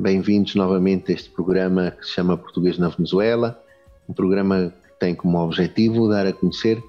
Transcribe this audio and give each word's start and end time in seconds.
Bem-vindos 0.00 0.54
novamente 0.54 1.10
a 1.10 1.14
este 1.16 1.28
programa 1.28 1.90
que 1.90 2.06
se 2.06 2.12
chama 2.12 2.36
Português 2.36 2.78
na 2.78 2.88
Venezuela, 2.88 3.60
um 4.08 4.12
programa 4.12 4.72
que 4.86 5.00
tem 5.00 5.12
como 5.12 5.42
objetivo 5.42 6.08
dar 6.08 6.24
a 6.24 6.32
conhecer 6.32 6.80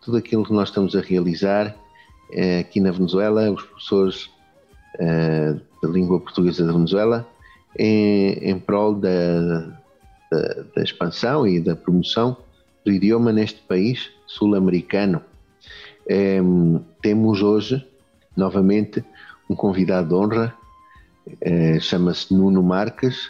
tudo 0.00 0.16
aquilo 0.16 0.42
que 0.42 0.54
nós 0.54 0.70
estamos 0.70 0.96
a 0.96 1.02
realizar 1.02 1.76
eh, 2.32 2.60
aqui 2.60 2.80
na 2.80 2.90
Venezuela, 2.92 3.50
os 3.50 3.62
professores 3.62 4.30
eh, 4.98 5.54
da 5.82 5.88
língua 5.90 6.18
portuguesa 6.18 6.64
da 6.64 6.72
Venezuela, 6.72 7.28
em, 7.78 8.32
em 8.48 8.58
prol 8.58 8.94
da, 8.94 9.60
da, 10.32 10.64
da 10.76 10.82
expansão 10.82 11.46
e 11.46 11.60
da 11.60 11.76
promoção 11.76 12.38
do 12.82 12.90
idioma 12.90 13.32
neste 13.32 13.60
país 13.60 14.10
sul-americano. 14.26 15.20
Eh, 16.08 16.40
temos 17.02 17.42
hoje, 17.42 17.86
novamente, 18.34 19.04
um 19.46 19.54
convidado 19.54 20.08
de 20.08 20.14
honra, 20.14 20.55
é, 21.40 21.80
chama-se 21.80 22.32
Nuno 22.32 22.62
Marques, 22.62 23.28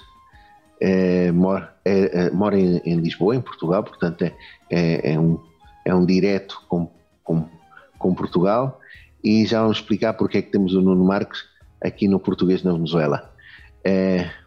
é, 0.80 1.32
mora, 1.32 1.74
é, 1.84 2.30
mora 2.30 2.58
em, 2.58 2.78
em, 2.84 2.96
Lisboa, 2.96 3.34
em 3.34 3.40
Portugal, 3.40 3.82
portanto 3.82 4.22
é, 4.22 4.34
é, 4.70 5.12
é, 5.12 5.18
um, 5.18 5.38
é 5.84 5.94
um 5.94 6.04
direto 6.04 6.62
com, 6.68 6.90
com, 7.24 7.48
com 7.98 8.14
Portugal 8.14 8.78
e 9.24 9.46
já 9.46 9.62
vamos 9.62 9.78
explicar 9.78 10.14
porque 10.14 10.38
é 10.38 10.42
que 10.42 10.50
temos 10.50 10.74
o 10.74 10.82
Nuno 10.82 11.04
Marques 11.04 11.44
aqui 11.82 12.06
no 12.08 12.20
Português 12.20 12.62
na 12.62 12.72
Venezuela. 12.72 13.32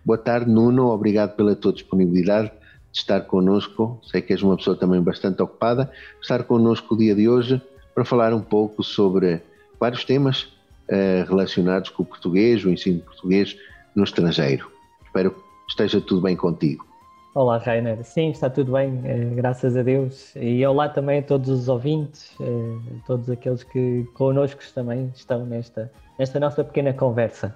boa 0.05 0.17
tarde, 0.17 0.49
Nuno, 0.49 0.87
obrigado 0.87 1.35
pela 1.35 1.55
tua 1.55 1.73
disponibilidade 1.73 2.51
de 2.91 2.99
estar 2.99 3.21
connosco. 3.21 3.99
Sei 4.03 4.21
que 4.21 4.33
és 4.33 4.41
uma 4.41 4.57
pessoa 4.57 4.75
também 4.75 5.01
bastante 5.01 5.41
ocupada. 5.41 5.91
Estar 6.21 6.43
connosco 6.43 6.95
o 6.95 6.97
dia 6.97 7.15
de 7.15 7.29
hoje 7.29 7.61
para 7.93 8.05
falar 8.05 8.33
um 8.33 8.41
pouco 8.41 8.83
sobre 8.83 9.41
vários 9.79 10.03
temas 10.05 10.47
uh, 10.89 11.29
relacionados 11.29 11.89
com 11.89 12.03
o 12.03 12.05
português, 12.05 12.63
o 12.65 12.69
ensino 12.69 13.01
português 13.01 13.55
no 13.95 14.03
estrangeiro. 14.03 14.71
Espero 15.05 15.31
que 15.31 15.41
esteja 15.69 16.01
tudo 16.01 16.21
bem 16.21 16.35
contigo. 16.35 16.89
Olá, 17.35 17.57
Rainer. 17.57 18.03
Sim, 18.03 18.31
está 18.31 18.49
tudo 18.49 18.71
bem, 18.71 19.01
eh, 19.05 19.31
graças 19.35 19.77
a 19.77 19.83
Deus. 19.83 20.35
E 20.35 20.65
olá 20.65 20.89
também 20.89 21.19
a 21.19 21.21
todos 21.21 21.47
os 21.47 21.69
ouvintes, 21.69 22.35
eh, 22.41 22.99
todos 23.05 23.29
aqueles 23.29 23.63
que 23.63 24.03
connosco 24.15 24.61
também 24.73 25.11
estão 25.15 25.45
nesta, 25.45 25.91
nesta 26.17 26.39
nossa 26.39 26.63
pequena 26.63 26.91
conversa. 26.91 27.55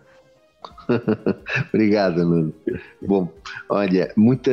Obrigado, 1.74 2.24
Nuno. 2.24 2.54
Bom, 3.02 3.28
olha, 3.68 4.14
muita, 4.16 4.52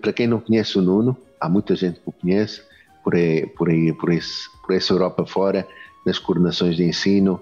para 0.00 0.12
quem 0.12 0.26
não 0.26 0.40
conhece 0.40 0.78
o 0.78 0.82
Nuno, 0.82 1.16
há 1.40 1.48
muita 1.48 1.74
gente 1.74 1.98
que 2.00 2.08
o 2.08 2.12
conhece 2.12 2.62
por 3.02 3.14
aí, 3.14 3.46
por 3.46 3.70
aí, 3.70 3.92
por, 3.94 4.12
esse, 4.12 4.48
por 4.64 4.74
essa 4.74 4.92
Europa 4.92 5.24
fora, 5.24 5.66
nas 6.04 6.18
coordenações 6.18 6.76
de 6.76 6.84
ensino, 6.84 7.40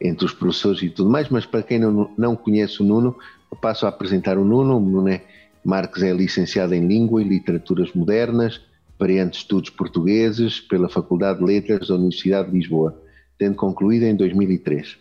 entre 0.00 0.24
os 0.24 0.32
professores 0.32 0.82
e 0.82 0.90
tudo 0.90 1.10
mais, 1.10 1.28
mas 1.28 1.46
para 1.46 1.62
quem 1.62 1.78
não, 1.78 2.10
não 2.16 2.36
conhece 2.36 2.82
o 2.82 2.84
Nuno, 2.84 3.16
eu 3.50 3.56
passo 3.56 3.86
a 3.86 3.88
apresentar 3.88 4.38
o 4.38 4.44
Nuno. 4.44 4.76
O 4.76 4.80
Nuno 4.80 5.08
é, 5.08 5.22
Marques 5.64 6.02
é 6.02 6.12
licenciado 6.12 6.74
em 6.74 6.86
Língua 6.86 7.22
e 7.22 7.24
Literaturas 7.24 7.92
Modernas, 7.94 8.60
variante 8.98 9.38
Estudos 9.38 9.70
Portugueses, 9.70 10.60
pela 10.60 10.88
Faculdade 10.88 11.38
de 11.38 11.44
Letras 11.44 11.88
da 11.88 11.94
Universidade 11.94 12.50
de 12.50 12.58
Lisboa, 12.58 13.00
tendo 13.38 13.56
concluído 13.56 14.04
em 14.04 14.14
2003. 14.14 14.98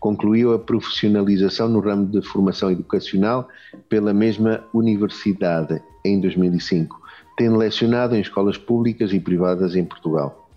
Concluiu 0.00 0.54
a 0.54 0.58
profissionalização 0.58 1.68
no 1.68 1.80
ramo 1.80 2.06
de 2.06 2.22
formação 2.22 2.70
educacional 2.70 3.48
pela 3.88 4.14
mesma 4.14 4.64
universidade 4.72 5.80
em 6.04 6.20
2005, 6.20 7.00
tendo 7.36 7.56
lecionado 7.56 8.16
em 8.16 8.20
escolas 8.20 8.56
públicas 8.56 9.12
e 9.12 9.20
privadas 9.20 9.76
em 9.76 9.84
Portugal. 9.84 10.47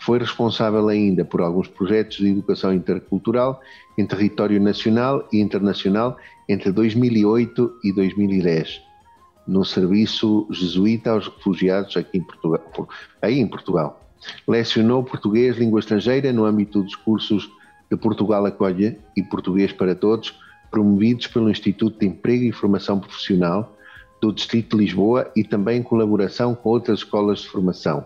Foi 0.00 0.18
responsável 0.18 0.88
ainda 0.88 1.24
por 1.24 1.40
alguns 1.40 1.68
projetos 1.68 2.18
de 2.18 2.28
educação 2.28 2.72
intercultural 2.72 3.60
em 3.96 4.06
território 4.06 4.60
nacional 4.60 5.26
e 5.32 5.40
internacional 5.40 6.16
entre 6.48 6.70
2008 6.72 7.78
e 7.84 7.92
2010, 7.92 8.80
no 9.46 9.64
serviço 9.64 10.46
jesuíta 10.50 11.10
aos 11.10 11.26
refugiados 11.26 11.96
aqui 11.96 12.18
em 12.18 12.22
Portugal. 12.22 12.88
Aí 13.20 13.38
em 13.38 13.46
Portugal. 13.46 14.04
Lecionou 14.46 15.04
português, 15.04 15.56
língua 15.56 15.80
estrangeira, 15.80 16.32
no 16.32 16.44
âmbito 16.44 16.82
dos 16.82 16.96
cursos 16.96 17.48
de 17.90 17.96
Portugal 17.96 18.44
Acolhe 18.46 18.98
e 19.16 19.22
Português 19.22 19.72
para 19.72 19.94
Todos, 19.94 20.34
promovidos 20.70 21.26
pelo 21.26 21.50
Instituto 21.50 21.98
de 21.98 22.06
Emprego 22.06 22.44
e 22.44 22.52
Formação 22.52 23.00
Profissional 23.00 23.76
do 24.20 24.32
Distrito 24.32 24.76
de 24.76 24.84
Lisboa 24.84 25.30
e 25.34 25.44
também 25.44 25.78
em 25.78 25.82
colaboração 25.82 26.54
com 26.54 26.70
outras 26.70 26.98
escolas 27.00 27.40
de 27.40 27.48
formação. 27.48 28.04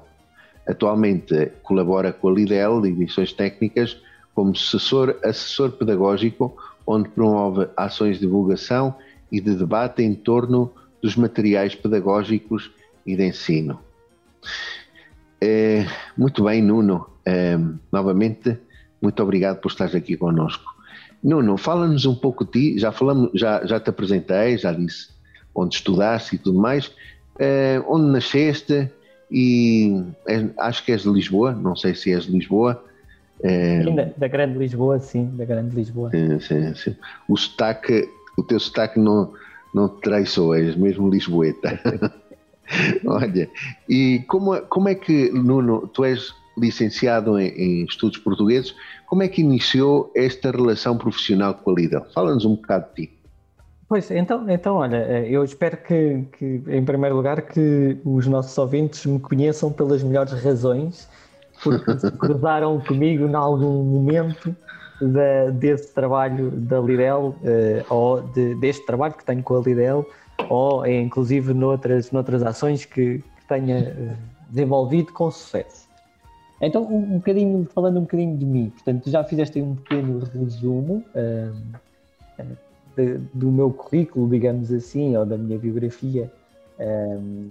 Atualmente 0.67 1.53
colabora 1.63 2.13
com 2.13 2.29
a 2.29 2.33
Lidl, 2.33 2.87
Edições 2.87 3.33
Técnicas, 3.33 4.01
como 4.35 4.53
assessor, 4.53 5.17
assessor 5.25 5.73
pedagógico, 5.73 6.57
onde 6.87 7.09
promove 7.09 7.69
ações 7.77 8.17
de 8.17 8.27
divulgação 8.27 8.95
e 9.31 9.41
de 9.41 9.55
debate 9.55 10.03
em 10.03 10.15
torno 10.15 10.73
dos 11.03 11.17
materiais 11.17 11.75
pedagógicos 11.75 12.71
e 13.05 13.17
de 13.17 13.27
ensino. 13.27 13.81
É, 15.41 15.87
muito 16.17 16.45
bem, 16.45 16.63
Nuno. 16.63 17.07
É, 17.25 17.59
novamente, 17.91 18.57
muito 19.01 19.23
obrigado 19.23 19.61
por 19.61 19.71
estar 19.71 19.87
aqui 19.87 20.17
conosco. 20.17 20.73
Nuno, 21.23 21.57
fala-nos 21.57 22.05
um 22.07 22.15
pouco 22.15 22.45
de 22.45 22.51
ti. 22.51 22.79
Já 22.79 22.93
falamos, 22.93 23.31
já, 23.35 23.65
já 23.67 23.81
te 23.81 23.91
apresentei, 23.91 24.59
já 24.59 24.73
disse 24.73 25.09
onde 25.55 25.75
estudaste 25.75 26.37
e 26.37 26.39
tudo 26.39 26.59
mais. 26.59 26.93
É, 27.39 27.83
onde 27.89 28.07
nasceste? 28.11 28.91
E 29.33 30.05
acho 30.59 30.85
que 30.85 30.93
és 30.93 31.03
de 31.03 31.11
Lisboa, 31.11 31.53
não 31.53 31.75
sei 31.75 31.95
se 31.95 32.13
és 32.13 32.25
de 32.25 32.33
Lisboa. 32.33 32.85
É, 33.43 33.83
da, 33.83 34.05
da, 34.17 34.29
Grande 34.29 34.59
Lisboa, 34.59 35.01
sim, 35.01 35.25
da 35.35 35.45
Grande 35.47 35.75
Lisboa. 35.75 36.11
Sim, 36.11 36.39
sim, 36.39 36.75
sim. 36.75 36.97
O 37.27 37.37
sotaque, 37.37 38.07
o 38.37 38.43
teu 38.43 38.61
sotaque 38.61 39.01
não, 39.01 39.33
não 39.75 39.89
te 39.89 40.03
traiçou, 40.03 40.55
és 40.55 40.77
mesmo 40.77 41.09
lisboeta. 41.09 41.81
Olha, 43.07 43.51
e 43.89 44.23
como, 44.29 44.61
como 44.63 44.89
é 44.89 44.95
que, 44.95 45.31
Nuno, 45.33 45.89
tu 45.89 46.05
és 46.05 46.35
licenciado 46.57 47.39
em, 47.39 47.49
em, 47.49 47.85
estudos 47.85 48.19
portugueses, 48.19 48.75
como 49.07 49.23
é 49.23 49.29
que 49.29 49.41
iniciou 49.41 50.13
esta 50.15 50.51
relação 50.51 50.99
profissional 50.99 51.55
com 51.55 51.71
a 51.71 51.75
Lidl? 51.75 52.03
Fala-nos 52.15 52.45
um 52.45 52.55
bocado 52.55 52.87
de 52.95 53.07
ti. 53.07 53.22
Pois, 53.93 54.11
então, 54.11 54.49
então 54.49 54.77
olha, 54.77 54.97
eh, 54.97 55.27
eu 55.29 55.45
espero 55.45 55.77
que, 55.77 56.25
que, 56.39 56.63
em 56.67 56.83
primeiro 56.83 57.15
lugar, 57.15 57.43
que 57.43 57.99
os 58.07 58.27
nossos 58.27 58.57
ouvintes 58.57 59.05
me 59.05 59.21
conheçam 59.21 59.71
pelas 59.71 60.03
melhores 60.03 60.33
razões, 60.43 61.07
porque 61.63 61.99
se 61.99 62.11
cruzaram 62.17 62.81
comigo 62.81 63.27
em 63.29 63.35
algum 63.35 63.85
momento 63.85 64.57
da, 64.99 65.51
desse 65.51 65.93
trabalho 65.93 66.51
da 66.53 66.81
Lidl, 66.81 67.37
uh, 67.37 67.37
ou 67.91 68.23
de, 68.23 68.55
deste 68.55 68.87
trabalho 68.87 69.13
que 69.13 69.27
tenho 69.27 69.43
com 69.43 69.59
a 69.59 69.61
Lidl, 69.61 70.07
ou 70.49 70.87
é, 70.87 70.99
inclusive 70.99 71.53
noutras, 71.53 72.11
noutras 72.13 72.43
ações 72.43 72.87
que, 72.87 73.19
que 73.19 73.47
tenha 73.47 73.77
eh, 73.77 74.17
desenvolvido 74.49 75.13
com 75.13 75.31
sucesso. 75.31 75.87
Então, 76.63 76.83
um, 76.85 76.97
um, 76.97 77.19
bocadinho, 77.19 77.69
falando 77.75 77.99
um 77.99 78.03
bocadinho 78.05 78.39
de 78.39 78.47
mim, 78.47 78.71
portanto, 78.71 79.11
já 79.11 79.23
fizeste 79.23 79.61
um 79.61 79.77
pequeno 79.77 80.19
resumo. 80.35 81.05
Uh, 81.15 82.43
uh, 82.43 82.72
de, 82.97 83.19
do 83.35 83.51
meu 83.51 83.71
currículo, 83.71 84.29
digamos 84.29 84.73
assim, 84.73 85.17
ou 85.17 85.25
da 85.25 85.37
minha 85.37 85.59
biografia. 85.59 86.31
Um, 86.79 87.51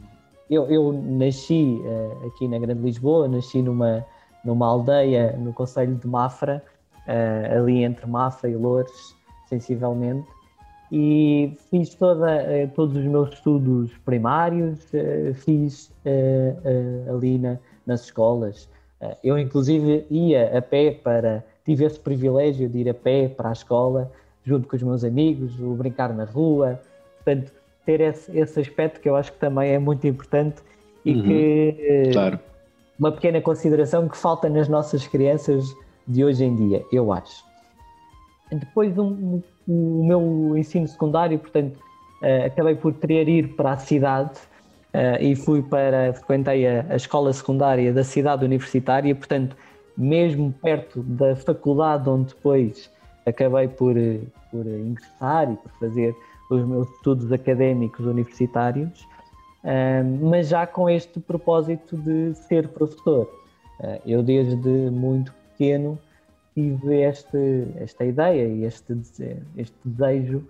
eu, 0.50 0.66
eu, 0.70 0.92
nasci 0.92 1.82
uh, 1.82 2.28
aqui 2.28 2.48
na 2.48 2.60
Grande 2.60 2.82
Lisboa, 2.82 3.28
nasci 3.28 3.62
numa, 3.62 4.06
numa 4.44 4.68
aldeia 4.68 5.32
no 5.38 5.54
Conselho 5.54 5.96
de 5.96 6.08
Mafra, 6.08 6.62
uh, 7.08 7.58
ali 7.58 7.84
entre 7.84 8.06
Mafra 8.06 8.50
e 8.50 8.56
Loures, 8.56 9.16
sensivelmente, 9.48 10.28
e 10.92 11.56
fiz 11.70 11.96
toda, 11.96 12.44
uh, 12.44 12.68
todos 12.76 12.98
os 12.98 13.06
meus 13.06 13.30
estudos 13.32 13.98
primários, 14.00 14.80
fiz 15.36 15.90
ali 17.10 17.38
na, 17.38 17.58
nas 17.86 18.02
escolas. 18.02 18.68
eu, 19.24 19.40
inclusive, 19.40 20.06
ia 20.10 20.58
a 20.58 20.62
pé 20.62 20.92
para. 20.92 21.46
Tive 21.64 21.86
esse 21.86 22.00
privilégio 22.00 22.68
de 22.68 22.80
ir 22.80 22.90
a 22.90 22.94
pé 22.94 23.30
para 23.30 23.50
a 23.50 23.54
escola 23.54 24.12
junto 24.46 24.68
com 24.68 24.76
os 24.76 24.84
meus 24.84 25.04
amigos, 25.04 25.60
o 25.60 25.74
brincar 25.74 26.14
na 26.14 26.26
rua, 26.26 26.80
portanto, 27.18 27.52
ter 27.86 28.02
esse, 28.02 28.38
esse 28.38 28.60
aspecto 28.60 29.00
que 29.00 29.10
eu 29.10 29.16
acho 29.16 29.32
que 29.32 29.40
também 29.40 29.72
é 29.72 29.80
muito 29.80 30.06
importante 30.08 30.62
e 31.06 31.14
uhum, 31.14 31.24
que 31.24 32.10
claro. 32.14 32.40
uma 33.00 33.12
pequena 33.12 33.42
consideração 33.42 34.08
que 34.08 34.18
falta 34.18 34.50
nas 34.50 34.68
nossas 34.68 35.08
crianças 35.08 35.66
de 36.08 36.24
hoje 36.24 36.44
em 36.44 36.56
dia, 36.56 36.84
eu 36.92 37.12
acho. 37.12 37.44
Depois 38.52 38.98
um, 38.98 39.42
o 39.68 40.04
meu 40.06 40.58
ensino 40.58 40.88
secundário, 40.88 41.40
portanto, 41.40 41.80
acabei 42.46 42.76
por 42.76 42.94
querer 42.94 43.28
ir 43.28 43.56
para 43.56 43.74
a 43.74 43.78
cidade 43.78 44.40
e 45.22 45.36
fui 45.36 45.62
para, 45.62 46.14
frequentei 46.14 46.68
a, 46.68 46.86
a 46.90 46.96
escola 46.96 47.32
secundária 47.32 47.94
da 47.94 48.04
cidade 48.04 48.44
universitária, 48.44 49.16
portanto, 49.16 49.56
mesmo 49.98 50.54
perto 50.62 51.02
da 51.02 51.36
faculdade 51.36 52.10
onde 52.10 52.34
depois 52.34 52.91
acabei 53.26 53.68
por, 53.68 53.96
por 54.50 54.66
ingressar 54.66 55.52
e 55.52 55.56
por 55.56 55.72
fazer 55.80 56.16
os 56.50 56.66
meus 56.66 56.90
estudos 56.96 57.32
académicos 57.32 58.06
universitários, 58.06 59.08
mas 60.22 60.50
já 60.50 60.68
com 60.68 60.90
este 60.90 61.20
propósito 61.20 61.96
de 61.98 62.36
ser 62.36 62.68
professor. 62.70 63.30
Eu 64.06 64.22
desde 64.22 64.70
muito 64.92 65.34
pequeno 65.52 65.98
tive 66.54 67.02
este, 67.02 67.68
esta 67.78 68.04
ideia 68.06 68.48
e 68.48 68.66
este, 68.66 68.94
este 69.56 69.78
desejo 69.86 70.44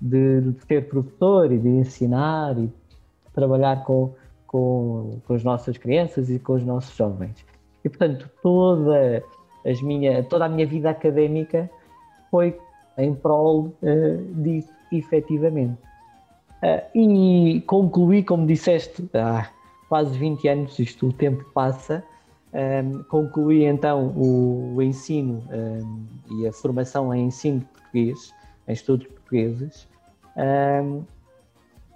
de, 0.00 0.40
de, 0.40 0.60
ser 0.66 0.88
professor 0.88 1.52
e 1.52 1.58
de 1.58 1.68
ensinar 1.68 2.56
e 2.58 2.70
trabalhar 3.34 3.84
com, 3.84 4.14
com, 4.46 5.18
com 5.26 5.34
as 5.34 5.42
nossas 5.42 5.76
crianças 5.76 6.30
e 6.30 6.38
com 6.38 6.54
os 6.54 6.64
nossos 6.64 6.96
jovens. 6.96 7.44
E 7.84 7.88
portanto 7.88 8.30
toda, 8.42 9.22
as 9.66 9.82
minha, 9.82 10.22
toda 10.22 10.44
a 10.44 10.48
minha 10.48 10.66
vida 10.66 10.90
académica 10.90 11.68
foi 12.30 12.58
em 12.96 13.14
prol 13.14 13.74
uh, 13.82 14.42
disso, 14.42 14.72
efetivamente. 14.92 15.78
Uh, 16.62 16.98
e 16.98 17.60
concluí, 17.66 18.22
como 18.22 18.46
disseste, 18.46 19.08
há 19.14 19.48
quase 19.88 20.16
20 20.18 20.48
anos, 20.48 20.78
isto 20.78 21.08
o 21.08 21.12
tempo 21.12 21.44
passa, 21.52 22.04
um, 22.52 23.02
concluí 23.04 23.64
então 23.64 24.08
o, 24.08 24.74
o 24.76 24.82
ensino 24.82 25.42
um, 25.50 26.04
e 26.30 26.46
a 26.46 26.52
formação 26.52 27.14
em 27.14 27.26
ensino 27.26 27.60
de 27.60 27.64
português, 27.66 28.34
em 28.68 28.72
estudos 28.72 29.06
portugueses, 29.06 29.88
um, 30.36 31.02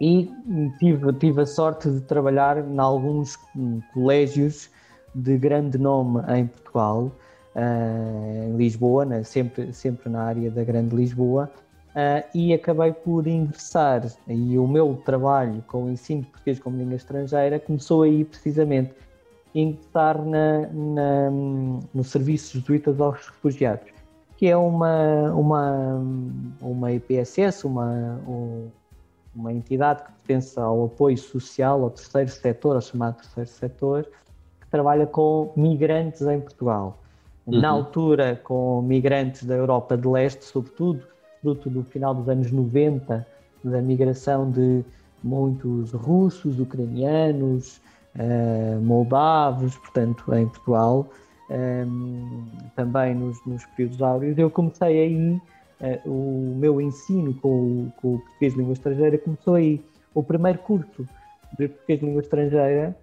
e 0.01 0.31
tive, 0.79 1.13
tive 1.15 1.43
a 1.43 1.47
sorte 1.47 1.89
de 1.89 2.01
trabalhar 2.01 2.59
em 2.59 2.79
alguns 2.79 3.39
colégios 3.93 4.69
de 5.15 5.39
grande 5.39 5.79
nome 5.79 6.21
em 6.37 6.47
Portugal, 6.47 7.13
em 7.57 8.57
Lisboa, 8.57 9.05
né, 9.05 9.23
sempre, 9.23 9.73
sempre 9.73 10.09
na 10.11 10.23
área 10.23 10.51
da 10.51 10.65
Grande 10.65 10.95
Lisboa, 10.95 11.51
uh, 11.91 12.29
e 12.35 12.53
acabei 12.53 12.93
por 12.93 13.27
ingressar. 13.27 14.03
E 14.27 14.59
o 14.59 14.67
meu 14.67 15.01
trabalho 15.05 15.63
com 15.69 15.85
o 15.85 15.91
ensino 15.91 16.23
de 16.23 16.29
português 16.29 16.59
como 16.59 16.77
língua 16.77 16.97
estrangeira 16.97 17.61
começou 17.61 18.03
aí 18.03 18.25
precisamente 18.25 18.93
ingressar 19.55 20.21
na, 20.25 20.67
na, 20.73 21.31
no 21.31 22.03
Serviço 22.03 22.59
Jesuítas 22.59 23.01
aos 23.01 23.29
Refugiados, 23.29 23.89
que 24.37 24.49
é 24.49 24.57
uma, 24.57 25.33
uma, 25.33 26.03
uma 26.61 26.93
IPSS, 26.93 27.65
uma, 27.65 28.21
uma 29.35 29.53
entidade 29.53 30.03
que 30.03 30.11
pertence 30.11 30.59
ao 30.59 30.87
apoio 30.87 31.17
social, 31.17 31.85
ao 31.85 31.91
terceiro 31.91 32.31
setor, 32.31 32.75
ao 32.75 32.83
chamado 32.83 33.17
terceiro 33.19 33.49
setor, 33.49 34.09
que 34.61 34.67
trabalha 34.69 35.07
com 35.07 35.53
migrantes 35.57 36.23
em 36.23 36.41
Portugal. 36.41 36.99
Uhum. 37.47 37.61
Na 37.61 37.69
altura, 37.69 38.41
com 38.43 38.81
migrantes 38.83 39.45
da 39.45 39.55
Europa 39.55 39.97
de 39.97 40.09
Leste, 40.09 40.45
sobretudo, 40.45 41.03
fruto 41.43 41.69
do 41.69 41.85
final 41.85 42.15
dos 42.15 42.29
anos 42.29 42.51
90, 42.51 43.27
da 43.63 43.83
migração 43.83 44.51
de 44.51 44.83
muitos 45.23 45.93
russos, 45.93 46.59
ucranianos, 46.59 47.81
uh, 48.15 48.81
moldavos, 48.81 49.77
portanto, 49.77 50.35
em 50.35 50.47
Portugal, 50.47 51.09
um, 51.51 51.55
ehm, 51.55 52.71
também 52.75 53.15
nos, 53.15 53.39
nos, 53.47 53.65
períodos 53.77 54.01
áureos, 54.01 54.39
eu 54.39 54.51
comecei 54.51 55.01
aí, 55.01 55.41
uh, 55.81 56.11
o 56.11 56.55
meu 56.57 56.81
ensino 56.81 57.35
com 57.35 57.91
com 58.01 58.15
o 58.15 58.19
português 58.21 58.53
de 58.53 58.59
língua 58.59 58.73
estrangeira 58.73 59.19
começou 59.19 59.55
aí. 59.55 59.85
O 60.15 60.23
primeiro 60.23 60.59
curso 60.61 61.07
de 61.59 61.69
português 61.69 62.01
de 62.01 62.07
língua 62.07 62.23
estrangeira 62.23 62.97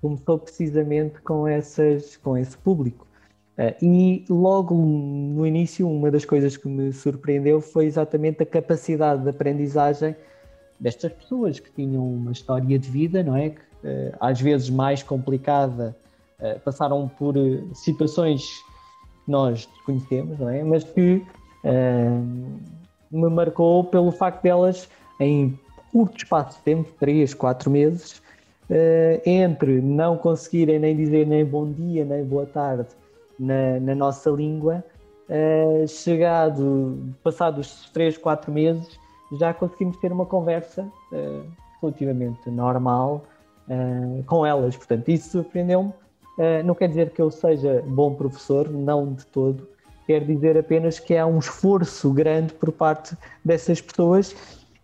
começou 0.00 0.38
precisamente 0.38 1.20
com, 1.22 1.46
essas, 1.46 2.16
com 2.16 2.36
esse 2.36 2.56
público. 2.56 3.07
Uh, 3.58 3.74
e 3.84 4.24
logo 4.30 4.72
no 4.72 5.44
início, 5.44 5.90
uma 5.90 6.12
das 6.12 6.24
coisas 6.24 6.56
que 6.56 6.68
me 6.68 6.92
surpreendeu 6.92 7.60
foi 7.60 7.86
exatamente 7.86 8.40
a 8.40 8.46
capacidade 8.46 9.24
de 9.24 9.30
aprendizagem 9.30 10.14
destas 10.78 11.12
pessoas 11.12 11.58
que 11.58 11.68
tinham 11.72 12.06
uma 12.06 12.30
história 12.30 12.78
de 12.78 12.88
vida, 12.88 13.20
não 13.20 13.34
é? 13.34 13.50
Que 13.50 13.60
eh, 13.82 14.14
às 14.20 14.40
vezes 14.40 14.70
mais 14.70 15.02
complicada, 15.02 15.96
eh, 16.38 16.54
passaram 16.64 17.08
por 17.08 17.34
situações 17.74 18.44
que 19.24 19.30
nós 19.32 19.68
conhecemos, 19.84 20.38
não 20.38 20.48
é? 20.48 20.62
Mas 20.62 20.84
que 20.84 21.26
me 23.10 23.28
marcou 23.28 23.82
pelo 23.82 24.12
facto 24.12 24.40
delas, 24.40 24.88
em 25.18 25.58
curto 25.90 26.18
espaço 26.18 26.58
de 26.58 26.62
tempo, 26.62 26.88
3, 27.00 27.34
4 27.34 27.68
meses, 27.68 28.22
entre 29.26 29.80
não 29.80 30.16
conseguirem 30.16 30.78
nem 30.78 30.94
dizer 30.96 31.26
nem 31.26 31.44
bom 31.44 31.72
dia, 31.72 32.04
nem 32.04 32.24
boa 32.24 32.46
tarde 32.46 32.86
na, 33.38 33.78
na 33.80 33.94
nossa 33.94 34.30
língua, 34.30 34.84
chegado, 35.86 37.14
passados 37.22 37.90
3, 37.92 38.16
4 38.16 38.50
meses, 38.50 38.98
já 39.38 39.52
conseguimos 39.52 39.96
ter 39.98 40.10
uma 40.10 40.24
conversa 40.24 40.90
relativamente 41.80 42.50
normal, 42.50 43.24
uh, 43.68 44.22
com 44.24 44.44
elas. 44.44 44.76
Portanto, 44.76 45.08
isso 45.08 45.30
surpreendeu-me. 45.30 45.90
Uh, 46.38 46.64
não 46.64 46.74
quer 46.74 46.88
dizer 46.88 47.10
que 47.10 47.20
eu 47.20 47.30
seja 47.30 47.82
bom 47.86 48.14
professor, 48.14 48.68
não 48.70 49.12
de 49.12 49.26
todo. 49.26 49.68
Quer 50.06 50.24
dizer 50.24 50.56
apenas 50.56 50.98
que 50.98 51.16
há 51.16 51.26
um 51.26 51.38
esforço 51.38 52.12
grande 52.12 52.54
por 52.54 52.72
parte 52.72 53.16
dessas 53.44 53.80
pessoas 53.80 54.34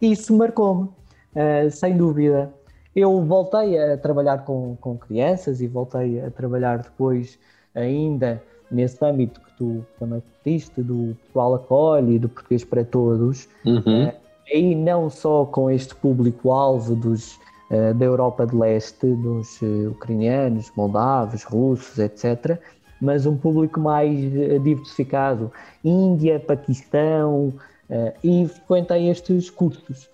e 0.01 0.13
isso 0.13 0.37
marcou-me, 0.37 0.83
uh, 0.85 1.71
sem 1.71 1.97
dúvida. 1.97 2.53
Eu 2.95 3.25
voltei 3.25 3.79
a 3.79 3.97
trabalhar 3.97 4.45
com, 4.45 4.77
com 4.81 4.97
crianças 4.97 5.61
e 5.61 5.67
voltei 5.67 6.21
a 6.21 6.31
trabalhar 6.31 6.79
depois 6.79 7.39
ainda 7.75 8.43
nesse 8.71 9.03
âmbito 9.05 9.41
que 9.41 9.53
tu 9.57 9.85
também 9.99 10.23
diste, 10.45 10.83
do 10.83 11.17
pessoal 11.27 11.55
acolhe, 11.55 12.19
do 12.19 12.29
português 12.29 12.65
para 12.65 12.85
todos, 12.85 13.49
uhum. 13.65 14.09
uh, 14.09 14.13
aí 14.53 14.75
não 14.75 15.09
só 15.09 15.45
com 15.45 15.71
este 15.71 15.95
público-alvo 15.95 16.95
dos 16.95 17.39
eh, 17.71 17.95
da 17.95 18.05
Europa 18.05 18.47
de 18.47 18.55
Leste, 18.55 19.07
dos 19.07 19.61
uh, 19.63 19.91
ucranianos, 19.91 20.71
moldavos, 20.77 21.45
russos, 21.45 21.99
etc., 21.99 22.59
mas 23.01 23.27
um 23.27 23.37
público 23.37 23.81
mais 23.81 24.19
diversificado, 24.63 25.53
Índia, 25.85 26.41
Paquistão, 26.41 27.53
e 28.23 28.49
frequentei 28.49 29.11
estes 29.11 29.51
cursos. 29.51 30.09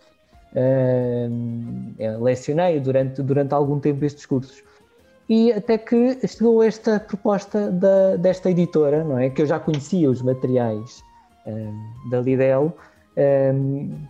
lecionei 2.20 2.81
durante, 2.81 3.23
durante 3.23 3.55
algum 3.55 3.79
tempo 3.79 4.05
estes 4.05 4.27
cursos. 4.27 4.65
E 5.31 5.53
até 5.53 5.79
que 5.79 6.27
chegou 6.27 6.63
esta 6.63 6.99
proposta 7.01 7.70
da, 7.70 8.17
desta 8.17 8.51
editora, 8.51 9.05
não 9.05 9.17
é? 9.17 9.31
Que 9.31 9.43
eu 9.43 9.46
já 9.46 9.58
conhecia 9.58 10.10
os 10.10 10.20
materiais 10.20 11.03
da 12.10 12.20
Lidl, 12.20 12.72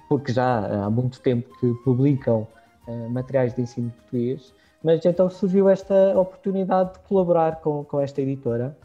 porque 0.09 0.33
já 0.33 0.85
há 0.85 0.91
muito 0.91 1.21
tempo 1.21 1.49
que 1.61 1.73
publicam 1.85 2.47
eh, 2.87 3.09
materiais 3.09 3.55
de 3.55 3.62
ensino 3.62 3.91
português, 3.91 4.53
mas 4.83 5.05
então 5.05 5.29
surgiu 5.31 5.69
esta 5.69 6.19
oportunidade 6.19 6.95
de 6.95 6.99
colaborar 7.00 7.61
com, 7.61 7.85
com 7.85 8.00
esta 8.00 8.21
editora 8.21 8.77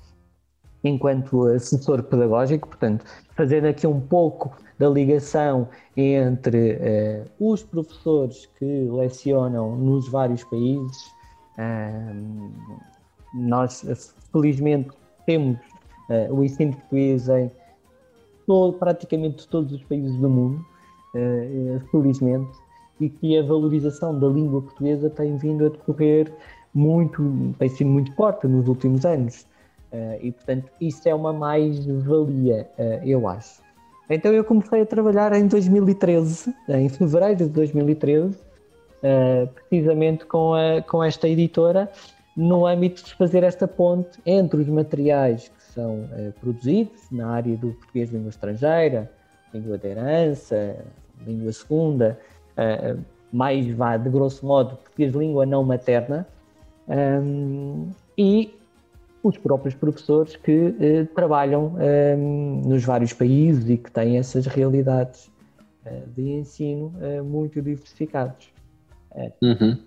enquanto 0.83 1.47
assessor 1.47 2.03
pedagógico, 2.03 2.67
portanto, 2.67 3.03
fazendo 3.31 3.65
aqui 3.65 3.87
um 3.87 3.99
pouco 3.99 4.55
da 4.77 4.87
ligação 4.87 5.67
entre 5.97 6.75
uh, 7.39 7.51
os 7.51 7.63
professores 7.63 8.45
que 8.59 8.87
lecionam 8.91 9.75
nos 9.75 10.07
vários 10.07 10.43
países. 10.43 11.14
Nós, 13.33 13.85
felizmente, 14.31 14.89
temos 15.25 15.57
uh, 16.09 16.33
o 16.33 16.43
ensino 16.43 16.73
português 16.73 17.27
em 17.29 17.51
todo, 18.47 18.77
praticamente 18.77 19.47
todos 19.47 19.73
os 19.73 19.83
países 19.83 20.15
do 20.17 20.29
mundo, 20.29 20.65
felizmente 21.91 22.51
e 22.99 23.09
que 23.09 23.37
a 23.37 23.43
valorização 23.43 24.17
da 24.17 24.27
língua 24.27 24.61
portuguesa 24.61 25.09
tem 25.09 25.35
vindo 25.37 25.65
a 25.65 25.69
decorrer 25.69 26.31
muito, 26.73 27.53
tem 27.57 27.69
sido 27.69 27.89
muito 27.89 28.13
forte 28.15 28.47
nos 28.47 28.67
últimos 28.67 29.05
anos. 29.05 29.45
Uh, 29.91 30.19
e, 30.21 30.31
portanto, 30.31 30.69
isso 30.79 31.07
é 31.07 31.15
uma 31.15 31.33
mais-valia, 31.33 32.69
eu 33.03 33.27
acho. 33.27 33.61
Então, 34.09 34.31
eu 34.31 34.43
comecei 34.43 34.81
a 34.81 34.85
trabalhar 34.85 35.33
em 35.33 35.47
2013, 35.47 36.53
em 36.69 36.89
fevereiro 36.89 37.37
de 37.37 37.45
2013, 37.47 38.37
uh, 39.05 39.43
eh, 39.43 39.49
precisamente 39.69 40.25
com, 40.25 40.53
a, 40.53 40.81
com 40.81 41.03
esta 41.03 41.27
editora, 41.27 41.89
no 42.35 42.65
âmbito 42.65 43.03
de 43.03 43.13
fazer 43.13 43.43
esta 43.43 43.67
ponte 43.67 44.19
entre 44.25 44.59
os 44.59 44.67
materiais 44.67 45.47
que 45.47 45.63
são 45.73 46.09
produzidos 46.41 47.09
na 47.09 47.29
área 47.29 47.55
do 47.55 47.71
português 47.73 48.11
língua 48.11 48.29
estrangeira, 48.29 49.09
língua 49.53 49.77
de 49.77 49.87
herança, 49.87 50.75
língua 51.25 51.51
segunda, 51.51 52.19
uh, 52.57 52.99
mais 53.31 53.67
vá, 53.71 53.97
de 53.97 54.09
grosso 54.09 54.45
modo, 54.45 54.75
português 54.77 55.13
língua 55.13 55.45
não 55.45 55.63
materna, 55.63 56.27
um, 56.87 57.89
e 58.17 58.53
os 59.23 59.37
próprios 59.37 59.73
professores 59.73 60.35
que 60.35 60.51
uh, 60.51 61.05
trabalham 61.15 61.75
um, 62.17 62.61
nos 62.65 62.83
vários 62.83 63.13
países 63.13 63.69
e 63.69 63.77
que 63.77 63.91
têm 63.91 64.17
essas 64.17 64.45
realidades 64.45 65.33
de 66.15 66.31
ensino 66.31 66.91
muito 67.23 67.61
diversificados. 67.61 68.54
Uhum. 69.41 69.77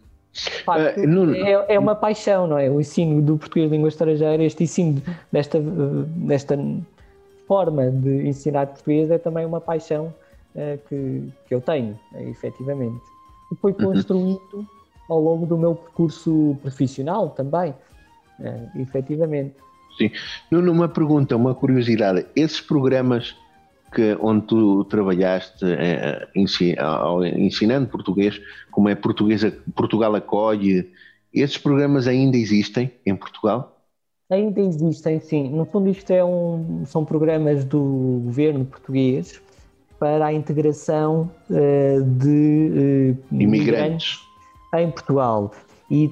Facto, 0.65 1.01
uh, 1.01 1.35
é, 1.35 1.75
é, 1.75 1.79
uma 1.79 1.95
paixão, 1.95 2.47
não 2.47 2.59
é? 2.59 2.71
O 2.71 2.81
ensino 2.81 3.21
do 3.21 3.37
português 3.37 3.69
de 3.69 3.77
língua 3.77 3.89
estrangeira, 3.89 4.43
este 4.45 4.65
ensino 4.65 5.03
desta, 5.33 5.59
desta 5.61 6.57
forma 7.47 7.91
de 7.91 8.29
ensinar 8.29 8.67
português 8.67 9.11
é 9.11 9.19
também 9.19 9.45
uma 9.45 9.61
paixão 9.61 10.15
uh, 10.55 10.79
que, 10.89 11.33
que 11.49 11.55
eu 11.55 11.61
tenho, 11.61 11.99
uh, 12.13 12.29
efetivamente. 12.29 13.01
E 13.51 13.57
foi 13.57 13.73
uhum. 13.73 13.93
construído 13.93 14.41
uhum. 14.53 14.67
ao 15.09 15.21
longo 15.21 15.47
do 15.47 15.57
meu 15.57 15.75
percurso 15.75 16.57
profissional 16.63 17.31
também, 17.31 17.75
uh, 18.39 18.81
efetivamente. 18.81 19.55
Sim. 19.97 20.13
Nuno, 20.51 20.71
uma 20.71 20.89
pergunta, 20.89 21.35
uma 21.35 21.55
curiosidade. 21.55 22.27
Esses 22.37 22.61
programas 22.61 23.35
que, 23.93 24.17
onde 24.21 24.47
tu 24.47 24.85
trabalhaste 24.85 25.65
é, 25.65 26.29
ensinando 26.35 27.89
português, 27.89 28.41
como 28.71 28.89
é 28.89 28.95
portuguesa, 28.95 29.57
Portugal 29.75 30.15
acolhe, 30.15 30.91
esses 31.33 31.59
programas 31.59 32.07
ainda 32.07 32.37
existem 32.37 32.91
em 33.05 33.15
Portugal? 33.17 33.77
Ainda 34.31 34.61
existem, 34.61 35.21
sim. 35.21 35.49
No 35.51 35.65
fundo, 35.65 35.89
isto 35.89 36.11
é 36.11 36.23
um, 36.23 36.85
são 36.85 37.05
programas 37.05 37.65
do 37.65 38.21
governo 38.25 38.65
português 38.65 39.41
para 39.99 40.27
a 40.27 40.33
integração 40.33 41.31
uh, 41.51 42.03
de 42.03 43.17
uh, 43.33 43.35
imigrantes 43.35 44.21
em 44.75 44.91
Portugal. 44.91 45.53
E 45.91 46.11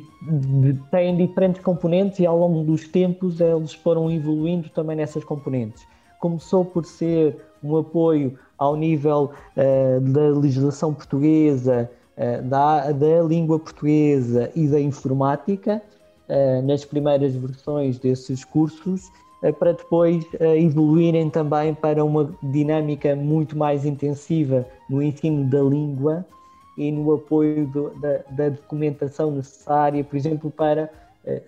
têm 0.90 1.14
diferentes 1.16 1.60
componentes 1.62 2.18
e 2.18 2.26
ao 2.26 2.38
longo 2.38 2.64
dos 2.64 2.88
tempos 2.88 3.40
eles 3.40 3.74
foram 3.74 4.10
evoluindo 4.10 4.70
também 4.70 4.96
nessas 4.96 5.22
componentes. 5.22 5.86
Começou 6.20 6.64
por 6.64 6.84
ser 6.84 7.36
um 7.62 7.76
apoio 7.76 8.38
ao 8.58 8.76
nível 8.76 9.30
uh, 9.56 10.00
da 10.00 10.28
legislação 10.38 10.92
portuguesa, 10.94 11.90
uh, 12.16 12.42
da, 12.48 12.92
da 12.92 13.22
língua 13.22 13.58
portuguesa 13.58 14.50
e 14.54 14.66
da 14.66 14.80
informática, 14.80 15.82
uh, 16.28 16.62
nas 16.62 16.84
primeiras 16.84 17.34
versões 17.34 17.98
desses 17.98 18.44
cursos, 18.44 19.10
para 19.58 19.74
depois 19.74 20.24
evoluírem 20.40 21.28
também 21.28 21.74
para 21.74 22.02
uma 22.02 22.34
dinâmica 22.42 23.14
muito 23.14 23.56
mais 23.56 23.84
intensiva 23.84 24.66
no 24.88 25.02
ensino 25.02 25.44
da 25.44 25.60
língua 25.60 26.24
e 26.76 26.90
no 26.90 27.12
apoio 27.12 27.66
do, 27.66 27.90
da, 28.00 28.22
da, 28.30 28.48
documentação 28.48 29.30
necessária, 29.30 30.02
por 30.02 30.16
exemplo, 30.16 30.50
para 30.50 30.90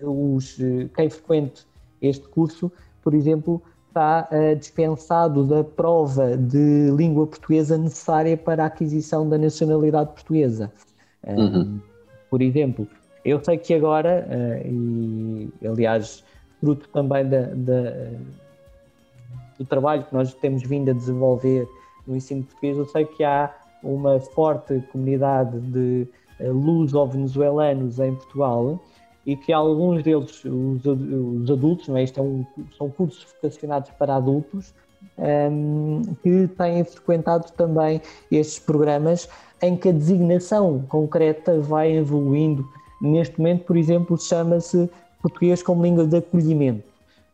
os, 0.03 0.59
quem 0.95 1.09
frequente 1.09 1.67
este 2.01 2.29
curso, 2.29 2.71
por 3.03 3.15
exemplo, 3.15 3.61
está 3.89 4.29
uh, 4.31 4.57
dispensado 4.57 5.45
da 5.45 5.65
prova 5.65 6.37
de 6.37 6.91
língua 6.91 7.27
portuguesa 7.27 7.77
necessária 7.77 8.37
para 8.37 8.65
a 8.65 8.67
aquisição 8.67 9.29
da 9.29 9.37
nacionalidade 9.37 10.13
portuguesa. 10.13 10.73
Uhum. 11.27 11.81
por 12.31 12.41
exemplo, 12.41 12.87
eu 13.25 13.43
sei 13.43 13.59
que 13.59 13.75
agora, 13.75 14.27
uh, 14.29 14.67
e 14.67 15.51
aliás, 15.67 16.25
fruto 16.61 16.89
também 16.91 17.29
da, 17.29 17.43
da, 17.55 18.11
do 19.59 19.65
trabalho 19.65 20.05
que 20.05 20.15
nós 20.15 20.33
temos 20.35 20.63
vindo 20.63 20.91
a 20.91 20.95
desenvolver 20.95 21.69
no 22.07 22.17
ensino 22.17 22.45
português, 22.45 22.79
eu 22.79 22.87
sei 22.87 23.05
que 23.05 23.25
há 23.25 23.53
uma 23.83 24.21
forte 24.21 24.81
comunidade 24.93 25.61
de 25.61 26.09
luso-venezuelanos 26.41 27.99
em 27.99 28.15
Portugal 28.15 28.81
e 29.29 29.37
que 29.37 29.53
alguns 29.53 30.03
deles, 30.03 30.43
os, 30.43 30.87
os 30.87 31.51
adultos, 31.51 31.87
não 31.87 31.99
é? 31.99 32.03
Isto 32.03 32.19
é 32.19 32.23
um, 32.23 32.47
são 32.79 32.89
cursos 32.89 33.27
vocacionados 33.35 33.91
para 33.91 34.17
adultos, 34.17 34.73
um, 35.19 36.01
que 36.23 36.49
têm 36.57 36.83
frequentado 36.83 37.53
também 37.53 38.01
estes 38.33 38.59
programas 38.59 39.29
em 39.61 39.77
que 39.77 39.91
a 39.91 39.93
designação 39.93 40.83
concreta 40.89 41.61
vai 41.61 41.93
evoluindo. 41.95 42.67
Neste 43.03 43.39
momento, 43.39 43.67
por 43.67 43.77
exemplo, 43.77 44.17
chama-se 44.17 44.89
Português 45.21 45.63
como 45.63 45.83
Língua 45.83 46.07
de 46.07 46.17
Acolhimento, 46.17 46.89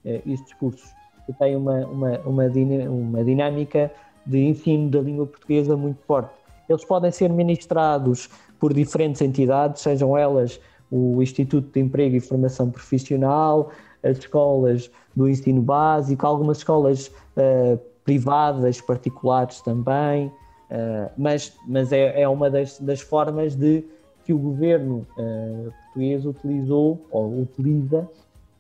uh, 0.04 0.20
estes 0.26 0.52
cursos, 0.54 0.90
que 1.26 1.32
têm 1.34 1.54
uma, 1.54 1.86
uma, 1.86 2.18
uma, 2.26 2.44
uma 2.88 3.24
dinâmica 3.24 3.88
de 4.26 4.40
ensino 4.40 4.90
da 4.90 5.00
língua 5.00 5.26
portuguesa 5.26 5.76
muito 5.76 6.02
forte. 6.08 6.30
Eles 6.68 6.84
podem 6.84 7.12
ser 7.12 7.30
ministrados 7.30 8.28
por 8.58 8.74
diferentes 8.74 9.22
entidades, 9.22 9.80
sejam 9.80 10.18
elas 10.18 10.58
o 10.94 11.20
Instituto 11.20 11.72
de 11.72 11.80
Emprego 11.80 12.14
e 12.14 12.20
Formação 12.20 12.70
Profissional, 12.70 13.70
as 14.00 14.18
escolas 14.18 14.88
do 15.16 15.28
ensino 15.28 15.60
básico, 15.60 16.24
algumas 16.24 16.58
escolas 16.58 17.08
uh, 17.36 17.76
privadas, 18.04 18.80
particulares 18.80 19.60
também, 19.60 20.28
uh, 20.28 21.10
mas, 21.18 21.52
mas 21.66 21.90
é, 21.90 22.22
é 22.22 22.28
uma 22.28 22.48
das, 22.48 22.78
das, 22.78 23.00
formas 23.00 23.56
de 23.56 23.84
que 24.24 24.32
o 24.32 24.38
governo 24.38 25.04
uh, 25.18 25.72
português 25.86 26.24
utilizou 26.24 27.00
ou 27.10 27.40
utiliza 27.42 28.08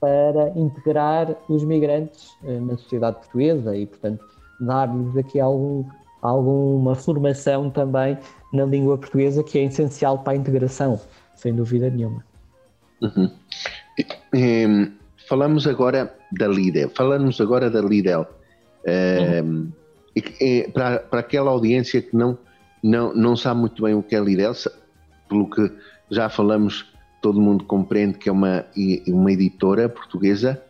para 0.00 0.50
integrar 0.58 1.36
os 1.48 1.64
migrantes 1.64 2.36
na 2.42 2.76
sociedade 2.76 3.16
portuguesa 3.16 3.74
e, 3.74 3.86
portanto, 3.86 4.22
dar-lhes 4.60 5.16
aqui 5.16 5.40
algum, 5.40 5.82
alguma 6.20 6.94
formação 6.94 7.70
também 7.70 8.18
na 8.52 8.66
língua 8.66 8.98
portuguesa 8.98 9.42
que 9.42 9.58
é 9.58 9.64
essencial 9.64 10.18
para 10.18 10.34
a 10.34 10.36
integração 10.36 11.00
sem 11.36 11.54
dúvida 11.54 11.90
nenhuma. 11.90 12.24
Uhum. 13.00 13.30
Falamos 15.28 15.66
agora 15.66 16.14
da 16.32 16.48
Lidl, 16.48 16.90
falamos 16.94 17.40
agora 17.40 17.70
da 17.70 17.80
Lidl. 17.80 18.26
Uhum. 18.86 19.72
para, 20.72 20.98
para 20.98 21.20
aquela 21.20 21.50
audiência 21.50 22.02
que 22.02 22.14
não, 22.14 22.36
não, 22.82 23.14
não 23.14 23.36
sabe 23.36 23.60
muito 23.60 23.82
bem 23.82 23.94
o 23.94 24.02
que 24.02 24.14
é 24.14 24.20
Lidl, 24.20 24.52
pelo 25.28 25.48
que 25.48 25.72
já 26.10 26.28
falamos, 26.28 26.86
todo 27.22 27.40
mundo 27.40 27.64
compreende 27.64 28.18
que 28.18 28.28
é 28.28 28.32
uma, 28.32 28.66
uma 29.06 29.32
editora 29.32 29.88
portuguesa. 29.88 30.62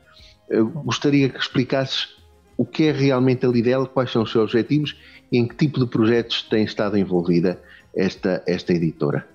Eu 0.49 0.69
gostaria 0.69 1.29
que 1.29 1.39
explicasses 1.39 2.15
o 2.57 2.65
que 2.65 2.85
é 2.85 2.93
realmente 2.93 3.45
a 3.45 3.49
Lidl, 3.49 3.87
quais 3.87 4.11
são 4.13 4.23
os 4.23 4.31
seus 4.31 4.45
objetivos 4.45 4.97
e 5.33 5.39
em 5.39 5.49
que 5.49 5.57
tipo 5.57 5.81
de 5.81 5.87
projetos 5.87 6.43
tem 6.43 6.65
estado 6.65 6.97
envolvida 6.97 7.61
esta, 7.95 8.43
esta 8.47 8.73
editora. 8.73 9.27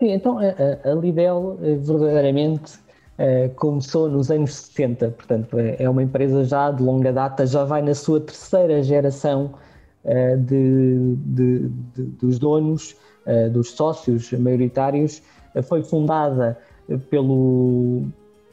Sim, 0.00 0.12
então 0.12 0.38
a, 0.38 0.90
a 0.90 0.94
Lidl 0.94 1.58
eh, 1.62 1.76
verdadeiramente 1.76 2.78
começou 3.56 4.08
nos 4.08 4.30
anos 4.30 4.54
60, 4.54 5.10
portanto 5.10 5.58
é, 5.58 5.86
uma 5.86 6.02
empresa 6.02 6.42
já 6.42 6.70
de 6.70 6.82
longa 6.82 7.12
data, 7.12 7.46
já 7.46 7.64
vai 7.66 7.82
na 7.82 7.94
sua 7.94 8.18
terceira 8.18 8.82
geração 8.82 9.52
de, 10.46 11.16
de, 11.26 11.68
de, 11.94 12.02
dos 12.18 12.38
donos, 12.38 12.96
dos 13.52 13.72
sócios 13.72 14.32
maioritários. 14.32 15.22
foi 15.64 15.82
fundada 15.82 16.58
pelo 17.10 18.04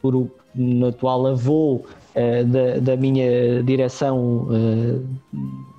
por 0.02 0.14
o 0.14 0.30
atual 0.86 1.28
avô 1.28 1.80
da, 2.14 2.78
da, 2.78 2.94
minha 2.94 3.62
direção 3.62 4.48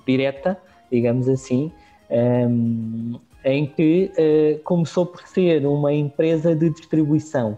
direta, 0.04 0.58
digamos 0.90 1.28
assim. 1.28 1.70
Em 3.44 3.66
que 3.66 4.10
uh, 4.12 4.62
começou 4.64 5.06
por 5.06 5.26
ser 5.26 5.64
uma 5.66 5.92
empresa 5.92 6.54
de 6.54 6.68
distribuição, 6.70 7.56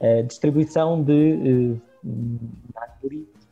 uh, 0.00 0.22
distribuição 0.24 1.02
de 1.02 1.78
uh, 2.04 2.40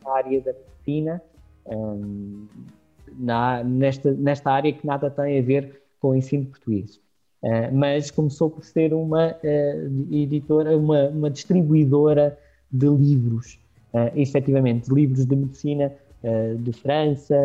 na 0.03 0.11
área 0.11 0.41
da 0.41 0.53
medicina, 0.53 1.21
um, 1.65 2.47
na, 3.17 3.63
nesta, 3.63 4.11
nesta 4.13 4.51
área 4.51 4.71
que 4.71 4.85
nada 4.85 5.09
tem 5.09 5.39
a 5.39 5.41
ver 5.41 5.81
com 5.99 6.09
o 6.09 6.15
ensino 6.15 6.45
português. 6.45 6.99
Uh, 7.41 7.73
mas 7.73 8.11
começou 8.11 8.49
por 8.49 8.63
ser 8.63 8.93
uma 8.93 9.35
editora, 10.11 10.77
uma, 10.77 11.09
uma, 11.09 11.29
distribuidora 11.29 12.37
de 12.71 12.87
livros, 12.87 13.59
uh, 13.93 14.11
efetivamente, 14.15 14.93
livros 14.93 15.25
de 15.25 15.35
medicina 15.35 15.91
de 16.59 16.71
França, 16.71 17.35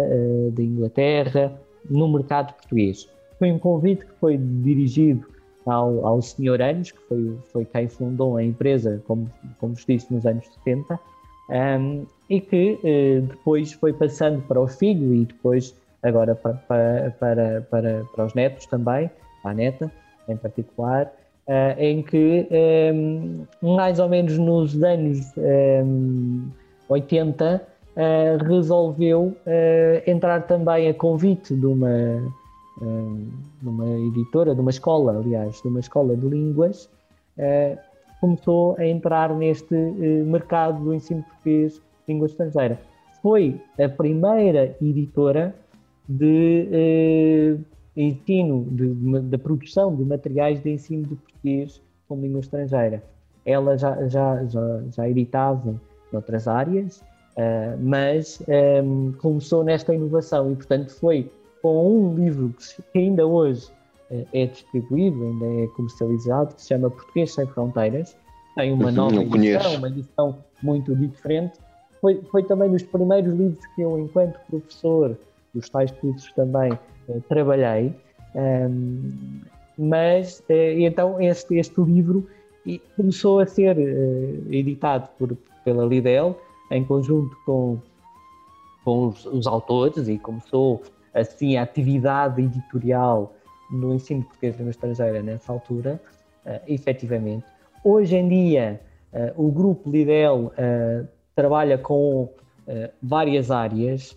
de 0.53 0.63
Inglaterra, 0.63 1.59
no 1.89 2.07
mercado 2.13 2.53
português. 2.53 3.09
Foi 3.39 3.53
um 3.53 3.59
convite 3.59 4.07
que 4.07 4.13
foi 4.15 4.37
dirigido 4.37 5.27
ao, 5.67 6.07
ao 6.07 6.23
Sr. 6.23 6.63
Anos, 6.63 6.93
que 6.93 7.01
foi, 7.09 7.39
foi 7.53 7.65
quem 7.65 7.89
fundou 7.89 8.37
a 8.37 8.43
empresa, 8.43 9.03
como, 9.07 9.31
como 9.59 9.75
vos 9.75 9.85
disse, 9.85 10.13
nos 10.13 10.25
anos 10.25 10.47
70, 10.65 10.99
um, 11.51 12.07
e 12.29 12.41
que 12.41 12.79
uh, 12.83 13.23
depois 13.23 13.73
foi 13.73 13.93
passando 13.93 14.41
para 14.43 14.61
o 14.61 14.67
filho 14.67 15.15
e 15.15 15.25
depois 15.25 15.75
agora 16.03 16.35
para, 16.35 16.55
para, 17.19 17.61
para, 17.71 18.05
para, 18.15 18.25
os 18.25 18.35
netos 18.35 18.67
também, 18.67 19.11
a 19.45 19.53
neta 19.53 19.91
em 20.29 20.37
particular, 20.37 21.13
uh, 21.47 21.81
em 21.81 22.03
que 22.03 22.49
um, 22.93 23.45
mais 23.63 23.99
ou 23.99 24.09
menos 24.09 24.39
nos 24.39 24.83
anos 24.83 25.33
um, 25.37 26.49
80 26.89 27.63
uh, 27.97 28.45
resolveu 28.45 29.37
entrar 30.07 30.43
também 30.47 30.89
a 30.89 30.95
convite 30.95 31.55
de 31.55 31.67
uma 31.67 32.23
numa 33.63 33.89
editora, 33.99 34.55
de 34.55 34.61
uma 34.61 34.71
escola, 34.71 35.19
aliás, 35.19 35.61
de 35.63 35.69
uma 35.69 35.81
escola 35.81 36.17
de 36.17 36.27
línguas, 36.27 36.91
uh, 37.39 37.79
começou 38.21 38.77
a 38.79 38.87
entrar 38.87 39.35
neste 39.35 39.75
uh, 39.75 40.25
mercado 40.27 40.83
do 40.85 40.95
ensino 40.95 41.23
português 41.23 41.81
língua 42.07 42.27
estrangeira. 42.27 42.79
Foi 43.23 43.61
a 43.83 43.89
primeira 43.89 44.77
editora 44.81 45.55
de 46.09 47.59
ensino 47.97 48.65
da 49.23 49.37
produção 49.37 49.93
de 49.97 50.05
materiais 50.05 50.63
de 50.63 50.71
ensino 50.71 51.03
de 51.03 51.17
português 51.17 51.83
como 52.07 52.23
língua 52.23 52.41
estrangeira. 52.41 53.03
Ela 53.45 53.77
já, 53.77 54.07
já, 54.07 54.45
já, 54.45 54.83
já 54.93 55.09
editava 55.09 55.75
noutras 56.13 56.47
áreas, 56.47 57.03
mas 57.81 58.41
começou 59.19 59.65
nesta 59.65 59.93
inovação 59.93 60.53
e, 60.53 60.55
portanto, 60.55 60.95
foi 60.95 61.29
com 61.67 61.99
um 61.99 62.15
livro 62.15 62.55
que 62.93 62.99
ainda 62.99 63.27
hoje 63.27 63.67
uh, 64.09 64.25
é 64.33 64.47
distribuído, 64.47 65.21
ainda 65.21 65.65
é 65.65 65.67
comercializado, 65.75 66.55
que 66.55 66.63
se 66.63 66.69
chama 66.69 66.89
Português 66.89 67.35
Sem 67.35 67.45
Fronteiras. 67.49 68.17
Tem 68.55 68.73
uma 68.73 68.87
uhum, 68.87 68.93
nova 68.93 69.17
edição, 69.17 69.75
uma 69.75 69.89
edição 69.89 70.39
muito 70.63 70.95
diferente. 70.95 71.59
Foi, 72.01 72.23
foi 72.31 72.45
também 72.45 72.71
dos 72.71 72.85
primeiros 72.85 73.37
livros 73.37 73.67
que 73.75 73.83
eu, 73.83 73.99
enquanto 73.99 74.39
professor 74.49 75.19
dos 75.53 75.69
tais 75.69 75.91
cursos 75.91 76.33
também, 76.35 76.73
uh, 77.09 77.21
trabalhei. 77.29 77.93
Um, 78.37 79.41
mas, 79.77 80.43
então, 80.49 81.21
este, 81.21 81.57
este 81.57 81.81
livro 81.81 82.27
começou 82.97 83.41
a 83.41 83.47
ser 83.47 83.77
editado 84.51 85.09
por, 85.19 85.37
pela 85.65 85.85
Lidl, 85.85 86.35
em 86.71 86.83
conjunto 86.83 87.37
com, 87.45 87.79
com 88.85 89.09
os, 89.09 89.27
os, 89.27 89.47
autores, 89.47 90.09
e 90.09 90.19
começou 90.19 90.81
assim 91.17 91.57
a 91.57 91.63
atividade 91.63 92.43
editorial 92.43 93.35
no 93.71 93.95
ensino 93.95 94.23
português 94.23 94.59
na 94.61 94.71
estrangeira 94.71 95.23
nessa 95.23 95.53
altura, 95.53 96.01
uh, 96.45 96.61
efetivamente. 96.69 97.45
Hoje 97.83 98.17
em 98.17 98.29
dia, 98.29 98.81
uh, 99.13 99.47
o 99.47 99.51
grupo 99.51 99.91
Lidl 99.91 100.47
uh, 100.47 101.09
trabalha 101.35 101.79
com 101.79 102.23
uh, 102.23 102.33
várias 103.03 103.51
áreas, 103.51 104.17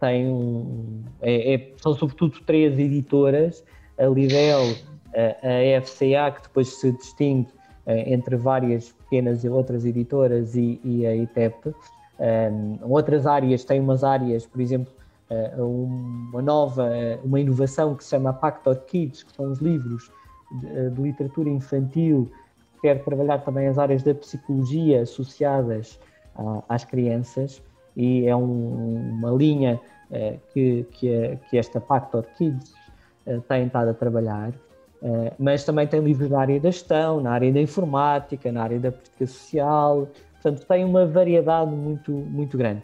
tem 0.00 0.26
um, 0.26 1.04
é, 1.22 1.54
é, 1.54 1.70
são 1.76 1.94
sobretudo 1.94 2.40
três 2.44 2.76
editoras, 2.76 3.62
a 3.96 4.06
Lidl, 4.06 4.74
a 5.14 5.80
FCA, 5.82 6.32
que 6.34 6.42
depois 6.42 6.66
se 6.80 6.90
distingue 6.90 7.46
entre 7.86 8.34
várias 8.34 8.90
pequenas 8.90 9.44
e 9.44 9.48
outras 9.48 9.84
editoras 9.84 10.56
e, 10.56 10.80
e 10.82 11.06
a 11.06 11.14
ITEP. 11.14 11.72
Um, 12.18 12.78
outras 12.90 13.24
áreas, 13.24 13.62
tem 13.62 13.78
umas 13.78 14.02
áreas, 14.02 14.44
por 14.44 14.60
exemplo, 14.60 14.92
uma 15.58 16.40
nova, 16.40 16.88
uma 17.24 17.40
inovação 17.40 17.94
que 17.94 18.04
se 18.04 18.10
chama 18.10 18.32
Pacto 18.32 18.74
Kids, 18.86 19.24
que 19.24 19.32
são 19.32 19.50
os 19.50 19.58
livros 19.58 20.10
de, 20.60 20.90
de, 20.90 21.02
literatura 21.02 21.48
infantil, 21.48 22.30
que 22.74 22.82
quer 22.82 23.02
trabalhar 23.02 23.38
também 23.38 23.66
as 23.66 23.78
áreas 23.78 24.02
da 24.02 24.14
psicologia 24.14 25.02
associadas 25.02 25.98
uh, 26.38 26.62
às 26.68 26.84
crianças, 26.84 27.60
e 27.96 28.26
é 28.26 28.36
um, 28.36 29.16
uma 29.18 29.30
linha 29.30 29.80
uh, 30.10 30.38
que, 30.52 30.86
que, 30.92 31.38
que, 31.50 31.58
esta 31.58 31.80
Pacto 31.80 32.24
Kids 32.36 32.74
tem 33.48 33.66
estado 33.66 33.90
a 33.90 33.94
trabalhar. 33.94 34.52
Mas 35.38 35.62
também 35.64 35.86
tem 35.86 36.00
livros 36.00 36.30
na 36.30 36.40
área 36.40 36.58
da 36.58 36.70
gestão, 36.70 37.20
na 37.20 37.32
área 37.32 37.52
da 37.52 37.60
informática, 37.60 38.50
na 38.50 38.62
área 38.62 38.78
da 38.78 38.90
política 38.90 39.26
social, 39.26 40.08
portanto 40.34 40.66
tem 40.66 40.84
uma 40.84 41.04
variedade 41.06 41.70
muito, 41.70 42.12
muito 42.12 42.56
grande. 42.56 42.82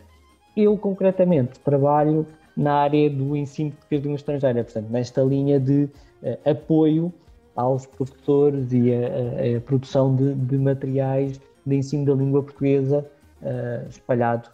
Eu, 0.57 0.77
concretamente, 0.77 1.59
trabalho 1.61 2.27
na 2.57 2.75
área 2.75 3.09
do 3.09 3.37
ensino 3.37 3.71
de 3.71 3.77
português 3.77 4.03
de 4.03 4.09
língua 4.09 4.17
estrangeira, 4.17 4.65
portanto, 4.65 4.91
nesta 4.91 5.23
linha 5.23 5.59
de 5.59 5.85
uh, 6.23 6.51
apoio 6.51 7.13
aos 7.57 7.87
professores 7.87 8.73
e 8.73 8.93
a, 8.93 9.55
a, 9.55 9.57
a 9.57 9.61
produção 9.61 10.15
de, 10.15 10.35
de, 10.35 10.59
materiais 10.59 11.41
de 11.67 11.77
ensino 11.77 12.05
da 12.05 12.15
língua 12.15 12.43
portuguesa 12.43 13.07
uh, 13.43 13.89
espalhado 13.89 14.51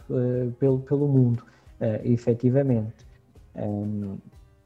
pelo, 0.59 0.79
pelo 0.79 1.07
mundo, 1.07 1.43
uh, 1.81 1.99
efetivamente. 2.03 3.05
Um, 3.55 4.17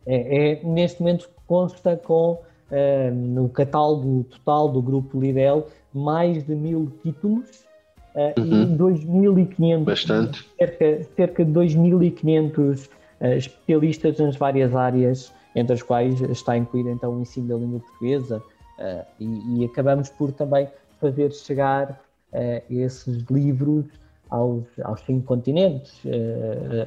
é, 0.06 0.52
é, 0.52 0.64
neste 0.64 1.02
momento 1.02 1.30
consta 1.48 1.96
com 1.98 2.42
no 3.14 3.50
catálogo 3.50 4.24
total 4.24 4.68
do 4.68 4.82
grupo 4.82 5.20
Lidl 5.20 5.68
mais 5.94 6.44
de 6.44 6.56
mil 6.56 6.92
títulos 7.04 7.63
uh, 8.16 8.40
uhum. 8.40 8.64
e 8.64 8.78
2.500 8.78 9.84
Bastante. 9.84 10.46
Cerca, 10.58 11.04
cerca 11.16 11.46
de 11.46 11.52
2.500 11.52 12.86
uh, 12.86 12.90
eh, 13.20 13.38
especialistas 13.38 14.20
nas 14.20 14.36
várias 14.36 14.76
áreas, 14.76 15.32
entre 15.56 15.74
as 15.74 15.82
quais 15.82 16.20
está 16.22 16.58
incluído 16.58 16.90
então 16.90 17.18
o 17.18 17.22
ensino 17.22 17.48
da 17.48 17.56
língua 17.56 17.80
portuguesa 17.80 18.38
uh, 18.80 19.06
e, 19.20 19.62
e, 19.62 19.66
acabamos 19.66 20.10
por 20.10 20.32
também 20.32 20.68
fazer 21.00 21.32
chegar 21.32 22.02
esses 22.68 23.24
livros 23.30 23.86
aos, 24.28 24.64
aos 24.84 25.02
cinco 25.02 25.24
continentes, 25.24 26.02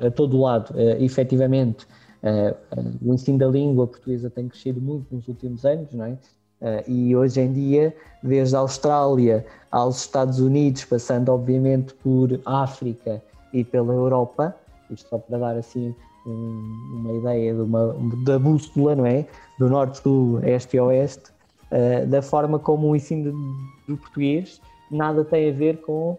a 0.04 0.10
todo 0.10 0.40
lado, 0.40 0.74
efetivamente. 0.98 1.86
Uh, 2.26 2.56
o 3.02 3.14
ensino 3.14 3.38
da 3.38 3.46
língua 3.46 3.86
portuguesa 3.86 4.28
tem 4.28 4.48
crescido 4.48 4.80
muito 4.80 5.14
nos 5.14 5.28
últimos 5.28 5.64
anos, 5.64 5.92
não 5.92 6.06
é? 6.06 6.18
Uh, 6.60 6.90
e 6.90 7.14
hoje 7.14 7.40
em 7.40 7.52
dia, 7.52 7.94
desde 8.22 8.56
a 8.56 8.60
Austrália 8.60 9.44
aos 9.70 10.00
Estados 10.00 10.40
Unidos, 10.40 10.84
passando 10.84 11.28
obviamente 11.30 11.92
por 11.94 12.40
África 12.46 13.22
e 13.52 13.62
pela 13.62 13.92
Europa, 13.92 14.54
isto 14.90 15.08
só 15.08 15.18
para 15.18 15.38
dar 15.38 15.56
assim 15.56 15.94
um, 16.26 16.94
uma 16.94 17.12
ideia 17.12 17.54
de 17.54 17.60
uma, 17.60 17.94
da 18.24 18.38
bússola, 18.38 18.94
não 18.94 19.06
é? 19.06 19.26
Do 19.58 19.68
norte, 19.68 19.98
sul, 19.98 20.40
este 20.44 20.76
e 20.76 20.80
oeste, 20.80 21.30
uh, 21.70 22.06
da 22.06 22.22
forma 22.22 22.58
como 22.58 22.88
o 22.88 22.96
ensino 22.96 23.32
do 23.86 23.96
português 23.96 24.60
nada 24.90 25.24
tem 25.24 25.50
a 25.50 25.52
ver 25.52 25.80
com 25.80 26.16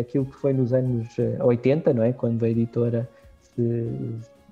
aquilo 0.00 0.24
que 0.24 0.36
foi 0.36 0.52
nos 0.52 0.72
anos 0.72 1.08
80, 1.40 1.92
não 1.92 2.04
é? 2.04 2.12
Quando 2.12 2.44
a 2.44 2.48
editora 2.48 3.08
se, 3.40 3.88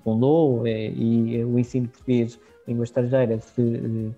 fundou 0.03 0.67
eh, 0.67 0.91
e 0.91 1.43
o 1.43 1.57
ensino 1.57 1.87
português 1.87 2.39
língua 2.67 2.83
estrangeira 2.83 3.39
se 3.39 4.11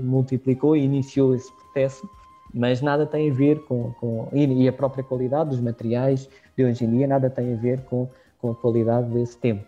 multiplicou 0.00 0.76
e 0.76 0.82
iniciou 0.82 1.34
esse 1.34 1.52
processo, 1.52 2.08
mas 2.52 2.80
nada 2.80 3.06
tem 3.06 3.30
a 3.30 3.34
ver 3.34 3.60
com, 3.64 3.92
com 3.92 4.28
e 4.32 4.68
a 4.68 4.72
própria 4.72 5.04
qualidade 5.04 5.50
dos 5.50 5.60
materiais 5.60 6.28
de 6.56 6.64
hoje 6.64 6.84
em 6.84 6.90
dia 6.90 7.06
nada 7.06 7.30
tem 7.30 7.52
a 7.52 7.56
ver 7.56 7.80
com, 7.82 8.08
com 8.40 8.50
a 8.50 8.54
qualidade 8.54 9.08
desse 9.10 9.36
tempo. 9.38 9.64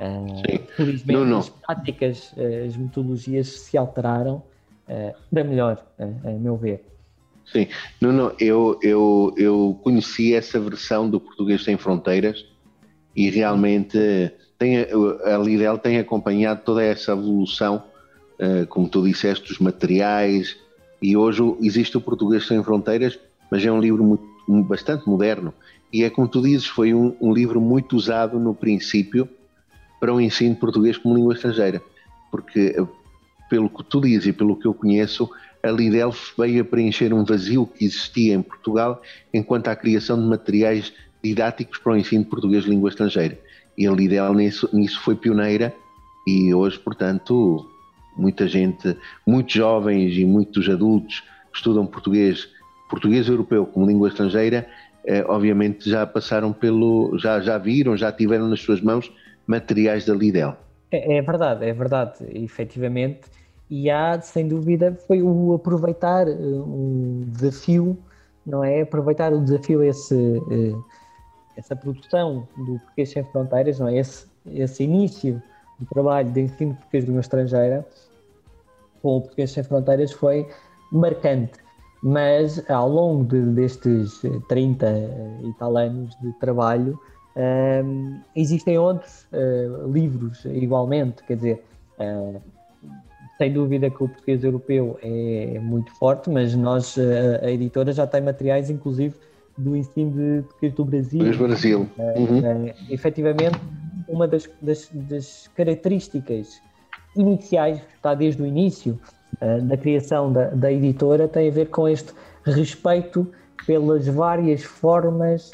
Uh, 0.00 0.66
felizmente 0.76 1.12
não, 1.12 1.26
não. 1.26 1.38
as 1.38 1.48
práticas, 1.50 2.34
as 2.66 2.76
metodologias 2.76 3.48
se 3.48 3.76
alteraram 3.76 4.42
uh, 4.88 5.14
para 5.30 5.44
melhor, 5.44 5.84
uh, 5.98 6.28
a 6.28 6.30
meu 6.32 6.56
ver. 6.56 6.84
Sim, 7.44 7.66
não, 8.00 8.12
não, 8.12 8.32
eu, 8.38 8.78
eu, 8.82 9.34
eu 9.36 9.78
conheci 9.82 10.34
essa 10.34 10.58
versão 10.60 11.10
do 11.10 11.20
Português 11.20 11.64
Sem 11.64 11.76
Fronteiras 11.76 12.46
e 13.14 13.28
realmente 13.28 14.32
tem, 14.56 14.78
a 14.78 15.38
Lidl 15.38 15.78
tem 15.78 15.98
acompanhado 15.98 16.62
toda 16.64 16.82
essa 16.82 17.12
evolução, 17.12 17.82
como 18.68 18.88
tu 18.88 19.02
disseste, 19.04 19.48
dos 19.48 19.58
materiais, 19.58 20.56
e 21.02 21.16
hoje 21.16 21.42
existe 21.60 21.96
o 21.96 22.00
Português 22.00 22.46
Sem 22.46 22.62
Fronteiras, 22.62 23.18
mas 23.50 23.64
é 23.64 23.72
um 23.72 23.80
livro 23.80 24.04
muito, 24.04 24.24
bastante 24.64 25.08
moderno. 25.08 25.52
E 25.92 26.04
é 26.04 26.10
como 26.10 26.28
tu 26.28 26.42
dizes, 26.42 26.66
foi 26.66 26.94
um, 26.94 27.16
um, 27.20 27.32
livro 27.32 27.60
muito 27.60 27.96
usado 27.96 28.38
no 28.38 28.54
princípio 28.54 29.28
para 29.98 30.14
o 30.14 30.20
ensino 30.20 30.54
de 30.54 30.60
português 30.60 30.96
como 30.96 31.16
língua 31.16 31.34
estrangeira, 31.34 31.82
porque 32.30 32.74
eh, 32.76 32.86
pelo 33.48 33.68
que 33.68 33.82
tu 33.84 34.00
dizes 34.00 34.26
e 34.26 34.32
pelo 34.32 34.56
que 34.56 34.66
eu 34.66 34.72
conheço, 34.72 35.28
a 35.62 35.70
Lidl 35.70 36.10
veio 36.38 36.62
a 36.62 36.64
preencher 36.64 37.12
um 37.12 37.24
vazio 37.24 37.66
que 37.66 37.84
existia 37.84 38.34
em 38.34 38.42
Portugal 38.42 39.02
enquanto 39.34 39.68
à 39.68 39.76
criação 39.76 40.20
de 40.20 40.26
materiais 40.26 40.92
didáticos 41.22 41.78
para 41.78 41.92
o 41.92 41.96
ensino 41.96 42.24
de 42.24 42.30
português 42.30 42.64
língua 42.64 42.88
estrangeira. 42.88 43.38
E 43.76 43.86
a 43.86 43.92
Lidl 43.92 44.32
nisso, 44.34 44.68
nisso 44.72 45.00
foi 45.00 45.14
pioneira 45.14 45.74
e 46.26 46.54
hoje, 46.54 46.78
portanto, 46.78 47.68
muita 48.20 48.46
gente, 48.46 48.96
muitos 49.26 49.54
jovens 49.54 50.16
e 50.16 50.24
muitos 50.24 50.68
adultos 50.68 51.20
que 51.50 51.56
estudam 51.56 51.86
português, 51.86 52.48
português 52.88 53.28
europeu 53.28 53.66
como 53.66 53.86
língua 53.86 54.08
estrangeira, 54.08 54.66
eh, 55.04 55.24
obviamente 55.26 55.88
já 55.88 56.06
passaram 56.06 56.52
pelo, 56.52 57.16
já, 57.18 57.40
já 57.40 57.58
viram, 57.58 57.96
já 57.96 58.12
tiveram 58.12 58.48
nas 58.48 58.60
suas 58.60 58.80
mãos 58.80 59.10
materiais 59.46 60.04
da 60.04 60.14
Lidl. 60.14 60.52
É, 60.92 61.18
é 61.18 61.22
verdade, 61.22 61.64
é 61.64 61.72
verdade, 61.72 62.14
efetivamente. 62.34 63.22
E 63.68 63.88
há, 63.88 64.20
sem 64.20 64.48
dúvida, 64.48 64.98
foi 65.06 65.22
o 65.22 65.54
aproveitar 65.54 66.28
eh, 66.28 66.32
um 66.34 67.24
desafio, 67.28 67.96
não 68.44 68.64
é? 68.64 68.82
Aproveitar 68.82 69.32
o 69.32 69.40
desafio 69.40 69.82
esse 69.82 70.14
eh, 70.50 70.74
essa 71.56 71.76
produção 71.76 72.48
do 72.56 72.78
Português 72.78 73.10
Sem 73.10 73.24
Fronteiras, 73.24 73.78
não 73.78 73.88
é? 73.88 73.98
esse, 73.98 74.26
esse 74.46 74.82
início 74.82 75.40
do 75.78 75.86
trabalho 75.86 76.30
de 76.30 76.40
ensino 76.40 76.74
português 76.74 77.04
de 77.04 77.10
uma 77.10 77.20
estrangeira 77.20 77.86
com 79.02 79.16
o 79.16 79.20
Português 79.20 79.50
Sem 79.50 79.62
Fronteiras 79.62 80.12
foi 80.12 80.46
marcante. 80.92 81.52
Mas 82.02 82.68
ao 82.70 82.88
longo 82.88 83.24
de, 83.24 83.40
destes 83.52 84.22
30 84.48 84.86
e 85.44 85.52
tal 85.58 85.76
anos 85.76 86.16
de 86.20 86.32
trabalho, 86.40 86.98
um, 87.36 88.20
existem 88.34 88.78
outros 88.78 89.26
uh, 89.32 89.90
livros 89.90 90.44
igualmente, 90.46 91.22
quer 91.24 91.36
dizer, 91.36 91.64
uh, 91.98 92.40
sem 93.38 93.52
dúvida 93.52 93.88
que 93.88 94.02
o 94.02 94.08
português 94.08 94.42
europeu 94.42 94.98
é 95.02 95.58
muito 95.60 95.92
forte, 95.96 96.28
mas 96.30 96.54
nós, 96.54 96.96
uh, 96.96 97.00
a 97.42 97.50
editora, 97.50 97.92
já 97.92 98.06
tem 98.06 98.20
materiais, 98.20 98.70
inclusive, 98.70 99.14
do 99.56 99.76
ensino 99.76 100.10
de 100.10 100.42
português 100.42 100.74
do 100.74 100.84
Brasil. 100.84 101.32
Do 101.32 101.38
Brasil. 101.38 101.88
É, 101.98 102.18
uhum. 102.18 102.66
é, 102.66 102.74
efetivamente, 102.90 103.58
uma 104.08 104.26
das, 104.26 104.48
das, 104.60 104.90
das, 104.92 105.48
características 105.54 106.60
iniciais, 107.16 107.80
está 107.94 108.14
desde 108.14 108.42
o 108.42 108.46
início 108.46 108.98
uh, 109.40 109.62
da 109.62 109.76
criação 109.76 110.32
da, 110.32 110.50
da 110.50 110.72
editora, 110.72 111.28
tem 111.28 111.48
a 111.48 111.52
ver 111.52 111.68
com 111.68 111.88
este 111.88 112.12
respeito 112.44 113.26
pelas 113.66 114.06
várias 114.06 114.62
formas 114.62 115.50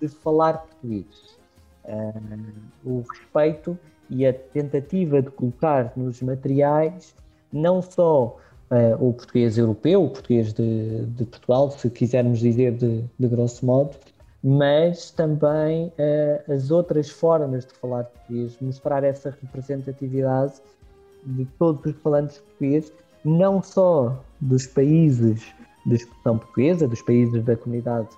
de 0.00 0.08
falar 0.08 0.54
português. 0.58 1.38
Uh, 1.84 2.52
o 2.84 3.04
respeito 3.10 3.78
e 4.08 4.26
a 4.26 4.32
tentativa 4.32 5.22
de 5.22 5.30
colocar 5.30 5.92
nos 5.96 6.20
materiais 6.20 7.14
não 7.52 7.82
só 7.82 8.36
uh, 8.70 9.08
o 9.08 9.12
português 9.12 9.58
europeu, 9.58 10.04
o 10.04 10.10
português 10.10 10.52
de, 10.52 11.04
de 11.06 11.24
Portugal, 11.24 11.70
se 11.70 11.90
quisermos 11.90 12.38
dizer 12.38 12.72
de, 12.72 13.04
de 13.18 13.28
grosso 13.28 13.64
modo, 13.66 13.96
mas 14.42 15.10
também 15.10 15.88
uh, 15.88 16.52
as 16.52 16.70
outras 16.70 17.10
formas 17.10 17.66
de 17.66 17.74
falar 17.74 18.04
português, 18.04 18.56
mostrar 18.60 19.04
essa 19.04 19.30
representatividade 19.42 20.54
de 21.24 21.44
todos 21.58 21.84
os 21.86 22.00
falantes 22.02 22.38
portugueses, 22.38 22.92
não 23.24 23.62
só 23.62 24.22
dos 24.40 24.66
países 24.66 25.42
de 25.86 25.94
expressão 25.94 26.38
portuguesa, 26.38 26.86
dos 26.86 27.02
países 27.02 27.42
da 27.44 27.56
comunidade, 27.56 28.08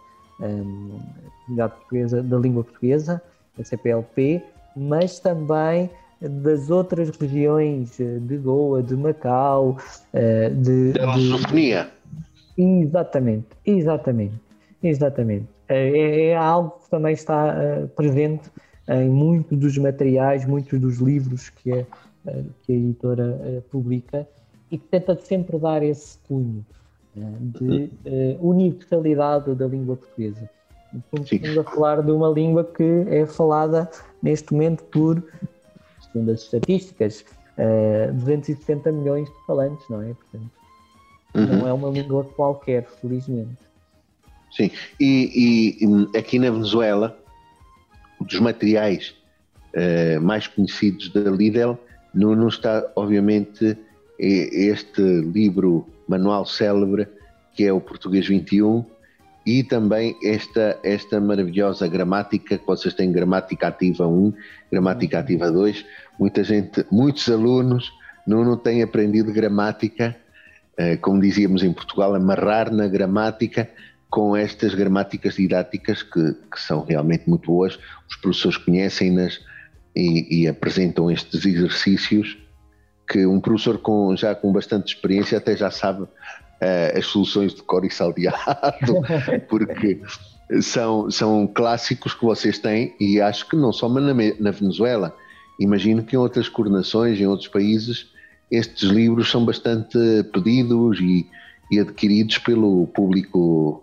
um, 0.40 0.98
comunidade 1.44 1.74
portuguesa, 1.74 2.22
da 2.22 2.36
língua 2.38 2.64
portuguesa, 2.64 3.22
a 3.58 3.64
CPLP, 3.64 4.42
mas 4.76 5.18
também 5.20 5.90
das 6.20 6.70
outras 6.70 7.10
regiões 7.16 7.98
eh, 8.00 8.18
de 8.20 8.36
Goa, 8.36 8.82
de 8.82 8.94
Macau, 8.96 9.76
eh, 10.12 10.50
de. 10.50 10.92
Da 10.92 11.14
lusofonia. 11.14 11.90
Exatamente, 12.56 13.48
exatamente, 13.66 14.34
exatamente. 14.82 15.46
É, 15.68 15.88
é, 15.88 16.26
é, 16.26 16.36
algo 16.36 16.70
que 16.82 16.90
também 16.90 17.14
está 17.14 17.54
uh, 17.54 17.88
presente 17.88 18.50
em 18.88 19.08
muitos 19.08 19.58
dos 19.58 19.78
materiais, 19.78 20.44
muitos 20.44 20.78
dos 20.78 20.98
livros 20.98 21.48
que 21.48 21.72
a, 21.72 21.84
que 22.62 22.72
a 22.72 22.76
editora 22.76 23.38
uh, 23.40 23.62
publica 23.70 24.26
e 24.70 24.78
que 24.78 24.86
tenta 24.86 25.16
sempre 25.16 25.58
dar 25.58 25.82
esse 25.82 26.18
cunho 26.26 26.64
de 27.14 27.90
universalidade 28.40 29.54
da 29.54 29.66
língua 29.66 29.96
portuguesa. 29.96 30.48
Estamos 31.14 31.58
a 31.58 31.64
falar 31.64 32.02
de 32.02 32.10
uma 32.10 32.30
língua 32.30 32.64
que 32.64 33.04
é 33.08 33.26
falada 33.26 33.90
neste 34.22 34.54
momento 34.54 34.82
por 34.84 35.22
segundo 36.12 36.30
as 36.30 36.42
estatísticas, 36.42 37.24
uh, 37.56 38.08
eh, 38.08 38.12
270 38.12 38.92
milhões 38.92 39.28
de 39.28 39.46
falantes, 39.46 39.84
não 39.88 40.02
é? 40.02 40.14
Portanto, 40.14 40.50
uhum. 41.34 41.58
não 41.58 41.68
é 41.68 41.72
uma 41.72 41.88
língua 41.88 42.24
qualquer, 42.24 42.86
felizmente. 43.00 43.56
Sim, 44.50 44.70
e, 45.00 45.78
e 45.80 46.18
aqui 46.18 46.38
na 46.38 46.50
Venezuela, 46.50 47.18
um 48.20 48.24
dos 48.24 48.38
materiais 48.38 49.14
uh, 49.74 50.20
mais 50.20 50.46
conhecidos 50.46 51.08
da 51.08 51.30
Lidl 51.30 51.78
não, 52.14 52.34
não 52.34 52.48
está, 52.48 52.90
obviamente, 52.94 53.76
este 54.18 55.02
livro 55.02 55.86
manual 56.06 56.44
célebre 56.44 57.08
que 57.54 57.64
é 57.64 57.72
o 57.72 57.80
Português 57.80 58.26
21 58.26 58.84
e 59.44 59.62
também 59.62 60.16
esta, 60.22 60.78
esta 60.82 61.20
maravilhosa 61.20 61.88
gramática, 61.88 62.56
que 62.56 62.66
vocês 62.66 62.94
têm 62.94 63.10
gramática 63.10 63.68
ativa 63.68 64.06
1, 64.06 64.32
gramática 64.70 65.18
ativa 65.18 65.50
2. 65.50 65.84
Muita 66.18 66.44
gente, 66.44 66.84
muitos 66.90 67.28
alunos 67.28 67.92
não, 68.26 68.44
não 68.44 68.56
têm 68.56 68.82
aprendido 68.82 69.32
gramática, 69.32 70.16
eh, 70.76 70.96
como 70.96 71.20
dizíamos 71.20 71.64
em 71.64 71.72
Portugal, 71.72 72.14
amarrar 72.14 72.72
na 72.72 72.86
gramática 72.86 73.68
com 74.08 74.36
estas 74.36 74.74
gramáticas 74.74 75.34
didáticas 75.34 76.02
que, 76.02 76.34
que 76.50 76.60
são 76.60 76.84
realmente 76.84 77.28
muito 77.28 77.46
boas. 77.46 77.78
Os 78.08 78.16
professores 78.16 78.58
conhecem-nas 78.58 79.40
e, 79.94 80.42
e 80.42 80.48
apresentam 80.48 81.10
estes 81.10 81.44
exercícios 81.44 82.38
que 83.08 83.26
um 83.26 83.40
professor 83.40 83.78
com, 83.78 84.16
já 84.16 84.34
com 84.34 84.52
bastante 84.52 84.94
experiência 84.94 85.38
até 85.38 85.56
já 85.56 85.70
sabe 85.70 86.02
uh, 86.02 86.98
as 86.98 87.06
soluções 87.06 87.54
de 87.54 87.62
cor 87.62 87.84
e 87.84 87.90
saldeado, 87.90 89.02
porque 89.48 90.00
são, 90.60 91.10
são 91.10 91.46
clássicos 91.46 92.14
que 92.14 92.24
vocês 92.24 92.58
têm 92.58 92.94
e 92.98 93.20
acho 93.20 93.48
que 93.48 93.56
não 93.56 93.72
só 93.72 93.88
na, 93.88 94.14
na 94.38 94.50
Venezuela, 94.50 95.14
imagino 95.58 96.02
que 96.02 96.16
em 96.16 96.18
outras 96.18 96.48
coordenações, 96.48 97.20
em 97.20 97.26
outros 97.26 97.48
países, 97.48 98.10
estes 98.50 98.88
livros 98.90 99.30
são 99.30 99.44
bastante 99.44 99.98
pedidos 100.32 101.00
e, 101.00 101.26
e 101.70 101.80
adquiridos 101.80 102.38
pelo 102.38 102.86
público 102.88 103.82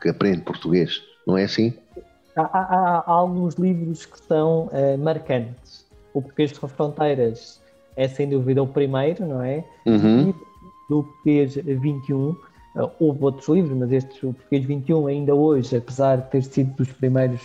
que 0.00 0.08
aprende 0.08 0.42
português, 0.42 1.02
não 1.26 1.36
é 1.36 1.44
assim? 1.44 1.74
Há, 2.36 2.42
há, 2.42 2.98
há 3.06 3.10
alguns 3.12 3.54
livros 3.54 4.06
que 4.06 4.18
são 4.20 4.66
uh, 4.66 4.98
marcantes. 4.98 5.86
O 6.14 6.22
Português 6.22 6.52
de 6.52 6.58
Fronteiras 6.58 7.60
é 7.96 8.08
sem 8.08 8.28
dúvida 8.28 8.62
o 8.62 8.66
primeiro, 8.66 9.26
não 9.26 9.42
é? 9.42 9.64
Uhum 9.86 10.32
do 10.90 11.04
Português 11.04 11.54
21. 11.54 12.30
Uh, 12.30 12.90
houve 12.98 13.24
outros 13.24 13.48
livros, 13.48 13.76
mas 13.78 13.92
este, 13.92 14.26
o 14.26 14.34
Português 14.34 14.64
21, 14.64 15.06
ainda 15.06 15.34
hoje, 15.34 15.76
apesar 15.76 16.16
de 16.16 16.30
ter 16.30 16.42
sido 16.42 16.74
dos 16.74 16.92
primeiros 16.92 17.40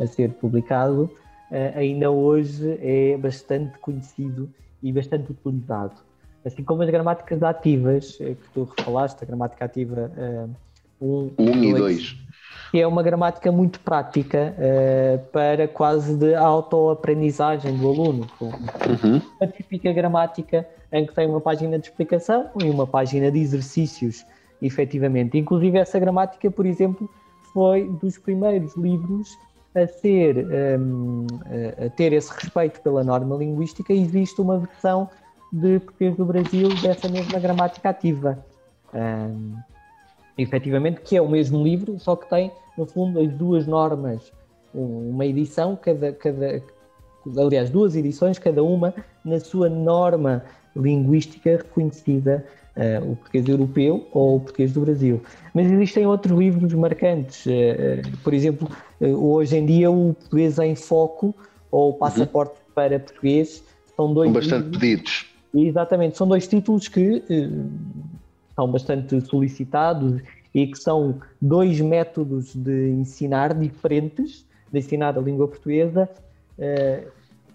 a 0.00 0.06
ser 0.06 0.30
publicado, 0.32 1.02
uh, 1.50 1.78
ainda 1.78 2.10
hoje 2.10 2.78
é 2.80 3.16
bastante 3.18 3.78
conhecido 3.78 4.50
e 4.82 4.90
bastante 4.92 5.30
utilizado. 5.30 5.94
Assim 6.44 6.64
como 6.64 6.82
as 6.82 6.90
gramáticas 6.90 7.42
ativas, 7.42 8.18
eh, 8.20 8.34
que 8.34 8.48
tu 8.54 8.64
refalaste, 8.76 9.24
a 9.24 9.26
gramática 9.26 9.64
ativa 9.64 10.12
1 11.00 11.06
uh, 11.06 11.34
um, 11.38 11.50
um 11.50 11.64
e 11.64 11.74
2 11.74 12.26
que 12.70 12.80
é 12.80 12.86
uma 12.86 13.02
gramática 13.02 13.50
muito 13.50 13.80
prática 13.80 14.54
uh, 14.58 15.18
para 15.28 15.68
quase 15.68 16.14
de 16.16 16.34
autoaprendizagem 16.34 17.76
do 17.76 17.88
aluno. 17.88 18.26
Uhum. 18.40 19.22
A 19.40 19.46
típica 19.46 19.92
gramática 19.92 20.68
em 20.92 21.06
que 21.06 21.14
tem 21.14 21.26
uma 21.26 21.40
página 21.40 21.78
de 21.78 21.86
explicação 21.86 22.50
e 22.62 22.68
uma 22.68 22.86
página 22.86 23.30
de 23.30 23.38
exercícios, 23.38 24.26
efetivamente. 24.60 25.38
Inclusive, 25.38 25.78
essa 25.78 25.98
gramática, 25.98 26.50
por 26.50 26.66
exemplo, 26.66 27.08
foi 27.52 27.88
dos 28.02 28.18
primeiros 28.18 28.76
livros 28.76 29.28
a 29.74 29.86
ser 29.86 30.38
um, 30.78 31.26
ehm, 31.50 31.86
a 31.86 31.90
ter 31.90 32.12
esse 32.12 32.32
respeito 32.32 32.80
pela 32.80 33.04
norma 33.04 33.36
linguística. 33.36 33.92
Existe 33.92 34.40
uma 34.40 34.58
versão 34.58 35.08
de 35.52 35.80
português 35.80 36.16
do 36.16 36.24
Brasil 36.24 36.68
dessa 36.82 37.08
mesma 37.08 37.38
gramática 37.38 37.90
ativa. 37.90 38.44
Um, 38.92 38.98
ehm, 38.98 39.75
efetivamente, 40.36 41.00
que 41.00 41.16
é 41.16 41.22
o 41.22 41.28
mesmo 41.28 41.62
livro, 41.62 41.98
só 41.98 42.16
que 42.16 42.28
tem, 42.28 42.50
no 42.76 42.86
fundo, 42.86 43.20
as 43.20 43.32
duas 43.32 43.66
normas, 43.66 44.32
uma 44.74 45.24
edição, 45.24 45.76
cada, 45.80 46.12
cada, 46.12 46.62
aliás, 47.38 47.70
duas 47.70 47.96
edições, 47.96 48.38
cada 48.38 48.62
uma 48.62 48.94
na 49.24 49.40
sua 49.40 49.68
norma 49.68 50.44
linguística 50.76 51.56
reconhecida, 51.56 52.44
uh, 52.76 53.12
o 53.12 53.16
português 53.16 53.48
europeu 53.48 54.06
ou 54.12 54.36
o 54.36 54.40
português 54.40 54.72
do 54.72 54.80
Brasil. 54.82 55.22
Mas 55.54 55.70
existem 55.70 56.06
outros 56.06 56.38
livros 56.38 56.72
marcantes, 56.74 57.46
uh, 57.46 57.50
uh, 57.50 58.18
por 58.22 58.34
exemplo, 58.34 58.68
hoje 59.00 59.56
em 59.56 59.64
dia 59.64 59.90
o 59.90 60.14
português 60.14 60.58
em 60.58 60.74
foco 60.74 61.34
ou 61.70 61.90
o 61.90 61.94
passaporte 61.94 62.52
uhum. 62.52 62.74
para 62.74 62.98
português 62.98 63.64
são 63.96 64.12
dois. 64.12 64.26
São 64.26 64.34
bastante 64.34 64.64
livros, 64.64 64.78
pedidos. 64.78 65.26
Exatamente, 65.54 66.18
são 66.18 66.28
dois 66.28 66.46
títulos 66.46 66.86
que 66.86 67.22
são 68.56 68.72
bastante 68.72 69.20
solicitados 69.20 70.22
e 70.54 70.66
que 70.66 70.78
são 70.78 71.20
dois 71.40 71.78
métodos 71.80 72.54
de 72.56 72.88
ensinar 72.88 73.52
diferentes, 73.52 74.46
de 74.72 74.78
ensinar 74.78 75.16
a 75.16 75.20
língua 75.20 75.46
portuguesa. 75.46 76.08
Eh, 76.58 77.06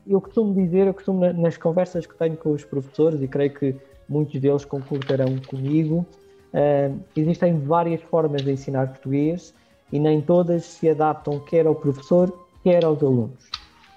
eu 0.08 0.22
costumo 0.22 0.54
dizer, 0.54 0.86
eu 0.86 0.94
costumo 0.94 1.34
nas 1.34 1.58
conversas 1.58 2.06
que 2.06 2.16
tenho 2.16 2.38
com 2.38 2.52
os 2.52 2.64
professores, 2.64 3.20
e 3.22 3.28
creio 3.28 3.54
que 3.54 3.76
muitos 4.08 4.40
deles 4.40 4.64
concordarão 4.64 5.36
comigo, 5.48 6.06
eh, 6.54 6.92
existem 7.16 7.58
várias 7.60 8.02
formas 8.02 8.44
de 8.44 8.52
ensinar 8.52 8.88
português 8.90 9.54
e 9.92 10.00
nem 10.00 10.22
todas 10.22 10.64
se 10.66 10.90
adaptam 10.90 11.40
quer 11.40 11.66
ao 11.66 11.74
professor, 11.74 12.32
quer 12.64 12.86
aos 12.86 13.02
alunos. 13.02 13.50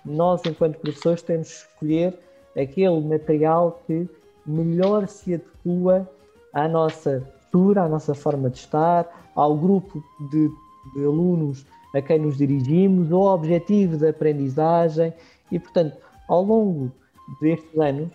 Nós, 0.04 0.40
enquanto 0.46 0.78
professores, 0.78 1.22
temos 1.22 1.48
que 1.48 1.68
escolher 1.72 2.18
aquele 2.56 3.00
material 3.00 3.82
que 3.86 4.08
melhor 4.46 5.08
se 5.08 5.34
adequa 5.34 6.08
à 6.54 6.68
nossa 6.68 7.22
postura, 7.54 7.82
à 7.82 7.88
nossa 7.88 8.14
forma 8.14 8.48
de 8.48 8.58
estar, 8.58 9.06
ao 9.34 9.56
grupo 9.56 10.02
de, 10.30 10.48
de 10.94 11.04
alunos 11.04 11.66
a 11.94 12.02
quem 12.02 12.18
nos 12.18 12.36
dirigimos, 12.36 13.12
ao 13.12 13.22
objetivo 13.22 13.96
da 13.96 14.10
aprendizagem 14.10 15.12
e, 15.50 15.58
portanto, 15.58 15.96
ao 16.28 16.42
longo 16.42 16.90
destes 17.40 17.78
anos, 17.78 18.10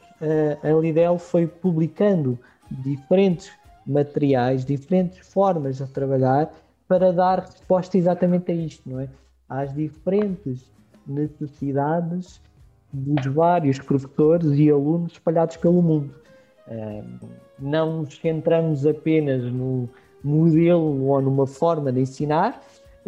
a 0.64 0.70
Lidl 0.70 1.18
foi 1.18 1.48
publicando 1.48 2.38
diferentes 2.70 3.52
materiais, 3.88 4.66
diferentes 4.66 5.20
formas 5.20 5.78
de 5.78 5.88
trabalhar 5.88 6.52
para 6.88 7.14
dar 7.14 7.40
resposta 7.40 7.98
exatamente 7.98 8.52
a 8.52 8.56
isto, 8.56 8.90
não 8.90 9.00
é? 9.00 9.08
Às 9.48 9.74
diferentes 9.74 10.70
necessidades 11.08 12.42
dos 12.92 13.26
vários 13.34 13.80
professores 13.80 14.58
e 14.58 14.70
alunos 14.70 15.14
espalhados 15.14 15.56
pelo 15.58 15.82
mundo 15.82 16.19
não 17.58 18.02
nos 18.02 18.18
centramos 18.18 18.86
apenas 18.86 19.44
no 19.52 19.90
modelo 20.24 21.08
ou 21.08 21.22
numa 21.22 21.48
forma 21.48 21.92
de 21.92 22.02
ensinar, 22.02 22.62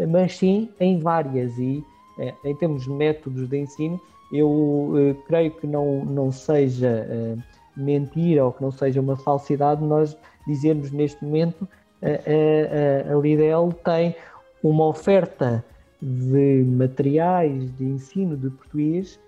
mas 0.09 0.37
sim 0.37 0.69
em 0.79 0.99
várias. 0.99 1.57
E 1.57 1.83
eh, 2.19 2.33
em 2.45 2.55
termos 2.55 2.83
de 2.83 2.89
métodos 2.89 3.47
de 3.47 3.57
ensino, 3.57 3.99
eu 4.31 4.93
eh, 4.97 5.15
creio 5.27 5.51
que 5.51 5.67
não, 5.67 6.05
não 6.05 6.31
seja 6.31 7.07
eh, 7.09 7.35
mentira 7.75 8.45
ou 8.45 8.51
que 8.51 8.61
não 8.61 8.71
seja 8.71 8.99
uma 8.99 9.15
falsidade 9.15 9.83
nós 9.83 10.17
dizermos 10.47 10.91
neste 10.91 11.23
momento 11.23 11.67
a, 12.01 13.11
a, 13.11 13.13
a 13.13 13.19
Lidl 13.19 13.71
tem 13.83 14.15
uma 14.63 14.87
oferta 14.87 15.63
de 16.01 16.65
materiais 16.67 17.71
de 17.77 17.83
ensino 17.83 18.35
de 18.35 18.49
português 18.49 19.19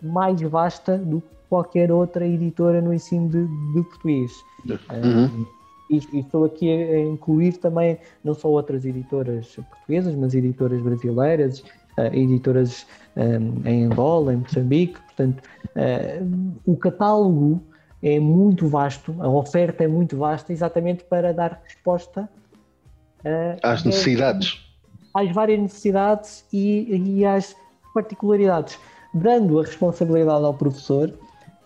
mais 0.00 0.40
vasta 0.40 0.96
do 0.96 1.20
que 1.20 1.28
qualquer 1.52 1.92
outra 1.92 2.26
editora 2.26 2.80
no 2.80 2.94
ensino 2.94 3.28
de, 3.28 3.46
de 3.74 3.82
português. 3.82 4.32
Uhum. 4.64 5.46
e, 5.90 6.00
e, 6.10 6.20
estou 6.20 6.46
aqui 6.46 6.70
a 6.70 7.00
incluir 7.00 7.58
também 7.58 7.98
não 8.24 8.32
só 8.32 8.48
outras 8.48 8.86
editoras 8.86 9.54
portuguesas, 9.68 10.14
mas 10.14 10.34
editoras 10.34 10.80
brasileiras, 10.80 11.60
uh, 11.98 12.06
editoras 12.10 12.86
um, 13.14 13.68
em 13.68 13.84
Angola, 13.84 14.32
em 14.32 14.36
Moçambique. 14.38 14.98
Portanto, 15.02 15.42
uh, 15.76 16.54
o 16.64 16.74
catálogo 16.74 17.62
é 18.02 18.18
muito 18.18 18.66
vasto, 18.66 19.14
a 19.20 19.28
oferta 19.28 19.84
é 19.84 19.88
muito 19.88 20.16
vasta, 20.16 20.54
exatamente 20.54 21.04
para 21.04 21.34
dar 21.34 21.60
resposta 21.64 22.26
uh, 23.26 23.58
às 23.62 23.84
necessidades. 23.84 24.58
Às 25.12 25.30
várias 25.34 25.60
necessidades 25.60 26.46
e, 26.50 27.18
e 27.18 27.26
às 27.26 27.54
particularidades, 27.92 28.78
dando 29.12 29.60
a 29.60 29.64
responsabilidade 29.64 30.46
ao 30.46 30.54
professor 30.54 31.12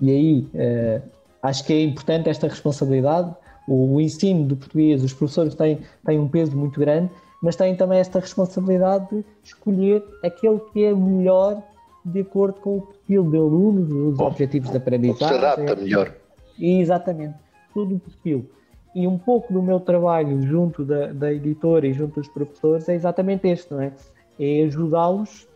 e 0.01 0.11
aí 0.11 0.49
uh, 0.55 1.03
acho 1.43 1.65
que 1.65 1.73
é 1.73 1.83
importante 1.83 2.29
esta 2.29 2.49
responsabilidade. 2.49 3.35
O, 3.67 3.95
o, 3.95 4.01
ensino 4.01 4.45
do 4.45 4.57
português, 4.57 5.03
os 5.03 5.13
professores 5.13 5.55
têm, 5.55 5.81
têm 6.05 6.19
um 6.19 6.29
peso 6.29 6.57
muito 6.57 6.79
grande, 6.79 7.11
mas 7.43 7.57
têm 7.57 7.75
também 7.77 7.99
esta 7.99 8.21
responsabilidade 8.21 9.09
de 9.11 9.25
escolher 9.43 10.05
aquele 10.23 10.61
que 10.73 10.85
é 10.85 10.95
melhor 10.95 11.63
de 12.05 12.21
acordo 12.21 12.61
com 12.61 12.79
o 12.79 12.83
perfil 12.83 13.31
de 13.31 13.37
aluno, 13.37 14.11
os 14.11 14.19
objetivos 14.21 14.71
da 14.71 14.79
aprendizagem. 14.79 15.29
Se 15.29 15.45
adapta 15.45 15.77
melhor. 15.77 16.15
Exatamente, 16.59 17.35
todo 17.75 17.97
o 17.97 17.99
perfil. 17.99 18.49
E 18.95 19.07
um 19.07 19.19
pouco 19.19 19.53
do 19.53 19.63
meu 19.63 19.81
trabalho 19.81 20.41
junto 20.43 20.85
da, 20.85 21.13
da 21.13 21.33
editora 21.33 21.87
e 21.87 21.93
junto 21.93 22.21
dos 22.21 22.29
professores 22.29 22.89
é 22.89 22.95
exatamente 22.95 23.47
este, 23.49 23.73
não 23.73 23.81
é? 23.81 23.93
É 24.39 24.63
ajudá-los 24.63 25.47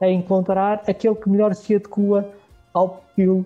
a 0.00 0.08
encontrar 0.08 0.82
aquele 0.88 1.14
que 1.16 1.28
melhor 1.28 1.54
se 1.54 1.74
adequa 1.74 2.26
ao 2.72 2.88
perfil 2.88 3.44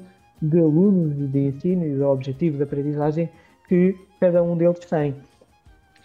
de 0.48 0.58
alunos 0.58 1.30
de 1.32 1.38
ensino 1.38 1.86
e 1.86 1.94
do 1.94 2.06
objetivo 2.06 2.56
de 2.58 2.62
aprendizagem 2.64 3.28
que 3.68 3.96
cada 4.20 4.42
um 4.42 4.56
deles 4.56 4.78
tem. 4.80 5.14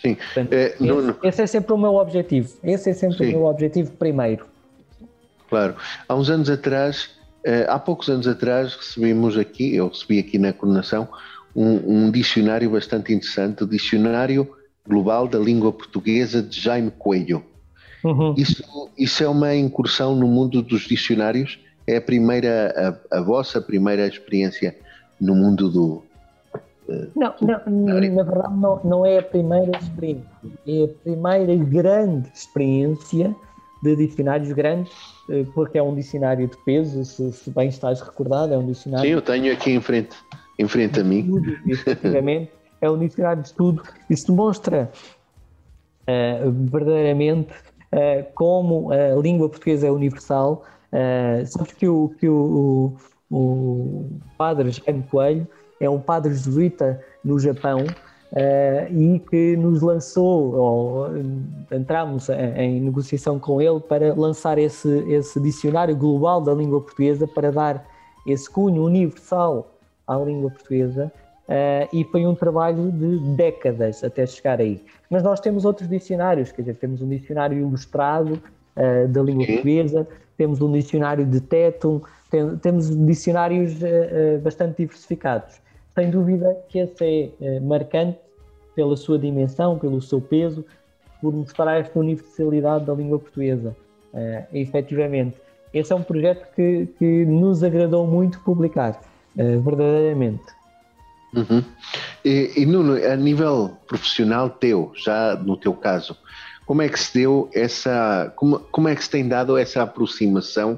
Sim. 0.02 0.16
Portanto, 0.16 0.54
é, 0.54 0.76
esse, 0.80 1.28
esse, 1.28 1.42
é 1.42 1.48
sempre 1.48 1.74
o 1.74 1.78
meu 1.78 1.96
objetivo. 1.96 2.50
Esse 2.64 2.90
é 2.90 2.94
sempre 2.94 3.18
Sim. 3.18 3.26
o 3.26 3.40
meu 3.40 3.46
objetivo 3.46 3.92
primeiro. 3.92 4.46
Claro. 5.50 5.76
Há 6.08 6.16
uns 6.16 6.30
anos 6.30 6.50
atrás, 6.50 7.10
eh, 7.44 7.66
há 7.68 7.78
poucos 7.78 8.08
anos 8.08 8.28
atrás, 8.28 8.76
recebemos 8.76 9.38
aqui, 9.38 9.76
eu 9.76 9.90
recebi 9.90 10.20
aqui 10.20 10.38
na 10.38 10.54
coordenação, 10.54 11.08
um, 11.56 12.06
um 12.06 12.12
dicionário 12.12 12.70
bastante 12.70 13.12
interessante, 13.14 13.64
o 13.64 13.68
Dicionário 13.68 14.48
Global 14.88 15.28
da 15.28 15.40
Língua 15.40 15.74
Portuguesa 15.74 16.42
de 16.42 16.60
Jaime 16.60 16.92
Coelho. 16.92 17.44
Uhum. 18.04 18.34
Isso, 18.38 18.64
isso 18.98 19.24
é 19.24 19.28
uma 19.28 19.54
incursão 19.54 20.16
no 20.16 20.28
mundo 20.28 20.62
dos 20.62 20.84
dicionários 20.84 21.60
é 21.90 21.98
a 21.98 22.02
primeira, 22.02 23.00
a, 23.12 23.18
a 23.18 23.22
vossa 23.22 23.60
primeira 23.60 24.06
experiência 24.08 24.76
no 25.20 25.36
mundo 25.36 25.70
do. 25.70 26.04
Uh, 26.88 27.08
não, 27.16 27.34
não 27.42 28.00
na 28.00 28.24
verdade 28.24 28.58
não, 28.58 28.82
não 28.84 29.06
é 29.06 29.20
a 29.20 29.24
primeira 29.24 29.72
experiência, 29.78 30.26
é 30.68 30.84
a 30.84 30.88
primeira 31.04 31.56
grande 31.56 32.30
experiência 32.34 33.36
de 33.82 33.96
dicionários 33.96 34.52
grandes, 34.52 34.92
eh, 35.30 35.46
porque 35.56 35.78
é 35.78 35.84
um 35.84 35.96
dicionário 35.96 36.50
de 36.50 36.58
peso, 36.66 37.06
se, 37.06 37.32
se 37.32 37.50
bem 37.50 37.70
estás 37.70 38.02
recordado, 38.02 38.54
é 38.54 38.58
um 38.58 38.66
dicionário. 38.66 39.08
Sim, 39.08 39.14
eu 39.14 39.22
tenho 39.22 39.54
aqui 39.54 39.72
em 39.72 39.80
frente, 39.80 40.18
em 40.58 40.68
frente 40.68 41.00
a 41.00 41.04
mim. 41.04 41.32
Efetivamente, 41.66 42.52
é 42.82 42.90
um 42.90 43.00
dicionário 43.00 43.42
de 43.42 43.48
estudo. 43.48 43.82
Isso 44.10 44.28
demonstra 44.28 44.92
uh, 46.02 46.52
verdadeiramente 46.52 47.54
uh, 47.94 48.26
como 48.36 48.92
a 48.92 49.16
língua 49.22 49.48
portuguesa 49.48 49.88
é 49.88 49.92
universal 49.92 50.66
Uh, 50.92 51.46
sabes 51.46 51.74
que 51.74 51.88
o, 51.88 52.10
que 52.20 52.28
o, 52.28 52.96
o, 53.30 53.36
o 53.36 54.10
padre 54.38 54.72
Jaime 54.72 55.04
Coelho 55.04 55.48
é 55.80 55.90
um 55.90 56.00
padre 56.00 56.34
jesuíta 56.34 57.00
no 57.24 57.40
Japão 57.40 57.86
uh, 57.86 58.94
e 58.94 59.20
que 59.20 59.56
nos 59.56 59.82
lançou, 59.82 60.56
ou 60.56 61.08
entramos 61.72 62.30
em, 62.30 62.54
em, 62.58 62.82
negociação 62.82 63.40
com 63.40 63.62
ele 63.62 63.80
para 63.80 64.14
lançar 64.14 64.58
esse, 64.58 64.90
esse 65.12 65.40
dicionário 65.40 65.96
global 65.96 66.42
da 66.42 66.54
língua 66.54 66.82
portuguesa 66.82 67.28
para 67.28 67.52
dar 67.52 67.86
esse 68.28 68.50
cunho 68.50 68.84
universal 68.84 69.72
à 70.08 70.18
língua 70.18 70.50
portuguesa 70.52 71.12
uh, 71.48 71.96
e 71.96 72.04
foi 72.06 72.26
um 72.26 72.36
trabalho 72.36 72.92
de 72.92 73.20
décadas 73.36 74.04
até 74.04 74.26
chegar 74.26 74.60
aí. 74.60 74.84
Mas 75.10 75.24
nós 75.24 75.40
temos 75.40 75.66
outros 75.66 75.88
dicionários, 75.88 76.52
quer 76.52 76.62
dizer, 76.62 76.76
temos 76.76 77.02
um 77.02 77.10
dicionário 77.10 77.58
ilustrado 77.58 78.34
uh, 78.76 79.08
da 79.08 79.22
língua 79.22 79.46
portuguesa, 79.46 80.08
temos 80.40 80.62
um 80.62 80.72
dicionário 80.72 81.26
de 81.26 81.42
Tetum, 81.42 82.02
tem, 82.32 82.56
temos 82.60 82.90
dicionários 83.06 83.74
uh, 83.74 84.40
bastante 84.42 84.78
diversificados. 84.78 85.60
Sem 85.94 86.10
dúvida 86.10 86.56
que 86.70 86.80
esse 86.80 87.34
é 87.42 87.58
uh, 87.60 87.62
marcante 87.62 88.18
pela 88.74 88.96
sua 88.96 89.20
dimensão, 89.20 89.78
pelo 89.78 90.02
seu 90.02 90.22
peso, 90.22 90.64
por 91.22 91.34
mostrar 91.34 91.78
esta 91.78 92.00
universalidade 92.00 92.86
da 92.86 92.94
língua 92.94 93.20
portuguesa. 93.20 93.76
Uh, 94.14 94.46
efetivamente, 94.54 95.36
esse 95.74 95.92
é 95.92 95.96
um 95.96 96.04
projeto 96.04 96.48
que, 96.56 96.88
que 96.98 97.26
nos 97.26 97.62
agradou 97.62 98.08
muito 98.08 98.40
publicar, 98.40 99.02
uh, 99.38 99.60
verdadeiramente. 99.60 100.46
Uhum. 101.36 101.62
E, 102.24 102.54
e 102.56 102.66
Nuno, 102.66 102.94
a 102.96 103.18
nível 103.18 103.72
profissional 103.86 104.50
teu, 104.50 104.94
já 104.96 105.36
no 105.36 105.58
teu 105.58 105.74
caso, 105.74 106.16
como 106.70 106.84
é 106.84 106.88
que 106.88 107.00
se 107.00 107.12
deu 107.16 107.50
essa, 107.52 108.32
como, 108.36 108.60
como 108.60 108.88
é 108.88 108.96
que 108.96 109.04
se 109.04 109.10
tem 109.10 109.28
dado 109.28 109.58
essa 109.58 109.82
aproximação 109.82 110.78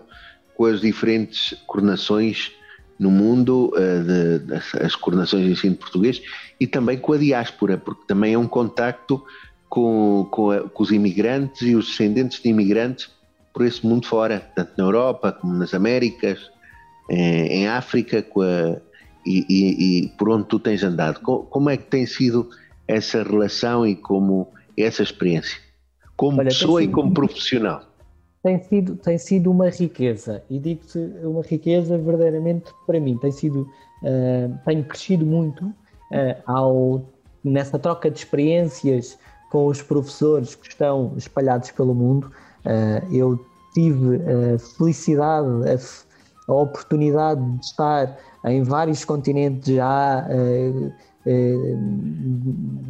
com 0.56 0.64
as 0.64 0.80
diferentes 0.80 1.54
coordenações 1.68 2.54
no 2.98 3.12
mundo, 3.12 3.74
uh, 3.76 4.02
de, 4.02 4.40
de, 4.40 4.54
as 4.82 4.96
coordenações 4.96 5.44
de 5.44 5.52
ensino 5.52 5.76
português 5.76 6.22
e 6.58 6.66
também 6.66 6.98
com 6.98 7.12
a 7.12 7.18
diáspora, 7.18 7.78
porque 7.78 8.06
também 8.08 8.36
é 8.36 8.40
um 8.40 8.48
contacto 8.48 9.22
com, 9.68 10.30
com, 10.32 10.52
a, 10.52 10.62
com 10.62 10.82
os 10.82 10.94
imigrantes 10.94 11.62
e 11.64 11.76
os 11.76 11.88
descendentes 11.88 12.42
de 12.42 12.48
imigrantes 12.48 13.10
por 13.52 13.66
esse 13.66 13.86
mundo 13.86 14.08
fora, 14.08 14.40
tanto 14.56 14.72
na 14.78 14.86
Europa 14.86 15.34
como 15.34 15.56
nas 15.56 15.74
Américas, 15.74 16.40
em, 17.10 17.48
em 17.48 17.68
África 17.68 18.20
a, 18.20 18.82
e, 19.26 19.46
e, 19.50 20.06
e, 20.06 20.08
por 20.18 20.30
onde 20.30 20.48
tu 20.48 20.58
tens 20.58 20.86
andado. 20.86 21.20
Como, 21.20 21.44
como 21.48 21.70
é 21.70 21.76
que 21.76 21.88
tem 21.88 22.06
sido 22.06 22.50
essa 22.88 23.22
relação 23.24 23.86
e 23.86 23.94
como 23.94 24.48
essa 24.78 25.04
experiência? 25.04 25.70
Como 26.22 26.38
Olha, 26.38 26.50
pessoa 26.50 26.82
sido, 26.82 26.92
e 26.92 26.94
como 26.94 27.12
profissional? 27.12 27.82
Tem 28.44 28.62
sido, 28.62 28.96
tem 28.96 29.18
sido 29.18 29.50
uma 29.50 29.70
riqueza, 29.70 30.44
e 30.52 30.60
digo-te 30.60 31.00
uma 31.24 31.42
riqueza 31.42 31.98
verdadeiramente 31.98 32.72
para 32.86 33.00
mim. 33.00 33.18
Tem 33.18 33.32
sido, 33.32 33.62
uh, 34.04 34.56
tenho 34.64 34.84
crescido 34.84 35.26
muito 35.26 35.66
uh, 35.66 35.74
ao, 36.46 37.04
nessa 37.44 37.80
troca 37.80 38.12
de 38.12 38.20
experiências 38.20 39.18
com 39.52 39.66
os 39.66 39.82
professores 39.82 40.54
que 40.54 40.68
estão 40.68 41.12
espalhados 41.18 41.72
pelo 41.72 41.96
mundo. 41.96 42.32
Uh, 42.64 43.16
eu 43.16 43.44
tive 43.74 44.18
a 44.18 44.60
felicidade, 44.60 45.48
a, 45.68 46.52
a, 46.52 46.56
oportunidade 46.56 47.44
de 47.44 47.66
estar 47.66 48.16
em 48.46 48.62
vários 48.62 49.04
continentes 49.04 49.74
já 49.74 50.28
eh, 51.26 51.76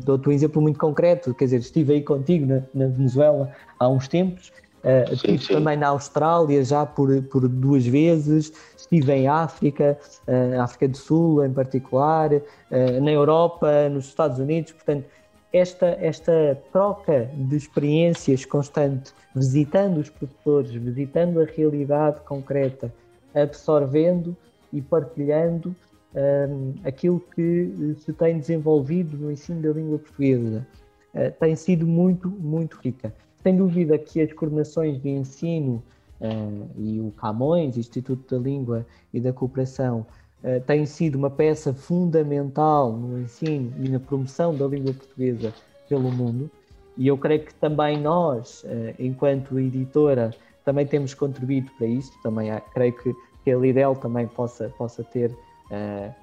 dou-te 0.06 0.30
um 0.30 0.32
exemplo 0.32 0.62
muito 0.62 0.80
concreto, 0.80 1.34
quer 1.34 1.46
dizer, 1.46 1.60
estive 1.60 1.94
aí 1.94 2.02
contigo 2.02 2.46
na, 2.46 2.62
na 2.74 2.88
Venezuela 2.88 3.52
há 3.78 3.90
uns 3.90 4.08
tempos, 4.08 4.52
uh, 4.84 5.08
sim, 5.08 5.14
estive 5.14 5.40
sim. 5.40 5.54
também 5.56 5.78
na 5.78 5.90
Austrália 5.90 6.64
já 6.64 6.86
por, 6.86 7.22
por 7.24 7.48
duas 7.48 7.86
vezes, 7.86 8.54
estive 8.78 9.12
em 9.12 9.28
África, 9.28 9.98
uh, 10.28 10.62
África 10.62 10.88
do 10.88 10.98
Sul 10.98 11.46
em 11.46 11.52
particular, 11.52 12.32
uh, 12.34 13.02
na 13.02 13.12
Europa, 13.12 13.90
nos 13.90 14.06
Estados 14.06 14.40
Unidos, 14.40 14.72
portanto, 14.72 15.06
esta, 15.52 15.98
esta 16.00 16.58
troca 16.72 17.30
de 17.34 17.58
experiências 17.58 18.46
constante, 18.46 19.12
visitando 19.36 19.98
os 20.00 20.10
professores, 20.10 20.72
visitando 20.72 21.42
a 21.42 21.46
realidade 21.46 22.22
concreta, 22.22 22.94
absorvendo 23.36 24.36
e 24.72 24.82
partilhando 24.82 25.76
um, 26.16 26.74
aquilo 26.84 27.20
que 27.34 27.96
se 28.00 28.14
tem 28.14 28.40
desenvolvido 28.40 29.18
no 29.18 29.32
ensino 29.32 29.62
da 29.62 29.72
língua 29.72 30.00
portuguesa. 30.00 30.68
Uh, 31.14 31.32
tem 31.40 31.56
sido 31.56 31.86
muito, 31.86 32.30
muito 32.30 32.78
rica. 32.78 33.14
Sem 33.44 33.58
dúvida 33.58 33.98
que 33.98 34.22
as 34.22 34.32
coordenações 34.34 35.02
de 35.02 35.10
ensino 35.10 35.84
uh, 36.20 36.70
e 36.78 37.00
o 37.00 37.12
Camões, 37.12 37.78
Instituto 37.78 38.36
da 38.36 38.42
Língua 38.42 38.86
e 39.14 39.20
da 39.20 39.34
Cooperação, 39.34 40.06
uh, 40.44 40.62
têm 40.66 40.86
sido 40.86 41.16
uma 41.16 41.30
peça 41.30 41.74
fundamental 41.74 42.94
no 42.94 43.20
ensino 43.20 43.74
e 43.80 43.90
na 43.90 44.00
promoção 44.00 44.56
da 44.56 44.68
língua 44.68 44.94
portuguesa 44.94 45.54
pelo 45.90 46.12
mundo. 46.12 46.50
E 46.98 47.08
eu 47.08 47.18
creio 47.18 47.46
que 47.46 47.54
também 47.56 48.00
nós, 48.00 48.66
enquanto 49.00 49.58
editora, 49.58 50.32
também 50.64 50.86
temos 50.86 51.14
contribuído 51.14 51.72
para 51.78 51.88
isso. 51.88 52.12
Também 52.22 52.52
creio 52.74 52.94
que, 52.94 53.16
que 53.44 53.52
a 53.52 53.58
Lidl 53.58 53.96
também 53.96 54.28
possa, 54.28 54.70
possa 54.78 55.02
ter 55.02 55.36
uh, 55.72 56.14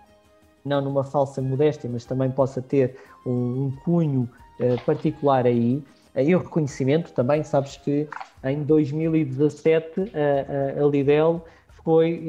não 0.65 0.81
numa 0.81 1.05
falsa 1.05 1.41
modéstia, 1.41 1.89
mas 1.91 2.05
também 2.05 2.31
possa 2.31 2.61
ter 2.61 2.97
um, 3.27 3.67
um 3.67 3.77
cunho 3.85 4.29
uh, 4.61 4.85
particular 4.85 5.47
aí. 5.47 5.83
Uh, 6.15 6.21
e 6.21 6.35
o 6.35 6.39
reconhecimento 6.39 7.13
também, 7.13 7.43
sabes 7.43 7.77
que 7.77 8.09
em 8.45 8.63
2017 8.63 10.13
a, 10.15 10.81
a, 10.81 10.85
a 10.85 10.89
Lidl 10.89 11.43
foi, 11.85 12.23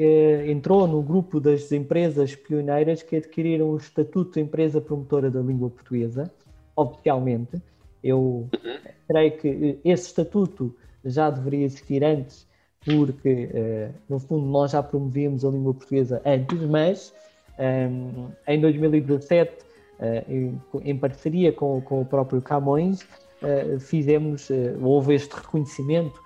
entrou 0.48 0.86
no 0.86 1.02
grupo 1.02 1.38
das 1.38 1.70
empresas 1.70 2.34
pioneiras 2.34 3.02
que 3.02 3.16
adquiriram 3.16 3.70
o 3.70 3.76
estatuto 3.76 4.34
de 4.34 4.40
empresa 4.40 4.80
promotora 4.80 5.30
da 5.30 5.40
língua 5.40 5.68
portuguesa, 5.68 6.32
oficialmente. 6.74 7.60
Eu 8.02 8.18
uhum. 8.20 8.48
creio 9.06 9.36
que 9.36 9.78
esse 9.84 10.06
estatuto 10.06 10.74
já 11.04 11.28
deveria 11.28 11.66
existir 11.66 12.02
antes, 12.02 12.46
porque, 12.84 13.90
no 14.08 14.18
fundo, 14.18 14.46
nós 14.46 14.70
já 14.70 14.82
promovíamos 14.82 15.44
a 15.44 15.50
língua 15.50 15.74
portuguesa 15.74 16.22
antes, 16.24 16.60
mas 16.62 17.12
em 18.46 18.60
2017, 18.60 19.52
eh, 20.00 20.24
em 20.82 20.96
parceria 20.96 21.52
com, 21.52 21.80
com 21.82 22.00
o 22.00 22.04
próprio 22.06 22.40
Camões, 22.40 23.06
eh, 23.42 23.76
fizemos, 23.78 24.48
houve 24.80 25.14
este 25.14 25.34
reconhecimento 25.34 26.20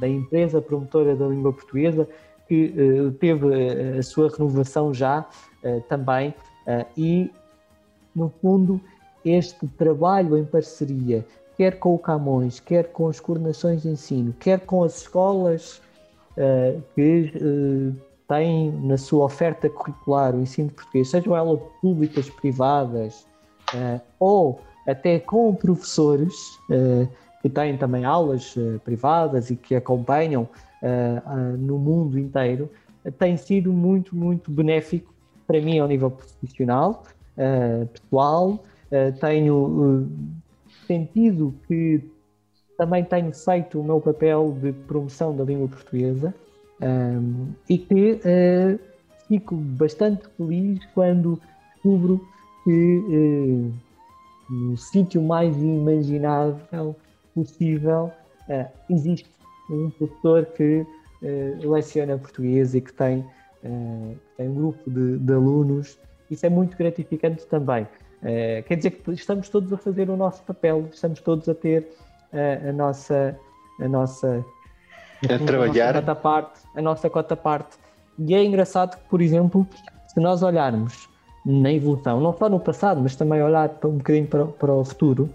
da 0.00 0.08
empresa 0.08 0.60
promotora 0.60 1.14
da 1.14 1.26
língua 1.26 1.52
portuguesa, 1.52 2.08
que 2.48 2.74
teve 3.20 3.98
a 3.98 4.02
sua 4.02 4.28
renovação 4.28 4.92
já 4.92 5.26
também, 5.88 6.34
e, 6.96 7.30
no 8.14 8.28
fundo, 8.28 8.78
este 9.24 9.66
trabalho 9.68 10.36
em 10.36 10.44
parceria, 10.44 11.24
quer 11.62 11.78
com 11.78 11.94
o 11.94 11.98
Camões, 11.98 12.58
quer 12.58 12.90
com 12.90 13.06
as 13.06 13.20
coordenações 13.20 13.82
de 13.82 13.88
ensino, 13.88 14.34
quer 14.40 14.58
com 14.60 14.82
as 14.82 15.02
escolas 15.02 15.80
que 16.96 17.94
têm 18.26 18.72
na 18.82 18.96
sua 18.96 19.26
oferta 19.26 19.68
curricular 19.70 20.34
o 20.34 20.40
ensino 20.40 20.70
português, 20.70 21.10
sejam 21.10 21.36
elas 21.36 21.60
públicas, 21.80 22.28
privadas, 22.28 23.24
uh, 23.74 24.00
ou 24.18 24.60
até 24.88 25.20
com 25.20 25.54
professores 25.54 26.34
uh, 26.68 27.06
que 27.40 27.48
têm 27.48 27.76
também 27.76 28.04
aulas 28.04 28.56
uh, 28.56 28.80
privadas 28.84 29.50
e 29.50 29.54
que 29.56 29.76
acompanham 29.76 30.48
no 31.60 31.78
mundo 31.78 32.18
inteiro, 32.18 32.68
tem 33.16 33.36
sido 33.36 33.72
muito, 33.72 34.16
muito 34.16 34.50
benéfico 34.50 35.14
para 35.46 35.60
mim 35.60 35.78
ao 35.78 35.86
nível 35.86 36.10
profissional, 36.10 37.04
pessoal. 37.92 38.58
tenho 39.20 40.08
sentido 40.92 41.54
que 41.66 42.02
também 42.76 43.04
tenho 43.04 43.32
feito 43.32 43.80
o 43.80 43.84
meu 43.84 44.00
papel 44.00 44.56
de 44.60 44.72
promoção 44.72 45.34
da 45.34 45.44
língua 45.44 45.68
portuguesa 45.68 46.34
um, 46.82 47.52
e 47.68 47.78
que 47.78 48.12
uh, 48.14 48.78
fico 49.28 49.54
bastante 49.54 50.28
feliz 50.36 50.84
quando 50.94 51.40
descubro 51.74 52.20
que 52.64 52.98
uh, 52.98 53.72
no 54.50 54.76
sítio 54.76 55.22
mais 55.22 55.56
imaginável 55.56 56.96
possível 57.34 58.10
uh, 58.48 58.66
existe 58.90 59.30
um 59.70 59.90
professor 59.90 60.44
que 60.46 60.84
leciona 61.64 62.18
português 62.18 62.74
e 62.74 62.80
que 62.80 62.92
tem, 62.92 63.24
tem 64.36 64.48
um 64.48 64.54
grupo 64.54 64.90
de, 64.90 65.18
de, 65.18 65.32
alunos. 65.32 65.96
Isso 66.28 66.44
é 66.44 66.48
muito 66.48 66.76
gratificante 66.76 67.46
também. 67.46 67.86
Quer 68.66 68.76
dizer 68.76 68.90
que 68.90 69.10
estamos 69.12 69.48
todos 69.48 69.72
a 69.72 69.76
fazer 69.76 70.08
o 70.08 70.16
nosso 70.16 70.42
papel, 70.42 70.88
estamos 70.92 71.20
todos 71.20 71.48
a 71.48 71.54
ter 71.54 71.88
a 72.68 72.72
nossa, 72.72 73.36
a 73.80 73.88
nossa 73.88 74.44
a 75.28 75.38
trabalhar. 75.38 75.96
A 75.96 76.00
nossa, 76.00 76.14
parte, 76.14 76.60
a 76.74 76.82
nossa 76.82 77.10
cota 77.10 77.36
parte. 77.36 77.76
E 78.18 78.34
é 78.34 78.44
engraçado 78.44 78.96
que, 78.96 79.08
por 79.08 79.20
exemplo, 79.20 79.66
se 80.08 80.20
nós 80.20 80.42
olharmos 80.42 81.08
na 81.44 81.72
evolução, 81.72 82.20
não 82.20 82.36
só 82.36 82.48
no 82.48 82.60
passado, 82.60 83.00
mas 83.00 83.16
também 83.16 83.42
olhar 83.42 83.70
um 83.84 83.98
bocadinho 83.98 84.26
para, 84.26 84.46
para 84.46 84.72
o 84.72 84.84
futuro, 84.84 85.28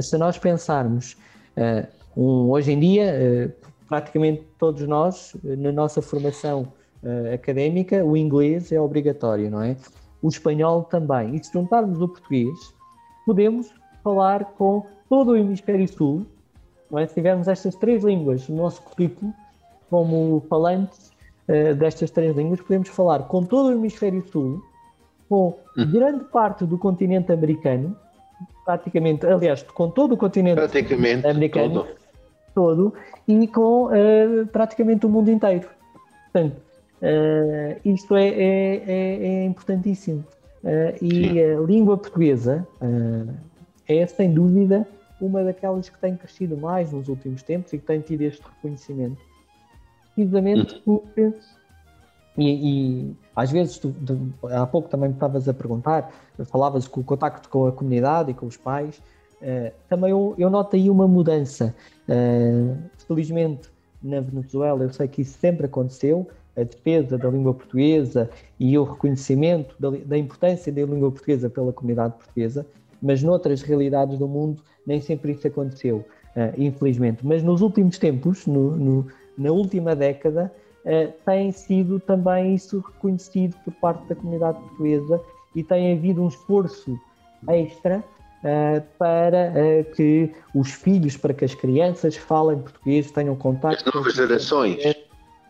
se 0.00 0.16
nós 0.16 0.38
pensarmos 0.38 1.16
uh, 1.56 1.86
um, 2.16 2.50
hoje 2.50 2.72
em 2.72 2.78
dia, 2.78 3.12
uh, 3.12 3.68
praticamente 3.88 4.42
todos 4.58 4.86
nós, 4.86 5.34
na 5.42 5.72
nossa 5.72 6.00
formação 6.00 6.72
uh, 7.02 7.34
académica, 7.34 8.04
o 8.04 8.16
inglês 8.16 8.70
é 8.70 8.80
obrigatório, 8.80 9.50
não 9.50 9.62
é? 9.62 9.76
O 10.22 10.28
espanhol 10.28 10.84
também. 10.84 11.34
E 11.34 11.42
se 11.42 11.52
juntarmos 11.52 12.00
o 12.00 12.08
português, 12.08 12.74
podemos 13.24 13.72
falar 14.02 14.44
com 14.56 14.86
todo 15.08 15.32
o 15.32 15.36
hemisfério 15.36 15.88
sul, 15.88 16.26
é? 16.98 17.06
Se 17.06 17.14
tivermos 17.14 17.46
estas 17.46 17.74
três 17.76 18.02
línguas 18.02 18.48
no 18.48 18.56
nosso 18.56 18.82
currículo, 18.82 19.32
como 19.88 20.42
falantes 20.48 21.12
uh, 21.48 21.74
destas 21.74 22.10
três 22.10 22.36
línguas, 22.36 22.60
podemos 22.60 22.88
falar 22.88 23.20
com 23.24 23.44
todo 23.44 23.68
o 23.68 23.72
hemisfério 23.72 24.22
sul, 24.30 24.62
com 25.28 25.56
hum. 25.78 25.92
grande 25.92 26.24
parte 26.24 26.64
do 26.64 26.76
continente 26.76 27.30
americano, 27.32 27.96
praticamente, 28.64 29.26
aliás, 29.26 29.62
com 29.62 29.88
todo 29.88 30.12
o 30.12 30.16
continente 30.16 30.60
americano, 31.28 31.84
todo. 31.84 31.96
todo, 32.54 32.94
e 33.28 33.46
com 33.46 33.86
uh, 33.86 34.46
praticamente 34.48 35.06
o 35.06 35.08
mundo 35.08 35.30
inteiro. 35.30 35.68
Portanto, 36.32 36.56
uh, 37.02 37.80
isto 37.84 38.16
é, 38.16 38.28
é, 38.28 38.76
é, 38.86 39.26
é 39.26 39.44
importantíssimo. 39.44 40.24
e 41.00 41.40
a 41.40 41.60
língua 41.60 41.96
portuguesa 41.96 42.66
é, 43.88 44.06
sem 44.06 44.32
dúvida, 44.32 44.86
uma 45.20 45.44
daquelas 45.44 45.88
que 45.88 45.98
tem 45.98 46.16
crescido 46.16 46.56
mais 46.56 46.92
nos 46.92 47.08
últimos 47.08 47.42
tempos 47.42 47.72
e 47.72 47.78
que 47.78 47.86
tem 47.86 48.00
tido 48.00 48.22
este 48.22 48.42
reconhecimento. 48.42 49.20
Precisamente 50.14 50.82
uhum. 50.86 50.98
porque, 50.98 51.32
e, 52.38 53.08
e 53.08 53.16
às 53.34 53.50
vezes, 53.50 53.78
tu, 53.78 53.94
tu, 54.04 54.32
há 54.46 54.66
pouco 54.66 54.88
também 54.88 55.08
me 55.08 55.14
estavas 55.14 55.48
a 55.48 55.54
perguntar, 55.54 56.12
falavas 56.44 56.86
com 56.88 57.00
o 57.00 57.04
contacto 57.04 57.48
com 57.48 57.66
a 57.66 57.72
comunidade 57.72 58.30
e 58.30 58.34
com 58.34 58.46
os 58.46 58.56
pais, 58.56 59.00
uh, 59.42 59.72
também 59.88 60.10
eu, 60.10 60.34
eu 60.38 60.48
noto 60.48 60.76
aí 60.76 60.88
uma 60.88 61.06
mudança. 61.06 61.74
Uh, 62.08 62.76
felizmente, 63.06 63.68
na 64.02 64.20
Venezuela, 64.20 64.82
eu 64.84 64.90
sei 64.90 65.08
que 65.08 65.22
isso 65.22 65.38
sempre 65.38 65.66
aconteceu, 65.66 66.28
a 66.56 66.62
defesa 66.62 67.16
da 67.16 67.28
língua 67.28 67.54
portuguesa 67.54 68.28
e 68.58 68.76
o 68.76 68.84
reconhecimento 68.84 69.74
da, 69.78 69.90
da 69.90 70.18
importância 70.18 70.72
da 70.72 70.82
língua 70.82 71.10
portuguesa 71.10 71.48
pela 71.48 71.72
comunidade 71.72 72.14
portuguesa, 72.14 72.66
mas 73.00 73.22
noutras 73.22 73.62
realidades 73.62 74.18
do 74.18 74.28
mundo 74.28 74.62
nem 74.86 75.00
sempre 75.00 75.32
isso 75.32 75.46
aconteceu, 75.46 76.04
uh, 76.36 76.52
infelizmente. 76.60 77.26
Mas 77.26 77.42
nos 77.42 77.60
últimos 77.60 77.98
tempos, 77.98 78.46
no, 78.46 78.76
no, 78.76 79.06
na 79.36 79.50
última 79.50 79.94
década, 79.94 80.52
uh, 80.84 81.12
tem 81.24 81.52
sido 81.52 82.00
também 82.00 82.54
isso 82.54 82.80
reconhecido 82.80 83.56
por 83.64 83.72
parte 83.74 84.08
da 84.08 84.14
comunidade 84.14 84.58
portuguesa 84.60 85.20
e 85.54 85.62
tem 85.62 85.92
havido 85.92 86.22
um 86.22 86.28
esforço 86.28 86.98
extra 87.48 88.02
Uh, 88.40 88.80
para 88.96 89.52
uh, 89.52 89.94
que 89.94 90.32
os 90.54 90.72
filhos, 90.72 91.14
para 91.14 91.34
que 91.34 91.44
as 91.44 91.54
crianças 91.54 92.16
falem 92.16 92.58
português, 92.58 93.10
tenham 93.10 93.36
contato 93.36 93.86
As 93.86 93.94
novas 93.94 94.14
gerações. 94.14 94.82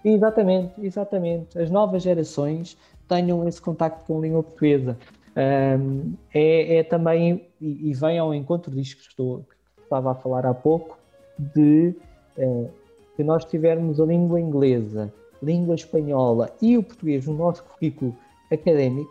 Exatamente, 0.05 0.73
exatamente. 0.83 1.59
As 1.59 1.71
novas 1.71 2.03
gerações 2.03 2.77
tenham 3.09 3.47
esse 3.47 3.61
contacto 3.61 4.05
com 4.05 4.19
a 4.19 4.21
língua 4.21 4.43
portuguesa 4.43 4.97
um, 5.37 6.15
é, 6.35 6.77
é, 6.77 6.83
também, 6.83 7.47
e, 7.61 7.91
e, 7.91 7.95
vem 7.95 8.19
ao 8.19 8.35
encontro 8.35 8.71
disto 8.71 8.97
que, 8.97 9.09
estou, 9.09 9.39
que 9.79 9.83
estava 9.83 10.13
a 10.13 10.15
falar 10.15 10.45
há 10.45 10.55
pouco, 10.55 10.99
de 11.39 11.95
uh, 12.37 12.71
que 13.17 13.23
nós 13.23 13.45
tivermos 13.45 14.01
a 14.01 14.05
língua 14.05 14.41
inglesa, 14.41 15.13
língua 15.43 15.75
espanhola 15.75 16.51
e 16.61 16.77
o 16.77 16.83
português 16.83 17.27
no 17.27 17.35
nosso 17.35 17.63
currículo 17.65 18.15
académico, 18.53 19.11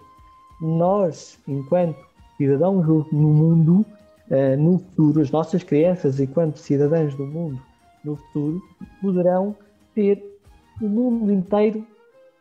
nós, 0.62 1.39
enquanto 1.47 1.97
cidadãos 2.38 2.86
no 3.12 3.30
mundo, 3.30 3.86
uh, 4.30 4.58
no 4.58 4.80
futuro, 4.80 5.21
as 5.21 5.32
nossas 5.32 5.63
crianças, 5.63 6.19
enquanto 6.19 6.58
cidadãos 6.58 7.15
do 7.15 7.25
mundo 7.25 7.60
no 8.04 8.15
futuro, 8.17 8.62
poderão 9.02 9.55
ter 9.95 10.28
o 10.82 10.88
mundo 10.88 11.32
inteiro 11.32 11.86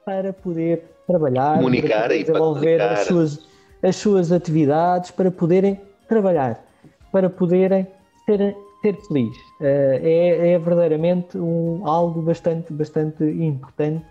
para 0.04 0.32
poder 0.32 0.84
trabalhar, 1.06 1.56
comunicar 1.56 2.04
para 2.04 2.18
desenvolver 2.18 2.80
as 2.80 3.00
suas 3.00 3.48
as 3.82 3.96
suas 3.96 4.32
atividades 4.32 5.10
para 5.10 5.30
poderem 5.30 5.80
trabalhar, 6.08 6.64
para 7.12 7.30
poderem 7.30 7.86
ser, 8.24 8.56
ser 8.82 8.96
felizes. 9.06 9.38
Uh, 9.60 10.00
é, 10.02 10.52
é, 10.52 10.58
verdadeiramente 10.58 11.38
um, 11.38 11.86
algo 11.86 12.22
bastante, 12.22 12.72
bastante 12.72 13.24
importante, 13.24 14.04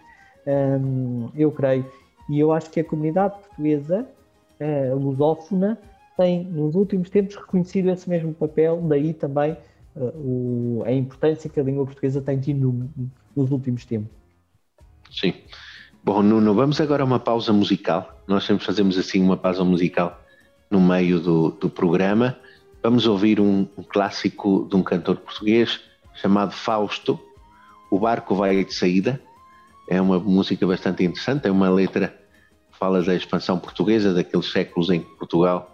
um, 0.45 1.30
eu 1.36 1.51
creio. 1.51 1.86
E 2.30 2.39
eu 2.39 2.51
acho 2.51 2.69
que 2.69 2.80
a 2.80 2.84
comunidade 2.84 3.36
portuguesa, 3.39 4.05
uh, 4.59 4.95
lusófona, 4.95 5.78
tem 6.17 6.43
nos 6.45 6.75
últimos 6.75 7.09
tempos 7.09 7.36
reconhecido 7.36 7.89
esse 7.89 8.09
mesmo 8.09 8.34
papel, 8.34 8.82
daí 8.84 9.13
também 9.13 9.55
uh, 9.95 10.05
o, 10.17 10.84
a 10.86 10.91
importância 10.91 11.49
que 11.49 11.59
a 11.59 11.63
língua 11.63 11.86
portuguesa 11.86 12.21
tem 12.21 12.39
tido 12.39 12.59
no, 12.59 13.09
nos 13.36 13.51
últimos 13.51 13.86
tempos. 13.86 14.16
Sim. 15.12 15.34
Bom, 16.03 16.22
Nuno, 16.22 16.53
vamos 16.53 16.80
agora 16.80 17.03
a 17.03 17.05
uma 17.05 17.20
pausa 17.20 17.51
musical. 17.51 18.22
Nós 18.28 18.45
sempre 18.45 18.66
fazemos 18.66 18.97
assim 18.97 19.22
uma 19.22 19.38
pausa 19.38 19.64
musical 19.64 20.22
no 20.70 20.80
meio 20.80 21.20
do, 21.20 21.51
do 21.51 21.70
programa. 21.70 22.38
Vamos 22.82 23.05
ouvir 23.05 23.39
um, 23.39 23.68
um 23.78 23.84
clássico 23.84 24.68
de 24.70 24.76
um 24.76 24.84
cantor 24.84 25.18
português 25.18 25.82
chamado 26.16 26.51
Fausto. 26.51 27.20
O 27.91 27.99
barco 27.99 28.36
vai 28.36 28.64
de 28.64 28.74
saída. 28.74 29.22
É 29.89 30.01
uma 30.01 30.20
música 30.20 30.66
bastante 30.68 31.03
interessante, 31.03 31.47
é 31.47 31.51
uma 31.51 31.70
letra 31.70 32.14
fala 32.78 33.01
da 33.01 33.16
expansão 33.16 33.58
portuguesa, 33.58 34.14
daqueles 34.14 34.51
séculos 34.51 34.89
em 34.89 35.01
que 35.01 35.10
Portugal 35.16 35.74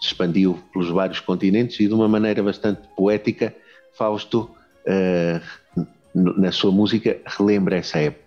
se 0.00 0.08
expandiu 0.08 0.58
pelos 0.72 0.90
vários 0.90 1.20
continentes 1.20 1.80
e 1.80 1.88
de 1.88 1.94
uma 1.94 2.08
maneira 2.08 2.42
bastante 2.42 2.82
poética, 2.96 3.54
Fausto, 3.96 4.50
uh, 4.86 5.84
na 6.14 6.52
sua 6.52 6.70
música, 6.70 7.18
relembra 7.26 7.76
essa 7.76 7.98
época. 7.98 8.23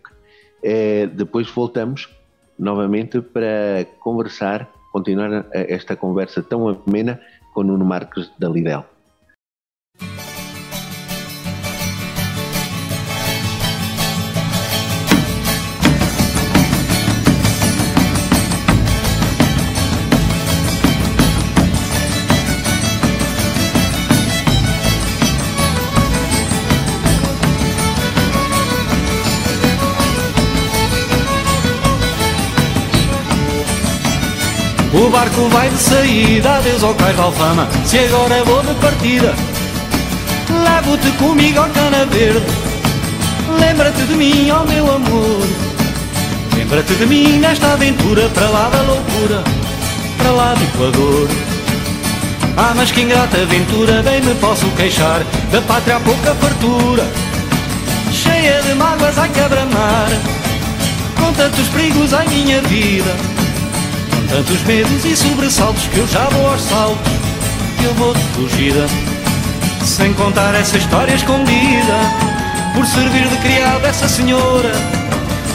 Uh, 0.63 1.07
depois 1.07 1.49
voltamos 1.49 2.09
novamente 2.57 3.21
para 3.21 3.85
conversar, 3.99 4.67
continuar 4.91 5.45
esta 5.53 5.95
conversa 5.95 6.41
tão 6.41 6.67
amena 6.67 7.21
com 7.53 7.63
Nuno 7.63 7.85
Marques 7.85 8.31
da 8.39 8.49
Lidel. 8.49 8.85
De 35.77 35.83
saída, 35.83 36.57
adeus 36.57 36.83
ao 36.83 36.93
cais 36.95 37.15
de 37.15 37.21
alfama. 37.21 37.67
Se 37.85 37.99
agora 37.99 38.43
vou 38.43 38.61
de 38.63 38.73
partida 38.75 39.33
Levo-te 40.49 41.11
comigo 41.17 41.59
ao 41.59 41.69
cana 41.69 42.05
verde. 42.05 42.45
Lembra-te 43.59 44.01
de 44.03 44.15
mim, 44.15 44.49
ó 44.49 44.61
oh 44.61 44.65
meu 44.65 44.95
amor. 44.95 45.47
Lembra-te 46.55 46.93
de 46.95 47.05
mim 47.05 47.39
nesta 47.39 47.73
aventura 47.73 48.27
Para 48.29 48.49
lá 48.49 48.69
da 48.69 48.81
loucura, 48.81 49.43
para 50.17 50.31
lá 50.31 50.53
do 50.53 50.63
Equador. 50.63 51.29
Ah, 52.57 52.73
mas 52.75 52.91
que 52.91 53.01
ingrata 53.01 53.37
aventura 53.37 54.01
Bem 54.01 54.21
me 54.21 54.33
posso 54.35 54.65
queixar. 54.71 55.21
Da 55.51 55.61
pátria 55.61 55.97
há 55.97 55.99
pouca 55.99 56.33
fartura 56.35 57.05
Cheia 58.11 58.61
de 58.63 58.73
mágoas 58.73 59.17
a 59.17 59.27
quebra-mar. 59.27 60.09
Com 61.19 61.33
tantos 61.33 61.67
perigos 61.67 62.13
em 62.13 62.29
minha 62.29 62.61
vida 62.61 63.36
Tantos 64.29 64.61
medos 64.63 65.05
e 65.05 65.15
sobressaltos 65.15 65.87
que 65.87 65.97
eu 65.97 66.07
já 66.07 66.25
vou 66.29 66.49
aos 66.49 66.61
saltos. 66.61 67.11
Que 67.79 67.85
eu 67.85 67.93
vou 67.93 68.13
de 68.13 68.23
fugida 68.33 68.87
Sem 69.85 70.13
contar 70.13 70.55
essa 70.55 70.77
história 70.77 71.13
escondida 71.13 71.99
Por 72.73 72.85
servir 72.85 73.27
de 73.27 73.37
criada 73.37 73.87
essa 73.87 74.07
senhora 74.07 74.71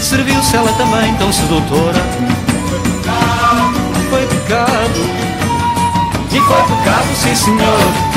Serviu-se 0.02 0.56
ela 0.56 0.72
também 0.72 1.14
tão 1.14 1.32
sedutora. 1.32 2.02
Foi 4.10 4.26
pecado 4.26 5.00
E 6.32 6.40
foi 6.40 6.62
pecado, 6.76 7.16
sim 7.16 7.34
senhor. 7.36 8.12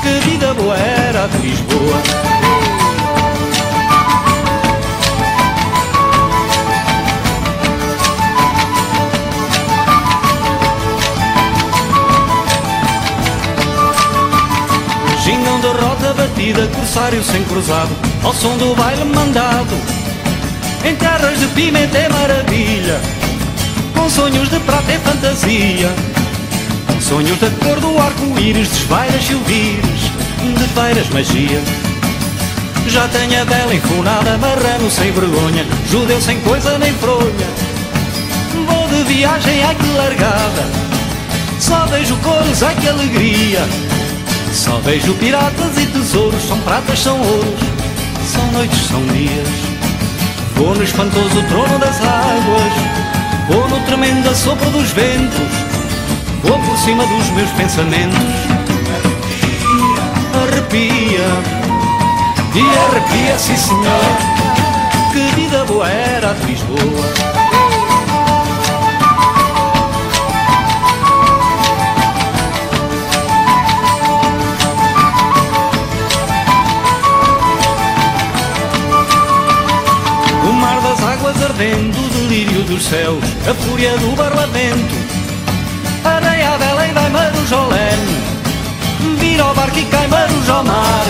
Que 0.00 0.30
vida 0.30 0.54
boa 0.54 0.76
era 0.76 1.26
de 1.26 1.38
Lisboa 1.38 2.47
batida, 16.38 16.66
corsário 16.74 17.22
sem 17.22 17.42
cruzado, 17.44 17.90
ao 18.22 18.32
som 18.32 18.56
do 18.56 18.74
baile 18.74 19.04
mandado. 19.04 19.74
Em 20.84 20.94
terras 20.96 21.38
de 21.38 21.46
pimenta 21.48 21.98
é 21.98 22.08
maravilha, 22.08 23.00
com 23.94 24.08
sonhos 24.08 24.48
de 24.48 24.58
prata 24.60 24.92
e 24.92 24.98
fantasia. 24.98 25.90
Com 26.86 27.00
sonhos 27.00 27.38
da 27.38 27.50
cor 27.62 27.78
do 27.80 27.98
arco-íris, 27.98 28.68
desvairas 28.68 29.24
silvires, 29.24 30.00
de 30.56 30.64
feiras 30.74 31.08
magia. 31.10 31.60
Já 32.86 33.06
tenho 33.08 33.42
a 33.42 33.44
bela 33.44 33.74
enfunada, 33.74 34.38
marrano 34.38 34.90
sem 34.90 35.12
vergonha, 35.12 35.66
judeu 35.90 36.20
sem 36.20 36.40
coisa 36.40 36.78
nem 36.78 36.92
fronha. 36.94 37.48
Vou 38.66 38.88
de 38.88 39.02
viagem, 39.12 39.62
ai 39.62 39.74
que 39.74 39.88
largada, 39.96 40.66
só 41.60 41.86
vejo 41.86 42.16
cores, 42.16 42.62
ai 42.62 42.74
que 42.76 42.88
alegria. 42.88 43.97
Só 44.68 44.76
vejo 44.80 45.14
piratas 45.14 45.78
e 45.78 45.86
tesouros, 45.86 46.42
são 46.46 46.60
pratas, 46.60 46.98
são 46.98 47.18
ouros, 47.18 47.60
são 48.30 48.52
noites, 48.52 48.86
são 48.86 49.02
dias. 49.06 49.48
Vou 50.56 50.74
no 50.74 50.84
espantoso 50.84 51.42
trono 51.48 51.78
das 51.78 51.96
águas, 52.02 52.72
vou 53.48 53.66
no 53.66 53.80
tremendo 53.86 54.34
sopro 54.36 54.68
dos 54.68 54.90
ventos, 54.90 55.48
vou 56.42 56.58
por 56.58 56.76
cima 56.76 57.06
dos 57.06 57.30
meus 57.30 57.50
pensamentos. 57.52 58.18
Arrepia, 60.42 61.28
e 62.54 62.60
arrepia, 62.60 63.38
sim 63.38 63.56
senhor, 63.56 64.16
que 65.12 65.40
vida 65.40 65.64
boa 65.64 65.88
era 65.88 66.34
de 66.34 66.44
Lisboa. 66.44 67.37
Ardendo 81.58 81.98
o 81.98 82.08
delírio 82.10 82.62
dos 82.62 82.84
céus, 82.84 83.24
a 83.50 83.52
fúria 83.52 83.90
do 83.98 84.14
barlamento. 84.14 84.94
Areia 86.04 86.56
bela 86.56 86.86
e 86.86 86.92
vai 86.92 87.10
marujolene, 87.10 88.16
vira 89.18 89.44
o 89.44 89.54
barco 89.54 89.76
e 89.76 89.84
cai 89.86 90.06
marujo 90.06 90.52
ao 90.52 90.64
mar. 90.64 91.04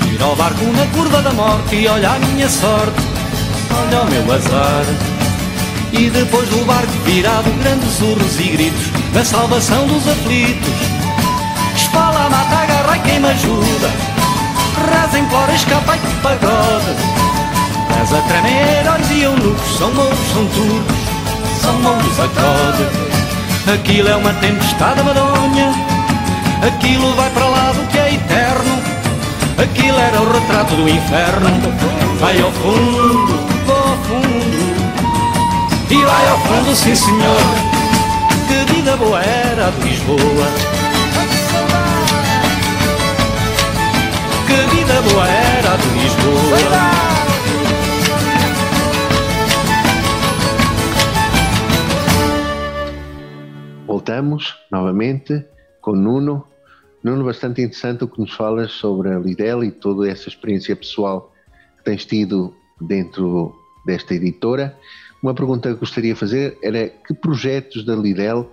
Vira 0.00 0.26
o 0.26 0.34
barco 0.34 0.64
na 0.64 0.86
curva 0.86 1.22
da 1.22 1.32
morte 1.32 1.76
e 1.76 1.86
olha 1.86 2.10
a 2.10 2.18
minha 2.18 2.48
sorte, 2.48 3.00
olha 3.70 4.02
o 4.02 4.10
meu 4.10 4.34
azar. 4.34 4.84
E 5.92 6.10
depois 6.10 6.48
do 6.48 6.66
barco 6.66 6.92
virado, 7.04 7.48
grandes 7.62 8.00
urros 8.00 8.40
e 8.40 8.48
gritos, 8.48 8.90
da 9.14 9.24
salvação 9.24 9.86
dos 9.86 10.08
aflitos. 10.08 10.74
Espala, 11.76 12.28
mata, 12.28 12.56
agarra 12.56 12.98
quem 12.98 13.20
me 13.20 13.28
ajuda, 13.28 13.92
reza, 14.90 15.18
implora, 15.20 15.54
escapa 15.54 15.96
e 15.96 16.20
pagode. 16.20 17.15
Mas 17.98 18.12
a 18.12 18.20
tremer, 18.22 18.86
olhos 18.92 19.10
e 19.10 19.78
São 19.78 19.92
mouros, 19.94 20.18
são 20.32 20.46
turcos, 20.46 20.96
são 21.62 21.72
mouros 21.80 22.20
a 22.20 22.28
code 22.28 23.16
Aquilo 23.74 24.08
é 24.08 24.14
uma 24.14 24.32
tempestade 24.34 25.02
madonha. 25.02 25.74
Aquilo 26.64 27.12
vai 27.16 27.28
para 27.30 27.46
lá 27.46 27.72
do 27.72 27.84
que 27.88 27.98
é 27.98 28.14
eterno. 28.14 28.80
Aquilo 29.58 29.98
era 29.98 30.22
o 30.22 30.32
retrato 30.32 30.76
do 30.76 30.88
inferno. 30.88 31.48
Vai 32.20 32.40
ao 32.40 32.52
fundo, 32.52 33.40
vou 33.66 33.76
ao 33.76 33.96
fundo. 34.04 34.76
E 35.90 35.96
vai 35.96 36.28
ao 36.28 36.38
fundo, 36.38 36.76
sim 36.76 36.94
senhor. 36.94 37.40
Que 38.46 38.72
vida 38.72 38.96
boa 38.96 39.20
era 39.20 39.72
de 39.72 39.88
Lisboa. 39.88 40.46
Que 44.46 44.76
vida 44.76 45.02
boa 45.10 45.26
era 45.26 45.76
de 45.76 45.88
Lisboa 45.98 47.25
voltamos 54.16 54.56
novamente 54.70 55.44
com 55.82 55.92
Nuno. 55.92 56.46
Nuno, 57.04 57.24
bastante 57.24 57.60
interessante 57.60 58.04
o 58.04 58.08
que 58.08 58.18
nos 58.18 58.32
falas 58.32 58.72
sobre 58.72 59.10
a 59.10 59.18
Lidl 59.18 59.62
e 59.62 59.70
toda 59.70 60.08
essa 60.08 60.28
experiência 60.28 60.74
pessoal 60.74 61.32
que 61.76 61.84
tens 61.84 62.06
tido 62.06 62.54
dentro 62.80 63.54
desta 63.84 64.14
editora. 64.14 64.74
Uma 65.22 65.34
pergunta 65.34 65.68
que 65.68 65.78
gostaria 65.78 66.14
de 66.14 66.18
fazer 66.18 66.56
era 66.62 66.88
que 66.88 67.12
projetos 67.12 67.84
da 67.84 67.94
Lidl 67.94 68.46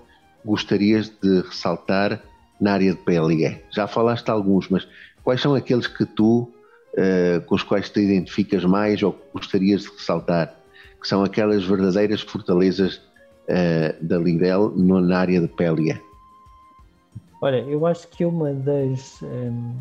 gostarias 0.43 1.09
de 1.21 1.41
ressaltar 1.41 2.21
na 2.59 2.73
área 2.73 2.91
de 2.91 2.99
PLE? 2.99 3.61
Já 3.71 3.87
falaste 3.87 4.27
alguns, 4.29 4.67
mas 4.67 4.85
quais 5.23 5.39
são 5.39 5.55
aqueles 5.55 5.87
que 5.87 6.05
tu, 6.05 6.51
uh, 6.97 7.41
com 7.45 7.55
os 7.55 7.63
quais 7.63 7.89
te 7.89 8.01
identificas 8.01 8.65
mais 8.65 9.01
ou 9.01 9.17
gostarias 9.33 9.83
de 9.83 9.91
ressaltar? 9.91 10.53
Que 11.01 11.07
são 11.07 11.23
aquelas 11.23 11.63
verdadeiras 11.63 12.19
fortalezas 12.19 13.01
uh, 13.49 14.05
da 14.05 14.17
Lidl 14.17 14.73
na 14.75 15.19
área 15.19 15.41
de 15.41 15.47
PLE? 15.47 16.01
Olha, 17.41 17.57
eu 17.57 17.85
acho 17.85 18.07
que 18.07 18.25
uma 18.25 18.53
das 18.53 19.21
um, 19.21 19.75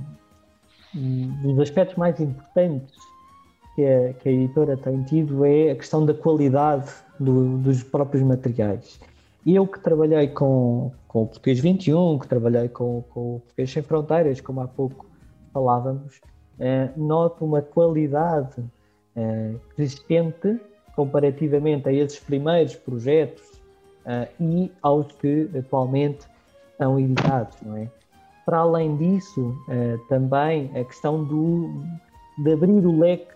dos 1.42 1.60
aspectos 1.60 1.96
mais 1.96 2.18
importantes 2.20 2.96
que 3.74 3.84
a, 3.84 4.12
que 4.14 4.28
a, 4.28 4.32
editora 4.32 4.76
tem 4.76 5.02
tido 5.04 5.44
é 5.44 5.70
a 5.70 5.76
questão 5.76 6.04
da 6.04 6.12
qualidade 6.12 6.90
do, 7.18 7.58
dos 7.58 7.82
próprios 7.82 8.22
materiais. 8.22 9.00
Eu 9.46 9.66
que 9.66 9.80
trabalhei 9.80 10.28
com, 10.28 10.92
com 11.08 11.22
o 11.22 11.26
Português 11.26 11.58
21, 11.60 12.18
que 12.18 12.28
trabalhei 12.28 12.68
com, 12.68 13.02
com 13.10 13.36
o 13.36 13.40
Português 13.40 13.72
Sem 13.72 13.82
Fronteiras, 13.82 14.40
como 14.40 14.60
há 14.60 14.68
pouco 14.68 15.06
falávamos, 15.52 16.20
eh, 16.58 16.90
noto 16.96 17.44
uma 17.44 17.60
qualidade 17.60 18.62
eh, 19.16 19.54
comparativamente 20.94 21.88
a 21.88 21.92
esses 21.92 22.18
primeiros 22.18 22.74
projetos 22.76 23.42
uh, 24.06 24.28
e 24.40 24.70
aos 24.82 25.10
que 25.12 25.48
atualmente 25.56 26.26
são 26.78 26.98
editados, 26.98 27.56
não 27.62 27.76
é? 27.76 27.88
Para 28.44 28.58
além 28.58 28.96
disso, 28.96 29.56
uh, 29.68 29.98
também 30.08 30.70
a 30.74 30.84
questão 30.84 31.24
do, 31.24 31.84
de 32.38 32.52
abrir 32.52 32.84
o 32.84 32.98
leque 32.98 33.32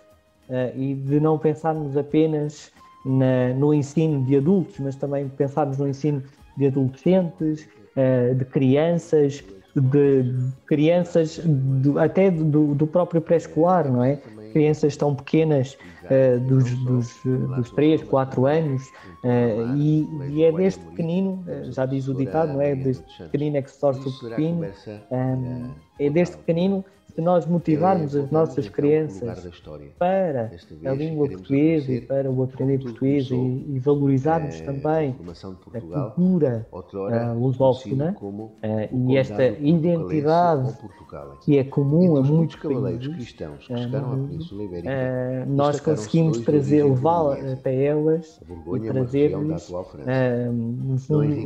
uh, 0.48 0.76
e 0.76 0.94
de 0.94 1.20
não 1.20 1.38
pensarmos 1.38 1.96
apenas 1.96 2.72
na, 3.04 3.54
no 3.54 3.72
ensino 3.72 4.24
de 4.24 4.36
adultos, 4.36 4.78
mas 4.80 4.96
também 4.96 5.28
pensarmos 5.28 5.78
no 5.78 5.88
ensino 5.88 6.22
de 6.56 6.66
adolescentes, 6.66 7.68
de 8.36 8.44
crianças, 8.46 9.42
de 9.80 10.34
crianças 10.66 11.38
do, 11.44 11.98
até 11.98 12.30
do, 12.30 12.74
do 12.74 12.86
próprio 12.86 13.20
pré-escolar, 13.20 13.90
não 13.90 14.02
é? 14.02 14.16
Crianças 14.52 14.96
tão 14.96 15.14
pequenas 15.14 15.76
uh, 16.04 16.40
dos, 16.40 16.74
dos, 16.84 17.20
dos 17.24 17.70
3, 17.72 18.02
4 18.04 18.46
anos, 18.46 18.82
uh, 19.22 19.76
e, 19.76 20.08
e, 20.30 20.44
é 20.44 20.52
desde 20.52 20.80
pequenino, 20.80 21.44
uh, 21.46 21.72
já 21.72 21.84
diz 21.84 22.08
o 22.08 22.14
ditado, 22.14 22.54
não 22.54 22.62
é? 22.62 22.74
Desde 22.74 23.02
pequenino 23.18 23.58
é 23.58 23.62
que 23.62 23.70
se 23.70 23.78
torce 23.78 24.08
o 24.08 24.28
pepino, 24.28 24.66
um, 25.10 25.70
é 25.98 26.08
desde 26.08 26.38
pequenino 26.38 26.82
se 27.16 27.22
nós 27.22 27.46
motivarmos 27.46 28.14
as 28.14 28.30
nossas 28.30 28.68
crianças 28.68 29.62
para 29.98 30.52
a 30.84 30.92
língua 30.92 31.26
portuguesa 31.28 31.90
e 31.90 32.00
para 32.02 32.30
o 32.30 32.42
aprender 32.42 32.78
português 32.78 33.30
e, 33.30 33.34
e 33.34 33.78
valorizarmos 33.78 34.60
também 34.60 35.16
a 35.72 36.00
cultura 36.10 36.66
lusófona 37.34 38.14
e 38.92 39.16
esta 39.16 39.46
identidade 39.46 40.76
que 41.40 41.56
é 41.58 41.64
comum 41.64 42.18
a 42.18 42.22
muitos 42.22 42.56
países 42.56 43.08
cristãos 43.08 43.66
que 43.66 43.72
Península 43.72 44.64
Ibérica, 44.64 45.46
nós 45.46 45.80
conseguimos 45.80 46.40
trazer, 46.40 46.84
levá-la 46.84 47.36
até 47.52 47.84
elas 47.84 48.38
e 48.74 48.80
trazer-lhes 48.80 49.72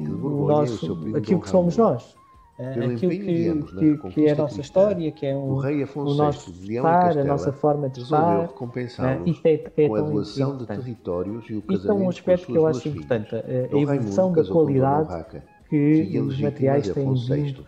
no 0.09 0.47
nosso, 0.49 0.99
aquilo 1.15 1.41
que 1.41 1.49
somos 1.49 1.77
nós 1.77 2.19
aquilo 2.69 2.97
que, 2.97 3.09
que, 3.09 4.11
que, 4.11 4.27
é 4.27 4.33
a 4.33 4.37
nossa 4.37 4.61
história, 4.61 5.11
que 5.13 5.27
é 5.27 5.35
um, 5.35 5.53
o, 5.53 5.59
rei 5.59 5.83
Afonso 5.83 6.13
o 6.13 6.15
nosso 6.15 6.51
estar, 6.51 7.19
a 7.19 7.25
nossa 7.25 7.53
forma 7.53 7.89
de 7.89 8.01
estar. 8.01 8.43
recompensá-los 8.43 9.39
uh, 9.39 9.43
é, 9.45 9.55
é 9.55 9.89
com 9.89 9.95
a 9.95 9.99
evolução 9.99 10.57
de 10.57 10.67
territórios 10.67 11.49
e 11.49 11.55
o 11.55 11.63
casamento 11.63 11.81
Isto 11.81 11.91
é 11.91 11.95
um 11.95 12.09
aspecto 12.09 12.47
que 12.47 12.57
eu 12.57 12.67
acho 12.67 12.89
importante, 12.89 13.35
a 13.35 13.79
evolução 13.79 14.33
da 14.33 14.45
qualidade 14.45 15.27
que 15.69 16.19
os 16.19 16.41
materiais 16.41 16.89
têm 16.89 17.15
vindo 17.15 17.67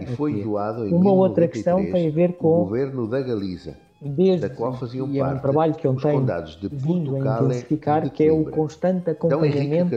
e 0.00 0.06
foi 0.16 0.42
doado 0.42 0.86
em 0.86 0.92
Uma 0.92 1.12
outra 1.12 1.48
questão 1.48 1.78
tem 1.90 2.08
a 2.08 2.10
ver 2.10 2.34
com 2.34 2.62
o 2.62 2.64
governo 2.64 3.06
da 3.08 3.20
Galiza 3.20 3.76
desde, 4.10 4.48
da 4.48 4.54
qual 4.54 4.74
faziam 4.74 5.08
e 5.10 5.18
é 5.18 5.24
um 5.24 5.38
trabalho 5.38 5.74
que 5.74 5.86
eu 5.86 5.94
tenho 5.94 6.26
vindo 6.70 7.16
a 7.16 7.42
intensificar, 7.42 8.10
que 8.10 8.24
é 8.24 8.32
o 8.32 8.44
constante 8.44 9.10
acompanhamento 9.10 9.94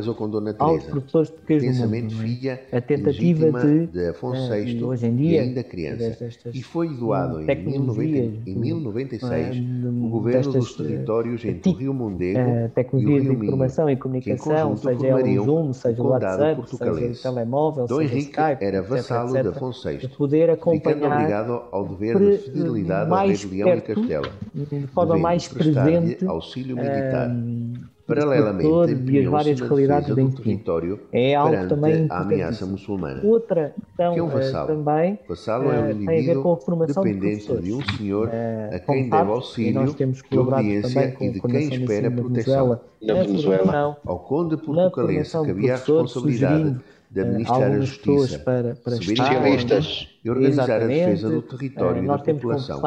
aos 0.59 0.83
professores 0.83 1.29
de 1.29 1.35
português 1.35 1.79
do 1.79 1.89
mundo. 1.89 2.15
Filha, 2.15 2.61
a 2.71 2.81
tentativa 2.81 3.51
de, 3.61 3.87
de 3.87 4.09
Afonso 4.09 4.49
VI, 4.51 4.81
uh, 4.81 4.87
hoje 4.87 5.07
em 5.07 5.15
dia, 5.15 5.41
ainda 5.41 5.63
criança, 5.63 6.29
e 6.53 6.61
foi 6.61 6.89
doado 6.89 7.41
em 7.41 8.55
1096 8.55 9.57
o 9.57 10.09
governo 10.09 10.51
dos 10.53 10.75
territórios 10.75 11.43
entre 11.43 11.71
o 11.71 11.73
Rio 11.75 11.93
Mondego 11.93 12.39
uh, 12.39 12.69
tecnologias 12.69 13.23
de 13.23 13.45
informação 13.45 13.89
e 13.89 13.95
comunicação, 13.95 14.77
seja 14.77 15.15
o 15.15 15.45
Zoom, 15.45 15.73
seja 15.73 16.03
o 16.03 16.07
WhatsApp, 16.07 16.69
seja 16.69 16.91
o 16.91 17.15
telemóvel, 17.15 17.87
Dom 17.87 17.97
seja 17.97 18.13
Henrique 18.13 18.31
Skype, 18.31 18.63
era 18.63 18.81
vassalo 18.81 19.31
de 19.31 19.47
Afonso 19.47 19.89
VI, 19.89 20.07
poder 20.09 20.49
acompanhar 20.49 21.13
obrigado 21.13 21.63
ao 21.71 21.85
dever 21.87 22.19
de 22.19 22.37
fidelidade 22.37 23.11
ao 23.11 23.25
rei 23.25 23.33
de 23.35 23.47
Leão 23.47 23.77
e 23.77 23.94
Castela, 23.95 24.31
de 24.53 24.87
forma 24.87 25.17
mais 25.17 25.47
presente 25.47 26.25
auxílio 26.27 26.75
militar. 26.75 27.29
Um, 27.29 27.73
paralelamente 28.07 29.11
e 29.11 29.19
as 29.19 29.25
várias 29.25 29.61
qualidades 29.61 30.15
do 30.15 30.29
território 30.31 30.99
é 31.11 31.33
algo 31.33 31.67
também 31.67 32.05
a 32.09 32.19
ameaça 32.19 32.65
muçulmana. 32.65 33.21
Outra 33.23 33.73
questão 33.73 34.13
que 34.13 34.19
é 34.19 34.23
um 34.23 34.27
vassalo. 34.27 34.67
também 34.67 35.19
vassalo 35.27 35.71
é 35.71 35.79
um 35.79 35.89
uh, 35.89 36.05
tem 36.05 36.19
a 36.19 36.33
ver 36.33 36.41
com 36.41 36.53
a 36.53 36.57
formação 36.57 37.03
dependente 37.03 37.47
de, 37.47 37.61
de, 37.61 37.73
um 37.73 37.81
senhor 37.97 38.27
uh, 38.27 38.75
a 38.75 38.79
quem 38.79 39.09
deve 39.09 39.31
auxílio 39.31 39.95
de 39.95 40.37
obediência 40.37 41.17
e 41.19 41.31
de 41.31 41.41
quem 41.41 41.73
espera 41.73 42.11
proteção. 42.11 42.79
Na 43.01 43.13
Venezuela, 43.15 43.97
ao 44.05 44.19
conde 44.19 44.57
portucalense 44.57 45.31
cabia 45.31 45.73
a 45.73 45.77
responsabilidade 45.77 46.77
de 47.09 47.21
administrar 47.21 47.71
a 47.71 47.79
justiça, 47.79 48.39
para, 48.39 48.75
para 48.75 48.95
subir 48.95 49.13
especialistas 49.13 50.09
e 50.23 50.29
organizar 50.29 50.69
a 50.69 50.79
defesa 50.79 51.29
do 51.29 51.41
território 51.41 52.03
e 52.03 52.07
da 52.07 52.17
população. 52.17 52.81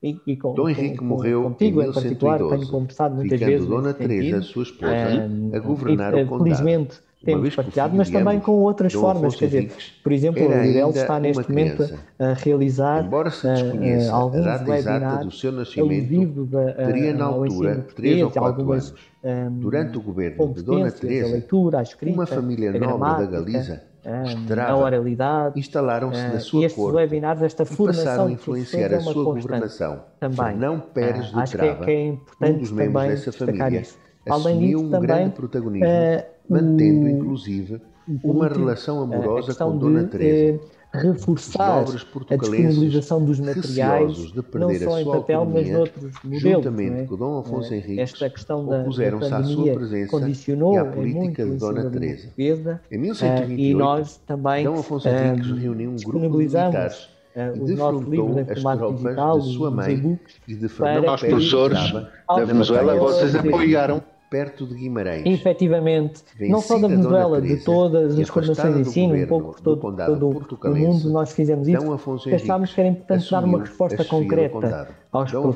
E, 0.00 0.16
e 0.26 0.36
com, 0.36 0.54
Dom 0.54 0.68
Henrique 0.68 0.98
com, 0.98 1.04
morreu 1.04 1.42
contigo, 1.42 1.82
em 1.82 1.86
1112, 1.86 2.48
tenho 2.48 2.70
conversado 2.70 3.16
muitas 3.16 3.38
ficando 3.38 3.50
vezes 3.50 3.66
Dona 3.66 3.92
Teresa, 3.94 4.42
sua 4.42 4.62
esposa, 4.62 4.92
um, 5.28 5.50
a 5.52 5.58
governar 5.58 6.14
e, 6.16 6.22
o 6.22 6.26
condado. 6.26 6.44
Felizmente 6.44 7.00
temos 7.24 7.56
partilhado, 7.56 7.96
mas 7.96 8.08
também 8.08 8.38
com 8.38 8.52
outras 8.52 8.92
Dom 8.92 9.00
formas. 9.00 9.22
Afonso 9.22 9.38
Quer 9.38 9.46
dizer, 9.46 9.58
Henriques 9.58 9.90
por 10.04 10.12
exemplo, 10.12 10.46
o 10.46 10.62
Lidl 10.62 10.90
está 10.90 11.18
neste 11.18 11.48
momento 11.48 11.98
a 12.16 12.32
realizar 12.32 13.04
Embora 13.04 13.30
se 13.30 13.48
desconheça 13.48 14.12
alguns 14.12 14.46
a 14.46 14.56
data 14.58 14.78
exata 14.78 15.24
do 15.24 15.30
seu 15.32 15.50
nascimento, 15.50 16.48
teria 16.76 17.14
na 17.14 17.24
altura 17.24 17.84
3 17.96 18.22
ou 18.22 18.30
português, 18.30 18.32
4 18.32 18.44
algumas, 18.44 18.94
anos. 19.24 19.60
Durante 19.60 19.98
o 19.98 20.00
governo 20.00 20.54
de 20.54 20.62
Dona 20.62 20.86
a 20.86 20.92
Teresa, 20.92 21.32
leitura, 21.32 21.80
a 21.80 21.82
escrita, 21.82 22.14
uma 22.16 22.26
família 22.26 22.70
nobre 22.70 23.26
da 23.26 23.26
Galiza 23.26 23.82
um, 24.04 24.10
a 24.10 24.22
esperava, 24.24 24.76
oralidade, 24.76 25.58
instalaram-se 25.58 26.20
uh, 26.20 26.32
na 26.32 26.40
sua 26.40 26.64
estes 26.64 26.82
corte 26.82 26.96
webinars, 26.96 27.42
esta 27.42 27.62
e 27.64 27.76
passaram 27.76 28.26
a 28.26 28.30
influenciar 28.30 28.88
professores 28.88 29.06
a 29.06 29.10
é 29.10 29.12
sua 29.12 29.24
governação. 29.24 30.04
também. 30.20 30.36
Fernão 30.36 30.80
Pérez 30.80 31.28
Uh, 31.28 31.34
de 31.34 31.40
acho 31.40 31.58
que 31.58 31.64
é, 31.64 31.74
que 31.74 31.90
é 31.90 32.06
importante 32.06 32.52
um 32.52 32.58
dos 32.58 32.72
membros 32.72 33.06
dessa 33.08 33.32
família, 33.32 33.80
isso. 33.80 33.98
Além 34.28 34.54
assumiu 34.56 34.78
disso, 34.78 34.86
um 34.86 34.90
também, 34.90 35.06
grande 35.06 35.30
protagonismo, 35.34 35.86
uh, 35.88 36.24
mantendo 36.48 37.08
inclusive 37.08 37.80
uma 38.22 38.44
último, 38.44 38.64
relação 38.64 39.00
a 39.00 39.02
amorosa 39.04 39.54
com 39.54 39.76
Dona 39.78 40.04
de, 40.04 40.10
Teresa. 40.10 40.64
eh, 40.64 40.77
reforçar 40.92 41.80
a 41.80 42.36
disponibilização 42.36 43.24
dos 43.24 43.38
materiais, 43.38 44.32
não 44.54 44.68
a 44.70 44.78
só 44.78 44.98
em 44.98 45.04
papel, 45.04 45.44
mas 45.44 45.68
noutros 45.70 46.12
modelos. 46.24 46.42
juntamente 46.42 47.00
é? 47.00 47.04
com 47.04 47.16
Dom 47.16 47.38
Afonso 47.40 47.72
Eh, 47.72 47.76
Henriques, 47.76 47.98
Esta 47.98 48.30
questão 48.30 48.66
da, 48.66 48.78
da 48.82 48.84
pandemia 49.18 49.74
presença 49.74 50.10
condicionou 50.10 50.74
e 50.74 50.78
em 50.78 50.90
política 50.90 51.44
muito 51.44 51.58
de 51.58 51.64
o 51.64 51.68
Dona 51.68 51.90
Teresa. 51.90 52.22
portuguesa, 52.22 52.80
Em 52.90 52.94
eh, 52.94 52.98
1128, 52.98 53.60
e 53.60 53.74
nós 53.74 54.16
também 54.26 54.64
Dom 54.64 54.78
Afonso 54.78 55.08
eh, 55.08 55.26
Henriques 55.28 55.58
reuniu 55.62 55.90
um 55.90 55.96
grupo 55.96 56.20
de 56.20 56.28
militares 56.36 57.08
eh, 57.36 57.52
e 57.54 57.60
os 57.60 57.70
nossos 57.78 58.08
livros 58.08 58.34
defrontou 58.34 58.38
em 58.38 58.40
as 58.40 58.62
formato 58.62 58.94
digital, 58.94 59.40
de 59.40 59.52
sua 59.54 59.70
mãe 59.70 60.18
e 60.48 60.54
de 60.54 60.68
para 60.68 60.94
que- 60.94 61.00
Pérez 61.06 61.20
de 61.20 61.26
professores 61.28 61.92
da 61.92 62.44
Venezuela, 62.44 62.96
vocês 62.96 63.34
apoiaram 63.34 64.02
perto 64.30 64.66
de 64.66 64.74
Guimarães. 64.74 65.24
efetivamente, 65.26 66.22
não 66.40 66.60
só 66.60 66.78
da 66.78 66.88
Venezuela, 66.88 67.40
de 67.40 67.56
todas 67.64 68.18
as 68.18 68.30
coordenações 68.30 68.74
de 68.74 68.82
do 68.82 68.88
ensino, 68.88 69.14
um 69.14 69.26
pouco 69.26 69.54
por 69.54 69.62
do 69.62 69.76
todo, 69.76 70.06
todo 70.06 70.58
o 70.64 70.76
mundo, 70.76 71.10
nós 71.10 71.32
fizemos 71.32 71.66
isso. 71.68 71.98
Pensámos 72.24 72.74
que 72.74 72.80
era 72.80 72.90
importante 72.90 73.30
dar 73.30 73.44
uma 73.44 73.60
resposta 73.60 74.02
a 74.02 74.04
do 74.04 74.08
concreta 74.08 74.88
aos 75.10 75.32
Dom 75.32 75.52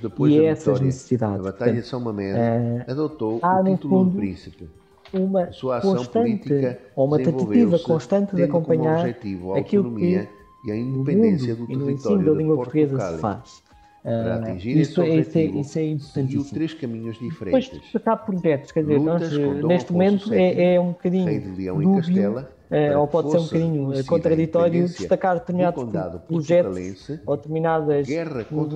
depois 0.00 0.32
e 0.32 0.40
a 0.40 0.44
essas 0.44 0.64
vitória 0.64 0.86
necessidades. 0.86 1.36
na 1.38 1.42
Batalha 1.44 1.72
de 1.72 1.78
Portanto, 1.78 1.90
São 1.90 2.00
Mamede, 2.00 2.38
eh, 2.38 2.84
adotou 2.88 3.38
há, 3.42 3.60
o 3.60 3.64
título 3.64 3.98
fundo, 3.98 4.10
de 4.10 4.16
príncipe. 4.16 4.68
uma 5.12 5.42
A 5.42 5.80
constante 5.80 6.08
política 6.08 6.78
ou 6.96 7.06
uma 7.06 7.18
tentativa 7.18 7.78
constante 7.78 8.34
de 8.34 8.42
acompanhar 8.42 9.06
a 9.06 9.58
aquilo 9.58 9.94
que 9.94 10.28
e 10.64 10.70
a 10.70 10.76
independência 10.76 11.54
mundo 11.54 11.54
do 11.54 11.70
e 11.70 11.76
no 11.76 11.86
ensino 11.86 11.86
território 11.86 12.24
da 12.26 12.32
língua 12.32 12.56
portuguesa 12.56 13.12
se 13.12 13.18
faz. 13.18 13.62
Para 14.02 14.34
Ah, 14.34 14.36
atingir 14.36 14.78
isso, 14.78 15.02
esse 15.02 15.10
é- 15.10 15.18
isso, 15.20 15.38
é, 15.38 15.42
objetivo, 15.42 15.60
isso 15.60 15.78
é 15.78 16.22
seguiu 16.22 16.44
três 16.52 16.74
caminhos 16.74 17.18
Depois 17.18 17.32
diferentes. 17.32 17.70
de 17.70 17.80
destacar 17.80 18.24
projetos, 18.24 18.72
quer 18.72 18.80
dizer, 18.80 19.00
nós, 19.00 19.20
neste 19.66 19.92
momento 19.92 20.32
é, 20.32 20.74
é 20.74 20.80
um 20.80 20.92
bocadinho 20.92 21.26
Rei 21.26 21.38
de 21.40 21.48
Leão 21.50 21.82
e 21.82 21.84
dúbio, 21.84 22.02
Castela, 22.02 22.50
eh, 22.70 22.88
para 22.88 23.00
ou 23.00 23.08
pode 23.08 23.30
ser 23.30 23.38
um 23.38 23.44
bocadinho 23.44 23.92
a 23.92 24.04
contraditório 24.04 24.84
destacar 24.88 25.38
determinados 25.38 25.84
projetos 26.26 27.10
ou 27.26 27.36
determinadas 27.36 28.08
mouros 28.50 28.74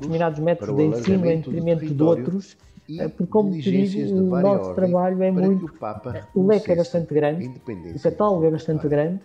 determinados 0.00 0.38
métodos 0.40 0.74
para 0.74 0.76
de 0.76 0.98
ensino 0.98 1.26
em 1.26 1.36
detrimento 1.38 1.94
de 1.94 2.02
outros, 2.02 2.56
e 2.86 3.00
eh, 3.00 3.08
porque 3.08 3.26
como 3.26 3.50
te 3.52 3.70
digo, 3.70 4.18
o 4.18 4.36
nosso 4.42 4.74
trabalho 4.74 5.22
é 5.22 5.32
para 5.32 5.42
muito 5.46 5.64
o 5.64 5.68
Papa 5.70 6.28
o 6.34 6.46
leque 6.46 6.72
é 6.72 6.76
bastante 6.76 7.14
grande, 7.14 7.50
o 7.94 8.00
catálogo 8.02 8.44
é 8.44 8.50
bastante 8.50 8.86
grande 8.86 9.20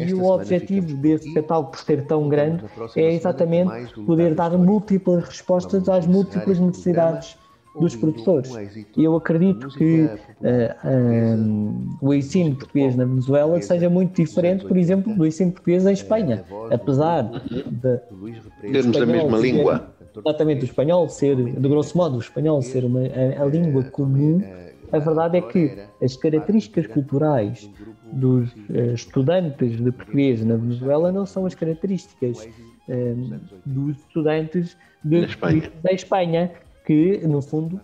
e 0.00 0.14
o 0.14 0.22
objetivo 0.24 0.96
desse 0.96 1.30
catálogo, 1.30 1.70
por 1.70 1.80
ser 1.80 2.06
tão 2.06 2.28
grande, 2.28 2.64
é 2.94 3.12
exatamente 3.12 3.78
poder 4.04 4.34
dar 4.34 4.56
múltiplas 4.58 5.24
respostas 5.24 5.88
às 5.88 6.06
múltiplas 6.06 6.58
necessidades 6.58 7.36
dos 7.78 7.94
êxito 7.94 8.42
E 8.96 9.04
eu 9.04 9.14
acredito 9.16 9.70
que 9.72 10.10
eh, 10.42 10.76
eh, 10.84 11.36
o 12.00 12.12
ensino 12.14 12.56
português 12.56 12.94
na 12.96 13.04
Venezuela 13.04 13.60
seja 13.60 13.88
muito 13.88 14.14
diferente, 14.16 14.64
por 14.64 14.76
exemplo, 14.76 15.14
do 15.14 15.26
ensino 15.26 15.52
português 15.52 15.86
em 15.86 15.92
Espanha, 15.92 16.42
voz 16.48 16.70
do- 16.70 16.74
apesar 16.74 17.22
de 17.70 18.00
termos 18.66 19.00
a 19.00 19.06
mesma 19.06 19.38
língua. 19.38 19.88
exatamente 20.26 20.64
o 20.64 20.66
espanhol 20.66 21.08
ser, 21.08 21.36
de 21.36 21.68
grosso 21.68 21.96
modo, 21.96 22.16
o 22.16 22.20
espanhol 22.20 22.62
ser 22.62 22.84
uma, 22.84 23.00
a, 23.00 23.42
a 23.42 23.46
língua 23.46 23.84
comum, 23.84 24.46
a 24.90 24.98
verdade 24.98 25.38
é 25.38 25.42
que 25.42 25.78
as 26.02 26.16
características 26.16 26.86
culturais 26.86 27.70
dos 28.12 28.50
eh, 28.70 28.94
estudantes 28.94 29.76
de 29.76 29.92
português 29.92 30.44
na 30.44 30.56
Venezuela 30.56 31.12
não 31.12 31.26
são 31.26 31.46
as 31.46 31.54
características 31.54 32.48
eh, 32.88 33.14
dos 33.64 33.96
estudantes 33.98 34.76
de, 35.04 35.20
Da 35.20 35.26
Espanha. 35.26 35.72
da 35.82 35.92
Espanha, 35.92 36.52
que, 36.84 37.18
no 37.26 37.42
fundo, 37.42 37.80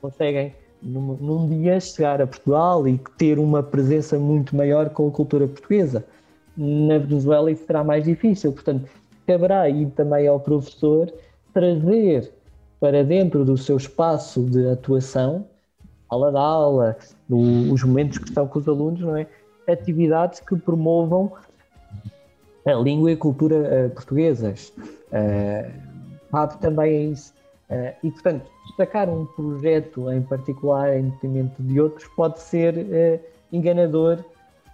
conseguem 0.00 0.54
num, 0.82 1.16
num, 1.16 1.48
dia 1.48 1.80
chegar 1.80 2.20
a 2.20 2.26
Portugal 2.26 2.86
e 2.86 2.98
ter 3.18 3.38
uma 3.38 3.62
presença 3.62 4.18
muito 4.18 4.54
maior 4.54 4.90
com 4.90 5.08
a 5.08 5.10
cultura 5.10 5.48
portuguesa. 5.48 6.04
Na 6.56 6.98
Venezuela 6.98 7.50
isso 7.50 7.66
será 7.66 7.82
mais 7.82 8.04
difícil, 8.04 8.52
portanto, 8.52 8.88
caberá 9.26 9.62
aí 9.62 9.86
também 9.86 10.28
ao 10.28 10.38
professor 10.38 11.12
trazer 11.52 12.30
para 12.78 13.02
dentro 13.02 13.44
do 13.44 13.56
seu 13.56 13.76
espaço 13.76 14.42
de 14.44 14.68
atuação, 14.68 15.46
aula 16.14 16.30
de 16.30 16.38
aula, 16.38 16.96
no, 17.28 17.72
os 17.72 17.82
momentos 17.82 18.18
que 18.18 18.28
estão 18.28 18.46
com 18.46 18.58
os 18.58 18.68
alunos, 18.68 19.00
não 19.00 19.16
é? 19.16 19.26
atividades 19.68 20.40
que 20.40 20.56
promovam 20.56 21.32
a 22.66 22.72
língua 22.72 23.10
e 23.10 23.14
a 23.14 23.16
cultura 23.16 23.56
uh, 23.56 23.90
portuguesas. 23.90 24.72
Uh, 25.10 26.58
também 26.60 26.92
é 26.92 27.02
isso. 27.04 27.32
Uh, 27.70 27.94
e, 28.02 28.10
portanto, 28.10 28.50
destacar 28.66 29.08
um 29.08 29.26
projeto 29.26 30.10
em 30.10 30.22
particular 30.22 30.96
em 30.96 31.10
detrimento 31.10 31.62
de 31.62 31.80
outros 31.80 32.08
pode 32.16 32.40
ser 32.40 32.74
uh, 32.76 33.20
enganador 33.52 34.18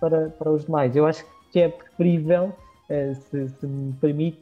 para, 0.00 0.30
para 0.30 0.50
os 0.50 0.64
demais. 0.64 0.94
Eu 0.96 1.06
acho 1.06 1.24
que 1.52 1.60
é 1.60 1.68
preferível, 1.68 2.52
se, 3.28 3.48
se 3.48 3.66
me 3.66 3.92
permite, 3.94 4.40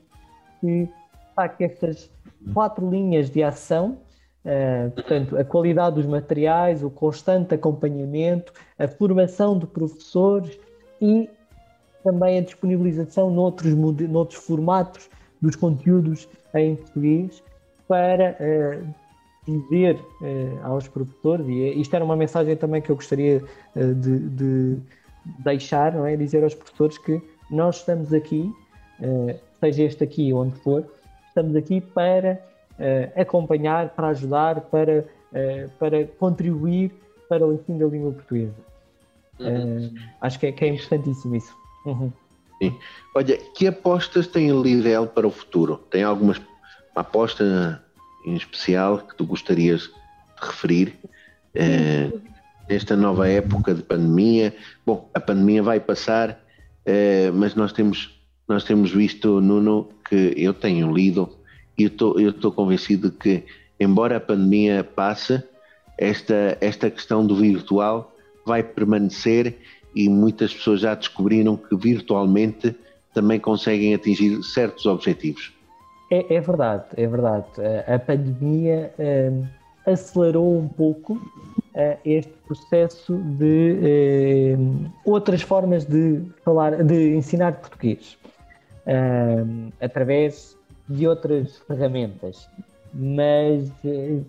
que 0.61 0.89
destaque 1.27 1.65
estas 1.65 2.11
quatro 2.53 2.89
linhas 2.89 3.31
de 3.31 3.43
ação 3.43 3.97
Uh, 4.45 4.91
portanto, 4.93 5.37
a 5.37 5.45
qualidade 5.45 5.97
dos 5.97 6.07
materiais, 6.07 6.83
o 6.83 6.89
constante 6.89 7.55
acompanhamento, 7.55 8.53
a 8.79 8.87
formação 8.87 9.59
de 9.59 9.67
professores 9.67 10.59
e 11.03 11.29
também 12.05 12.39
a 12.39 12.43
disponibilização 12.43 13.31
noutros, 13.31 13.75
noutros 13.75 14.43
formatos 14.43 15.11
dos 15.43 15.57
conteúdos 15.57 16.29
em 16.55 16.77
português 16.77 17.43
para 17.89 18.37
uh, 18.41 18.95
dizer 19.45 19.97
uh, 19.97 20.65
aos 20.65 20.87
professores, 20.87 21.47
e 21.49 21.81
isto 21.81 21.95
era 21.95 22.05
uma 22.05 22.17
mensagem 22.17 22.57
também 22.57 22.81
que 22.81 22.91
eu 22.91 22.97
gostaria 22.97 23.43
de, 23.75 24.19
de, 24.19 24.79
deixar, 25.41 25.93
não 25.93 26.07
é? 26.07 26.17
dizer 26.17 26.43
aos 26.43 26.55
professores 26.55 26.97
que 26.97 27.21
nós 27.51 27.77
estamos 27.77 28.13
aqui, 28.13 28.53
seja 29.61 29.85
este 29.85 30.05
aqui 30.05 30.33
onde 30.33 30.57
for, 30.61 30.85
estamos 31.29 31.57
aqui 31.57 31.81
para 31.81 32.41
uh, 32.79 33.21
acompanhar, 33.21 33.91
para 33.91 34.09
ajudar, 34.09 34.61
para, 34.63 35.05
uh, 35.33 35.71
para 35.79 36.07
contribuir 36.19 36.93
para 37.29 37.47
o 37.47 37.53
ensino 37.53 37.79
da 37.79 37.87
língua 37.87 38.13
portuguesa. 38.13 38.55
Uhum. 39.39 39.87
Uh, 39.87 40.01
acho 40.21 40.39
que 40.39 40.47
é, 40.47 40.53
que 40.53 40.65
é 40.65 40.69
importantíssimo 40.69 41.37
isso. 41.37 41.55
Uhum. 41.85 42.13
Sim. 42.61 42.77
Olha, 43.15 43.37
que 43.55 43.67
apostas 43.67 44.27
tem 44.27 44.53
o 44.53 44.63
Lidl 44.63 45.07
para 45.07 45.27
o 45.27 45.31
futuro? 45.31 45.77
Tem 45.91 46.03
alguma 46.03 46.35
aposta 46.97 47.83
em 48.27 48.35
especial 48.35 48.99
que 48.99 49.15
tu 49.15 49.25
gostarias 49.25 49.83
de 50.41 50.47
referir? 50.47 50.95
Uh, 51.55 52.21
nesta 52.69 52.95
nova 52.95 53.29
época 53.29 53.75
de 53.75 53.83
pandemia. 53.83 54.55
Bom, 54.85 55.09
a 55.15 55.21
pandemia 55.21 55.63
vai 55.63 55.81
passar, 55.81 56.31
uh, 56.87 57.33
mas 57.33 57.55
nós 57.55 57.73
temos, 57.73 58.21
nós 58.47 58.65
temos 58.65 58.91
visto, 58.91 59.41
Nuno, 59.41 59.89
que 60.09 60.35
eu 60.37 60.53
tenho 60.53 60.93
lido 60.93 61.38
e 61.79 61.85
eu 61.85 62.31
estou 62.31 62.51
convencido 62.51 63.11
que, 63.13 63.45
embora 63.79 64.17
a 64.17 64.21
pandemia 64.21 64.83
passe, 64.83 65.43
esta, 65.97 66.59
esta 66.61 66.91
questão 66.91 67.25
do 67.25 67.37
virtual 67.37 68.13
vai 68.45 68.63
permanecer 68.63 69.57
e 69.95 70.09
muitas 70.09 70.53
pessoas 70.53 70.81
já 70.81 70.95
descobriram 70.95 71.57
que 71.57 71.77
virtualmente 71.77 72.75
também 73.15 73.39
conseguem 73.39 73.95
atingir 73.95 74.43
certos 74.43 74.87
objetivos. 74.87 75.53
É, 76.11 76.35
é 76.35 76.41
verdade, 76.41 76.85
é 76.97 77.07
verdade. 77.07 77.47
A 77.87 77.99
pandemia 77.99 78.93
uh, 78.99 79.47
acelerou 79.91 80.59
um 80.59 80.69
pouco 80.69 81.15
uh, 81.15 81.99
este 82.05 82.33
processo 82.47 83.17
de 83.17 84.57
uh, 84.57 84.91
outras 85.05 85.43
formas 85.43 85.85
de 85.85 86.23
falar, 86.45 86.83
de 86.83 87.15
ensinar 87.15 87.53
português, 87.53 88.17
através 89.81 90.58
de 90.89 91.07
outras 91.07 91.59
ferramentas, 91.59 92.49
mas 92.95 93.71
eh, 93.85 94.21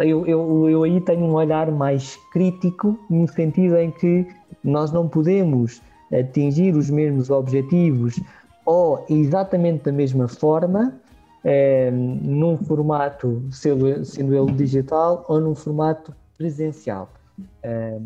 eu, 0.00 0.26
eu, 0.26 0.68
eu 0.68 0.82
aí 0.82 1.00
tenho 1.00 1.24
um 1.24 1.34
olhar 1.34 1.70
mais 1.70 2.18
crítico, 2.32 2.98
no 3.08 3.28
sentido 3.28 3.76
em 3.76 3.90
que 3.90 4.26
nós 4.64 4.90
não 4.92 5.08
podemos 5.08 5.80
atingir 6.12 6.74
os 6.74 6.90
mesmos 6.90 7.30
objetivos 7.30 8.20
ou 8.64 9.04
exatamente 9.08 9.84
da 9.84 9.92
mesma 9.92 10.28
forma, 10.28 10.94
eh, 11.44 11.90
num 11.90 12.56
formato, 12.58 13.42
sendo, 13.50 14.04
sendo 14.04 14.34
ele 14.34 14.52
digital, 14.52 15.24
ou 15.28 15.40
num 15.40 15.54
formato 15.54 16.14
presencial. 16.38 17.10
Eh, 17.62 17.98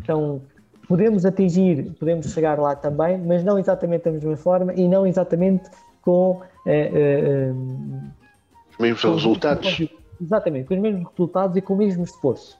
então, 0.00 0.42
podemos 0.86 1.24
atingir, 1.24 1.92
podemos 1.98 2.26
chegar 2.32 2.58
lá 2.58 2.76
também, 2.76 3.18
mas 3.18 3.42
não 3.42 3.58
exatamente 3.58 4.04
da 4.04 4.12
mesma 4.12 4.36
forma 4.36 4.74
e 4.74 4.86
não 4.86 5.06
exatamente 5.06 5.70
com 6.02 6.40
é, 6.66 6.90
é, 6.92 7.52
os 8.72 8.78
mesmos 8.78 9.02
resultados. 9.02 9.88
Exatamente, 10.20 10.66
com 10.66 10.74
os 10.74 10.80
mesmos 10.80 11.08
resultados 11.10 11.56
e 11.56 11.60
com 11.60 11.74
o 11.74 11.76
mesmo 11.76 12.04
esforço. 12.04 12.58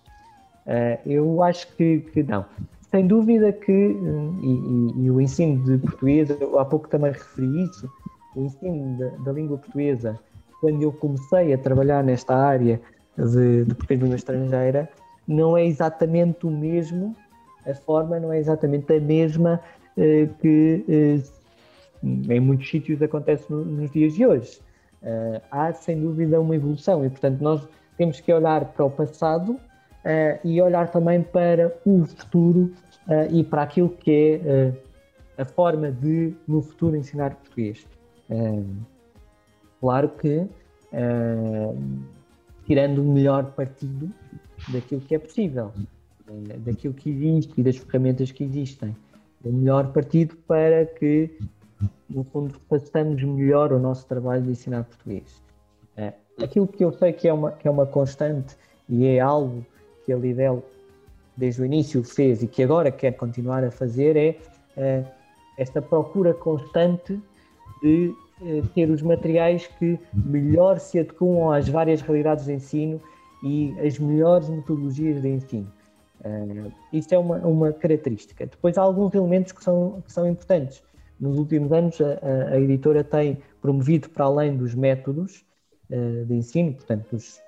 Uh, 0.66 0.98
eu 1.08 1.42
acho 1.42 1.66
que, 1.74 2.00
que, 2.12 2.22
não. 2.22 2.44
Sem 2.90 3.06
dúvida 3.06 3.52
que, 3.52 3.72
e, 3.72 4.96
e, 4.96 5.04
e, 5.04 5.10
o 5.10 5.20
ensino 5.20 5.62
de 5.64 5.78
português, 5.78 6.28
há 6.30 6.64
pouco 6.64 6.88
também 6.88 7.12
referi 7.12 7.64
isso, 7.64 7.90
o 8.34 8.42
ensino 8.42 8.98
da, 8.98 9.08
da 9.24 9.32
língua 9.32 9.58
portuguesa, 9.58 10.18
quando 10.60 10.82
eu 10.82 10.92
comecei 10.92 11.52
a 11.52 11.58
trabalhar 11.58 12.02
nesta 12.02 12.34
área 12.34 12.80
de, 13.16 13.64
de 13.64 13.74
português 13.74 13.98
de 13.98 14.04
língua 14.04 14.16
estrangeira, 14.16 14.88
não 15.26 15.56
é 15.56 15.64
exatamente 15.64 16.46
o 16.46 16.50
mesmo, 16.50 17.16
a 17.66 17.74
forma 17.74 18.20
não 18.20 18.32
é 18.32 18.38
exatamente 18.38 18.92
a 18.92 19.00
mesma 19.00 19.60
uh, 19.96 20.34
que 20.40 20.84
uh, 20.88 21.35
em 22.02 22.40
muitos 22.40 22.68
sítios 22.68 23.00
acontece 23.02 23.50
no, 23.50 23.64
nos 23.64 23.90
dias 23.90 24.14
de 24.14 24.26
hoje. 24.26 24.60
Uh, 25.02 25.40
há 25.50 25.72
sem 25.72 26.00
dúvida 26.00 26.40
uma 26.40 26.56
evolução 26.56 27.04
e, 27.04 27.10
portanto, 27.10 27.40
nós 27.40 27.68
temos 27.96 28.20
que 28.20 28.32
olhar 28.32 28.64
para 28.72 28.84
o 28.84 28.90
passado 28.90 29.52
uh, 29.52 29.60
e 30.42 30.60
olhar 30.60 30.90
também 30.90 31.22
para 31.22 31.72
o 31.84 32.04
futuro 32.04 32.72
uh, 33.06 33.32
e 33.32 33.44
para 33.44 33.62
aquilo 33.62 33.90
que 33.90 34.40
é 34.44 34.72
a 35.38 35.44
forma 35.44 35.92
de, 35.92 36.34
no 36.48 36.62
futuro, 36.62 36.96
ensinar 36.96 37.34
português. 37.34 37.86
claro 39.78 40.08
que 40.08 40.48
tirando 42.64 43.02
o 43.02 43.12
melhor 43.12 43.52
partido 43.52 44.10
daquilo 44.70 45.02
que 45.02 45.14
é 45.14 45.18
possível, 45.18 45.72
daquilo 46.64 46.94
que 46.94 47.10
existe 47.10 47.52
e 47.60 47.62
das 47.62 47.76
ferramentas 47.76 48.32
que 48.32 48.44
existem. 48.44 48.96
O 49.44 49.52
melhor 49.52 49.92
partido 49.92 50.34
para 50.48 50.86
que 50.86 51.36
no 52.08 52.24
fundo, 52.24 52.54
façamos 52.68 53.22
melhor 53.22 53.72
o 53.72 53.78
nosso 53.78 54.06
trabalho 54.06 54.42
de 54.42 54.50
ensinar 54.50 54.84
português. 54.84 55.42
É, 55.96 56.12
aquilo 56.42 56.66
que 56.66 56.84
eu 56.84 56.92
sei 56.92 57.12
que 57.12 57.28
é, 57.28 57.32
uma, 57.32 57.52
que 57.52 57.66
é 57.66 57.70
uma 57.70 57.86
constante 57.86 58.56
e 58.88 59.06
é 59.06 59.20
algo 59.20 59.64
que 60.04 60.12
a 60.12 60.16
Lidl 60.16 60.62
desde 61.36 61.62
o 61.62 61.64
início 61.64 62.02
fez 62.02 62.42
e 62.42 62.46
que 62.46 62.62
agora 62.62 62.90
quer 62.90 63.12
continuar 63.12 63.64
a 63.64 63.70
fazer 63.70 64.16
é, 64.16 64.38
é 64.76 65.04
esta 65.58 65.80
procura 65.80 66.34
constante 66.34 67.20
de 67.82 68.14
é, 68.42 68.62
ter 68.74 68.90
os 68.90 69.02
materiais 69.02 69.66
que 69.66 69.98
melhor 70.12 70.78
se 70.78 70.98
adequam 70.98 71.50
às 71.50 71.68
várias 71.68 72.02
realidades 72.02 72.44
de 72.44 72.52
ensino 72.52 73.00
e 73.42 73.74
as 73.80 73.98
melhores 73.98 74.48
metodologias 74.48 75.22
de 75.22 75.28
ensino. 75.28 75.72
Uh, 76.24 76.72
é 77.10 77.18
uma, 77.18 77.36
uma 77.38 77.72
característica. 77.72 78.46
Depois 78.46 78.76
há 78.76 78.82
alguns 78.82 79.14
elementos 79.14 79.52
que 79.52 79.62
são, 79.62 80.02
que 80.04 80.12
são 80.12 80.26
importantes. 80.26 80.82
Nos 81.18 81.38
últimos 81.38 81.72
anos, 81.72 81.98
a, 82.00 82.52
a 82.52 82.60
editora 82.60 83.02
tem 83.02 83.38
promovido, 83.62 84.08
para 84.10 84.26
além 84.26 84.56
dos 84.56 84.74
métodos 84.74 85.44
uh, 85.90 86.24
de 86.26 86.34
ensino, 86.34 86.74
portanto, 86.74 87.16
os 87.16 87.40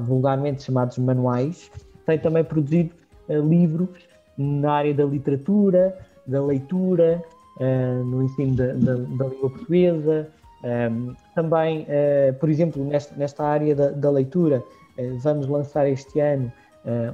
vulgarmente 0.00 0.62
chamados 0.62 0.98
manuais, 0.98 1.70
tem 2.06 2.18
também 2.18 2.44
produzido 2.44 2.94
uh, 3.28 3.40
livros 3.40 4.08
na 4.38 4.72
área 4.72 4.94
da 4.94 5.04
literatura, 5.04 5.96
da 6.26 6.42
leitura, 6.42 7.22
uh, 7.58 8.04
no 8.04 8.22
ensino 8.22 8.54
da, 8.54 8.66
da, 8.74 8.94
da 8.94 9.26
língua 9.26 9.50
portuguesa. 9.50 10.28
Um, 10.64 11.16
também, 11.34 11.88
por 12.38 12.48
exemplo, 12.48 12.84
nesta, 12.84 13.12
nesta 13.16 13.44
área 13.44 13.74
da, 13.74 13.90
da 13.90 14.08
leitura, 14.12 14.62
vamos 15.20 15.48
lançar 15.48 15.88
este 15.88 16.20
ano 16.20 16.52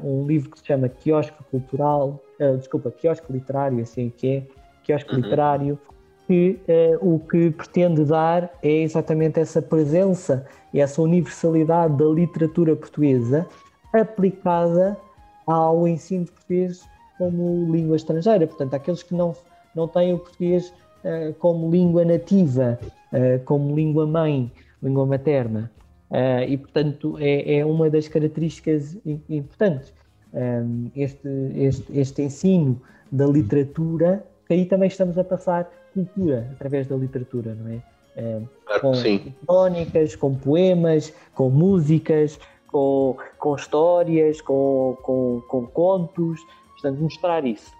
um 0.04 0.26
livro 0.26 0.50
que 0.50 0.58
se 0.58 0.66
chama 0.66 0.86
Quiosque 0.90 1.42
Cultural, 1.50 2.22
desculpa, 2.58 2.90
Quiosque 2.90 3.32
Literário, 3.32 3.80
assim 3.80 4.12
que 4.14 4.28
é, 4.28 4.46
quiosque 4.88 5.12
uhum. 5.14 5.20
literário, 5.20 5.78
que 6.26 6.58
uh, 7.02 7.14
o 7.14 7.18
que 7.20 7.50
pretende 7.50 8.04
dar 8.04 8.50
é 8.62 8.82
exatamente 8.82 9.38
essa 9.38 9.60
presença 9.60 10.46
e 10.72 10.80
essa 10.80 11.00
universalidade 11.02 11.96
da 11.96 12.06
literatura 12.06 12.74
portuguesa 12.74 13.46
aplicada 13.92 14.96
ao 15.46 15.86
ensino 15.86 16.24
de 16.24 16.32
português 16.32 16.86
como 17.18 17.70
língua 17.70 17.96
estrangeira. 17.96 18.46
Portanto, 18.46 18.74
aqueles 18.74 19.02
que 19.02 19.14
não, 19.14 19.34
não 19.74 19.86
têm 19.88 20.14
o 20.14 20.18
português 20.18 20.72
uh, 21.04 21.32
como 21.38 21.70
língua 21.70 22.04
nativa, 22.04 22.78
uh, 23.12 23.42
como 23.44 23.74
língua 23.74 24.06
mãe, 24.06 24.50
língua 24.82 25.06
materna. 25.06 25.70
E, 26.48 26.56
portanto, 26.56 27.18
é, 27.20 27.58
é, 27.58 27.66
uma 27.66 27.90
das 27.90 28.08
características 28.08 28.96
importantes. 29.28 29.92
Um, 30.32 30.90
este, 30.96 31.28
este, 31.54 31.98
este 31.98 32.22
ensino 32.22 32.80
da 33.12 33.26
literatura, 33.26 34.24
que 34.48 34.54
aí 34.54 34.64
também 34.64 34.88
estamos 34.88 35.18
a 35.18 35.22
passar 35.22 35.70
cultura 35.92 36.48
através 36.54 36.86
da 36.86 36.96
literatura, 36.96 37.54
não 37.54 37.70
é? 37.70 37.82
Um, 38.20 38.48
com 38.80 38.92
crónicas, 39.46 40.16
com 40.16 40.34
poemas, 40.34 41.12
com 41.34 41.50
músicas, 41.50 42.40
com, 42.66 43.16
com 43.38 43.54
histórias, 43.54 44.40
com, 44.40 44.96
com, 45.02 45.42
com 45.46 45.66
contos, 45.66 46.40
portanto, 46.72 46.98
mostrar 46.98 47.44
isso. 47.44 47.70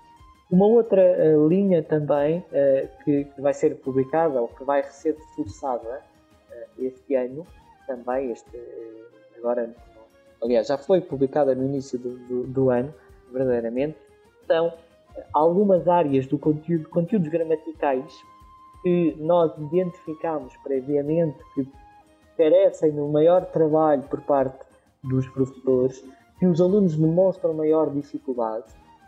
Uma 0.51 0.66
outra 0.66 1.03
uh, 1.03 1.49
linha 1.49 1.83
também 1.83 2.39
uh, 2.39 3.05
que, 3.05 3.25
que, 3.25 3.41
vai 3.41 3.53
ser 3.53 3.77
publicada 3.77 4.41
ou 4.41 4.49
que 4.49 4.62
vai 4.62 4.83
ser 4.85 5.16
reforçada 5.16 6.03
uh, 6.51 6.85
este 6.85 7.14
ano, 7.14 7.47
também, 7.87 8.31
este, 8.31 8.62
agora, 9.39 9.75
aliás, 10.43 10.69
já 10.69 10.79
foi 10.79 11.01
publicada 11.01 11.55
no 11.55 11.64
início 11.64 11.99
do, 11.99 12.16
do, 12.29 12.43
do 12.45 12.71
ano, 12.71 12.95
verdadeiramente, 13.33 13.97
são 14.47 14.73
algumas 15.33 15.89
áreas 15.89 16.27
do 16.27 16.39
conteúdo, 16.39 16.89
conteúdos 16.89 17.29
gramaticais 17.29 18.12
que 18.83 19.16
nós 19.19 19.57
identificamos 19.59 20.57
previamente 20.59 21.39
que 21.55 21.66
de 22.37 23.01
um 23.01 23.11
maior 23.11 23.47
trabalho 23.47 24.03
por 24.05 24.21
parte 24.21 24.64
dos 25.03 25.29
professores, 25.29 26.05
que 26.39 26.47
os 26.47 26.61
alunos 26.61 26.97
demonstram 26.97 27.53
maior 27.53 27.91
dificuldade 27.91 28.66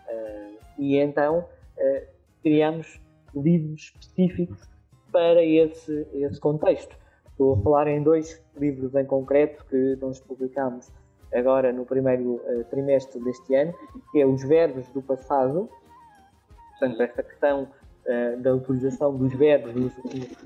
uh, 0.09 0.59
e 0.77 0.97
então 0.97 1.39
uh, 1.39 2.07
criamos 2.43 3.01
livros 3.35 3.95
específicos 4.01 4.69
para 5.13 5.45
esse, 5.45 6.07
esse 6.13 6.41
contexto. 6.41 6.97
Estou 7.31 7.55
a 7.55 7.63
falar 7.63 7.87
em 7.87 8.03
dois 8.03 8.43
livros 8.57 8.95
em 8.97 9.05
concreto 9.05 9.65
que 9.67 9.97
nós 10.01 10.19
publicamos 10.21 10.93
agora 11.33 11.73
no 11.73 11.87
primeiro 11.87 12.35
uh, 12.35 12.65
trimestre 12.69 13.23
deste 13.23 13.55
ano, 13.55 13.73
que 14.11 14.21
é 14.21 14.27
Os 14.27 14.43
Verbos 14.43 14.89
do 14.91 15.01
Passado, 15.01 15.71
portanto, 16.81 17.01
esta 17.03 17.23
questão 17.23 17.69
uh, 18.07 18.41
da 18.41 18.55
utilização 18.55 19.17
dos 19.17 19.33
verbos 19.35 19.75
do, 19.75 19.93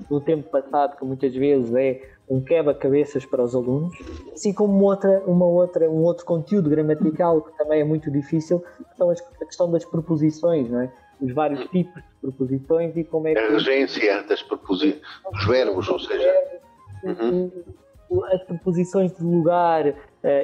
do, 0.09 0.21
tempo 0.21 0.49
passado, 0.49 0.97
que 0.97 1.05
muitas 1.05 1.33
vezes 1.33 1.73
é 1.73 2.01
um 2.29 2.41
quebra-cabeças 2.41 3.25
para 3.25 3.41
os 3.41 3.55
alunos, 3.55 3.95
assim 4.33 4.51
como 4.51 4.83
outra, 4.83 5.23
uma 5.25 5.45
outra, 5.45 5.89
um 5.89 6.03
outro 6.03 6.25
conteúdo 6.25 6.69
gramatical 6.69 7.41
que 7.41 7.57
também 7.57 7.81
é 7.81 7.83
muito 7.83 8.11
difícil, 8.11 8.59
que 8.59 8.97
são 8.97 9.09
as, 9.09 9.21
a 9.41 9.45
questão 9.45 9.71
das 9.71 9.85
preposições, 9.85 10.69
não 10.69 10.81
é? 10.81 10.91
os 11.21 11.31
vários 11.33 11.65
tipos 11.69 12.01
de 12.01 12.19
preposições 12.21 12.97
e 12.97 13.03
como 13.03 13.27
é 13.27 13.33
que... 13.33 13.39
A 13.39 13.49
regência 13.49 14.23
das 14.23 14.43
preposições, 14.43 15.01
dos 15.31 15.47
verbos, 15.47 15.87
ou 15.87 15.99
seja... 15.99 16.59
Uhum. 17.03 17.51
As 18.31 18.43
preposições 18.43 19.15
de 19.15 19.23
lugar 19.23 19.87
uh, 19.87 19.95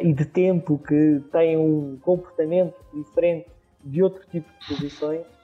e 0.02 0.14
de 0.14 0.26
tempo 0.26 0.80
que 0.80 1.22
têm 1.32 1.58
um 1.58 1.98
comportamento 2.02 2.74
diferente 2.94 3.48
de 3.84 4.02
outro 4.02 4.22
tipo 4.30 4.50
de 4.50 4.68
preposições 4.68 5.22
uh, 5.22 5.41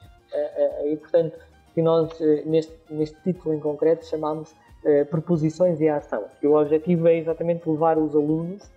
e, 0.84 0.96
portanto, 0.96 1.38
que 1.74 1.82
nós, 1.82 2.18
neste, 2.44 2.76
neste 2.90 3.16
título 3.22 3.54
em 3.54 3.60
concreto, 3.60 4.04
chamamos 4.04 4.50
uh, 4.84 5.06
Proposições 5.06 5.80
e 5.80 5.88
Ação. 5.88 6.24
E 6.42 6.46
o 6.46 6.60
objetivo 6.60 7.06
é 7.06 7.16
exatamente 7.16 7.68
levar 7.68 7.96
os 7.98 8.16
alunos 8.16 8.68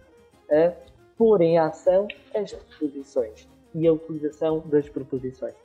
a 0.52 0.72
pôr 1.18 1.42
em 1.42 1.58
ação 1.58 2.08
as 2.36 2.54
proposições 2.54 3.50
e 3.74 3.88
a 3.88 3.94
utilização 3.94 4.60
das 4.66 4.88
proposições. 4.88 5.56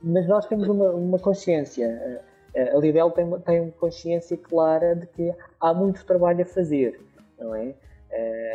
Mas 0.00 0.28
nós 0.28 0.46
temos 0.46 0.68
uma, 0.68 0.90
uma 0.90 1.18
consciência, 1.18 2.22
a 2.54 2.78
Lidl 2.78 3.10
tem, 3.10 3.40
tem 3.40 3.70
consciência 3.72 4.36
clara 4.36 4.94
de 4.94 5.06
que 5.06 5.34
há 5.60 5.74
muito 5.74 6.04
trabalho 6.04 6.42
a 6.42 6.44
fazer, 6.44 7.00
não 7.38 7.54
é? 7.54 7.74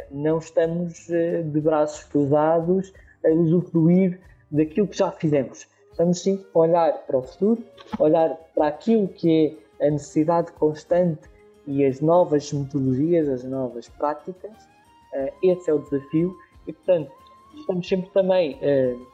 Não 0.10 0.38
estamos 0.38 1.08
de 1.08 1.62
braços 1.62 2.04
cruzados 2.06 2.94
a 3.26 3.30
usufruir 3.30 4.20
daquilo 4.50 4.88
que 4.88 4.98
já 4.98 5.12
fizemos 5.12 5.68
Estamos 5.94 6.24
sim 6.24 6.44
a 6.56 6.58
olhar 6.58 7.06
para 7.06 7.18
o 7.20 7.22
futuro, 7.22 7.64
olhar 8.00 8.36
para 8.56 8.68
aquilo 8.68 9.08
que 9.08 9.56
é 9.80 9.88
a 9.88 9.92
necessidade 9.92 10.52
constante 10.54 11.30
e 11.68 11.86
as 11.86 12.02
novas 12.02 12.52
metodologias, 12.52 13.30
as 13.30 13.44
novas 13.44 13.88
práticas. 13.90 14.52
Uh, 15.14 15.32
esse 15.44 15.70
é 15.70 15.74
o 15.74 15.78
desafio 15.78 16.36
e, 16.66 16.74
portanto, 16.74 17.12
estamos 17.56 17.88
sempre 17.88 18.10
também 18.10 18.56
uh, 18.56 19.08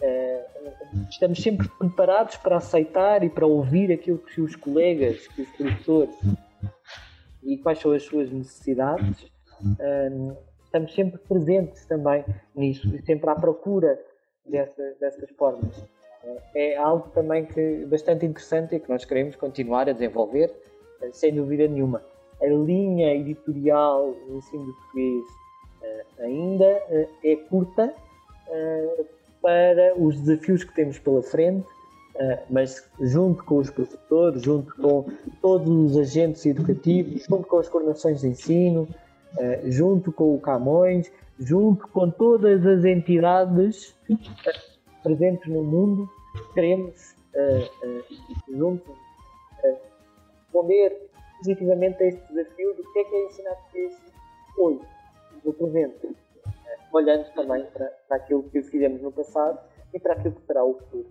uh, 0.00 1.08
estamos 1.10 1.42
sempre 1.42 1.68
preparados 1.70 2.36
para 2.36 2.58
aceitar 2.58 3.24
e 3.24 3.28
para 3.28 3.44
ouvir 3.44 3.90
aquilo 3.90 4.18
que 4.18 4.40
os 4.40 4.54
colegas, 4.54 5.26
que 5.26 5.42
os 5.42 5.50
professores 5.50 6.14
e 7.42 7.58
quais 7.58 7.80
são 7.80 7.90
as 7.90 8.04
suas 8.04 8.30
necessidades. 8.30 9.26
estamos 10.64 10.94
sempre 10.94 11.18
presentes 11.18 11.84
também 11.86 12.24
nisso 12.54 12.94
e 12.94 13.02
sempre 13.02 13.28
à 13.28 13.34
procura 13.34 13.98
dessa, 14.50 14.94
dessas 15.00 15.30
formas. 15.30 15.74
É 16.54 16.76
algo 16.76 17.08
também 17.10 17.46
que 17.46 17.86
bastante 17.86 18.26
interessante 18.26 18.74
e 18.74 18.80
que 18.80 18.88
nós 18.90 19.04
queremos 19.04 19.36
continuar 19.36 19.88
a 19.88 19.92
desenvolver, 19.92 20.52
eh, 21.00 21.10
sem 21.12 21.34
dúvida 21.34 21.66
nenhuma. 21.66 22.02
A 22.42 22.46
linha 22.46 23.14
editorial 23.14 24.14
do 24.26 24.36
ensino 24.36 24.66
de 24.66 24.72
português 24.72 25.24
eh, 25.82 26.04
ainda 26.18 26.64
eh, 26.64 27.08
é 27.24 27.36
curta 27.36 27.94
para 29.40 29.94
os 29.96 30.20
desafios 30.20 30.64
que 30.64 30.74
temos 30.74 30.98
pela 30.98 31.22
frente, 31.22 31.64
mas 32.50 32.84
junto 33.00 33.44
com 33.44 33.58
os 33.58 33.70
professores, 33.70 34.42
junto 34.42 34.74
com 34.74 35.06
todos 35.40 35.68
os 35.70 35.96
agentes 35.96 36.44
educativos, 36.44 37.24
junto 37.30 37.46
com 37.46 37.58
as 37.58 37.68
coordenações 37.68 38.22
de 38.22 38.26
ensino, 38.26 38.88
junto 39.68 40.12
com 40.12 40.34
o 40.34 40.40
Camões, 40.40 41.10
junto 41.40 41.88
com 41.88 42.10
todas 42.10 42.66
as 42.66 42.84
entidades 42.84 43.94
presentes 45.02 45.46
no 45.46 45.62
mundo, 45.62 46.08
queremos, 46.52 47.14
uh, 47.34 47.88
uh, 47.88 48.56
juntos, 48.56 48.94
uh, 49.64 49.78
responder 50.42 51.10
positivamente 51.38 52.02
a 52.02 52.06
este 52.08 52.20
desafio 52.28 52.74
do 52.74 52.92
que 52.92 52.98
é 52.98 53.04
que 53.04 53.14
é 53.14 53.26
ensinar 53.26 53.54
português 53.54 53.96
hoje, 54.58 54.80
no 55.44 55.52
presente, 55.54 56.06
uh, 56.06 56.12
olhando 56.92 57.24
também 57.32 57.64
para, 57.72 57.86
para 58.06 58.16
aquilo 58.18 58.42
que 58.44 58.62
fizemos 58.62 59.00
no 59.00 59.10
passado 59.10 59.58
e 59.94 59.98
para 59.98 60.12
aquilo 60.12 60.34
que 60.34 60.46
será 60.46 60.62
o 60.62 60.74
futuro. 60.74 61.06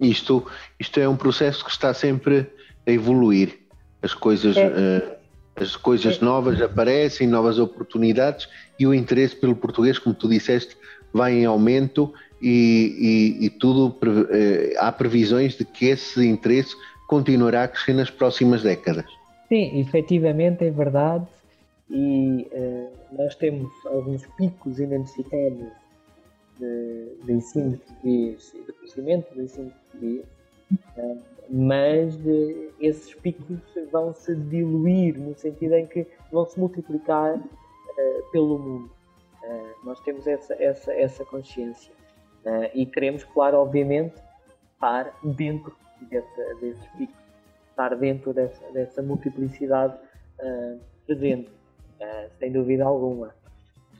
Isto, 0.00 0.46
isto 0.78 1.00
é 1.00 1.08
um 1.08 1.16
processo 1.16 1.64
que 1.64 1.70
está 1.70 1.92
sempre 1.92 2.46
a 2.86 2.90
evoluir. 2.90 3.60
As 4.00 4.14
coisas. 4.14 4.56
É 4.56 5.21
as 5.54 5.76
coisas 5.76 6.20
novas 6.20 6.60
aparecem, 6.60 7.26
novas 7.26 7.58
oportunidades 7.58 8.48
e 8.78 8.86
o 8.86 8.94
interesse 8.94 9.36
pelo 9.36 9.54
português, 9.54 9.98
como 9.98 10.14
tu 10.14 10.28
disseste, 10.28 10.76
vai 11.12 11.34
em 11.34 11.44
aumento 11.44 12.12
e, 12.40 13.36
e, 13.40 13.46
e 13.46 13.50
tudo 13.50 13.96
eh, 14.30 14.74
há 14.78 14.90
previsões 14.90 15.56
de 15.56 15.64
que 15.64 15.86
esse 15.86 16.26
interesse 16.26 16.74
continuará 17.06 17.64
a 17.64 17.68
crescer 17.68 17.92
nas 17.92 18.10
próximas 18.10 18.62
décadas. 18.62 19.04
Sim, 19.48 19.78
efetivamente 19.78 20.64
é 20.64 20.70
verdade 20.70 21.26
e 21.90 22.48
uh, 22.52 22.90
nós 23.12 23.34
temos 23.34 23.70
alguns 23.84 24.26
picos 24.38 24.80
identificados 24.80 25.68
de, 26.58 27.08
de 27.22 27.32
ensino 27.32 27.72
de 27.72 27.76
português 27.76 28.54
e 28.54 28.64
de 28.64 28.72
crescimento 28.72 29.34
do 29.34 29.42
ensino 29.42 29.66
de 29.66 29.74
português. 29.74 30.24
Uh, 30.96 31.22
mas 31.52 32.18
eh, 32.26 32.70
esses 32.80 33.14
picos 33.14 33.60
vão 33.92 34.14
se 34.14 34.34
diluir 34.34 35.18
no 35.18 35.36
sentido 35.36 35.74
em 35.74 35.86
que 35.86 36.06
vão 36.32 36.46
se 36.46 36.58
multiplicar 36.58 37.36
uh, 37.36 38.30
pelo 38.32 38.58
mundo. 38.58 38.90
Uh, 39.42 39.84
nós 39.84 40.00
temos 40.00 40.26
essa, 40.26 40.54
essa, 40.54 40.90
essa 40.94 41.22
consciência 41.26 41.92
uh, 42.46 42.70
e 42.72 42.86
queremos, 42.86 43.22
claro, 43.24 43.58
obviamente, 43.58 44.14
estar 44.72 45.14
dentro 45.22 45.76
dessa, 46.10 46.54
desses 46.58 46.86
picos, 46.96 47.22
estar 47.68 47.94
dentro 47.96 48.32
dessa, 48.32 48.72
dessa 48.72 49.02
multiplicidade 49.02 49.94
presente, 51.06 51.50
sem 52.40 52.50
dúvida 52.50 52.84
alguma. 52.84 53.32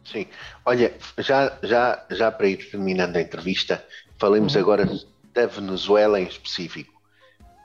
Sim, 0.05 0.27
olha, 0.65 0.93
já, 1.19 1.57
já, 1.63 2.05
já 2.11 2.33
para 2.33 2.49
ir 2.49 2.69
terminando 2.69 3.17
a 3.17 3.21
entrevista, 3.21 3.85
falemos 4.19 4.55
uhum. 4.55 4.61
agora 4.61 4.89
da 5.33 5.47
Venezuela 5.47 6.21
em 6.21 6.25
específico. 6.25 7.02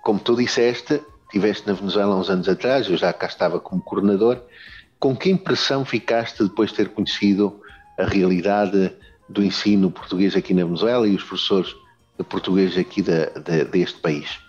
Como 0.08 0.22
tu 0.22 0.38
disseste, 0.38 1.04
estiveste 1.26 1.68
na 1.68 1.74
Venezuela 1.74 2.16
uns 2.16 2.30
anos 2.30 2.48
atrás, 2.48 2.90
eu 2.90 2.96
já 2.96 3.12
cá 3.12 3.28
estava 3.28 3.60
como 3.60 3.82
coordenador. 3.82 4.40
Com 4.98 5.14
que 5.14 5.30
impressão 5.30 5.84
ficaste 5.84 6.44
depois 6.44 6.70
de 6.70 6.78
ter 6.78 6.88
conhecido 6.94 7.60
a 8.00 8.06
realidade 8.06 8.96
do 9.28 9.44
ensino 9.44 9.92
português 9.92 10.34
aqui 10.34 10.54
na 10.54 10.64
Venezuela 10.64 11.06
e 11.06 11.14
os 11.14 11.26
professores 11.26 11.76
de 12.18 12.24
português 12.24 12.78
aqui 12.78 13.02
da, 13.02 13.26
da, 13.32 13.66
deste 13.66 14.00
país? 14.00 14.40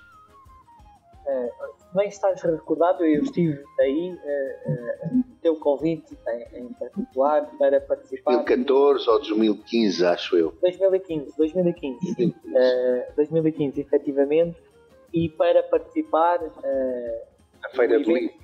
É, 1.27 1.51
bem 1.93 2.07
estás 2.07 2.41
recordado, 2.41 3.05
eu 3.05 3.25
estive 3.25 3.61
aí, 3.81 4.13
uh, 4.13 5.17
uh, 5.19 5.25
teu 5.43 5.57
convite 5.57 6.17
em, 6.29 6.61
em, 6.61 6.69
particular 6.75 7.51
para 7.59 7.81
participar. 7.81 8.31
2014 8.31 9.11
ou 9.11 9.19
2015, 9.19 10.07
acho 10.07 10.37
eu. 10.37 10.55
2015, 10.63 11.37
2015. 11.37 12.15
2015, 12.15 12.37
uh, 12.47 13.17
2015 13.17 13.81
efetivamente 13.81 14.68
e 15.13 15.29
para 15.29 15.63
participar 15.63 16.41
uh, 16.43 17.23
a 17.65 17.69
Feira 17.71 17.99
do 18.01 18.13
Livro. 18.13 18.35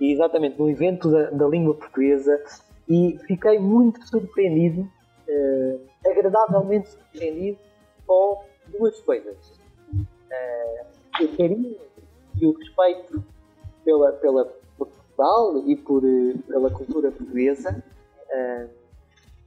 exatamente 0.00 0.58
no 0.58 0.70
evento 0.70 1.10
da, 1.10 1.30
da 1.30 1.48
língua 1.48 1.74
portuguesa 1.74 2.42
e 2.88 3.18
fiquei 3.26 3.58
muito 3.58 4.06
surpreendido, 4.06 4.80
uh, 5.28 5.80
agradavelmente 6.06 6.88
surpreendido 6.88 7.58
com 8.06 8.42
duas 8.68 8.98
coisas. 9.00 9.36
Uh, 9.92 11.24
o 11.24 11.36
carinho 11.36 11.76
e 12.40 12.46
o 12.46 12.52
respeito 12.52 13.24
pela, 13.84 14.12
pela 14.12 14.44
Portugal 14.76 15.62
e 15.66 15.76
por, 15.76 16.02
pela 16.46 16.70
cultura 16.70 17.10
portuguesa. 17.10 17.84
Uh, 18.30 18.68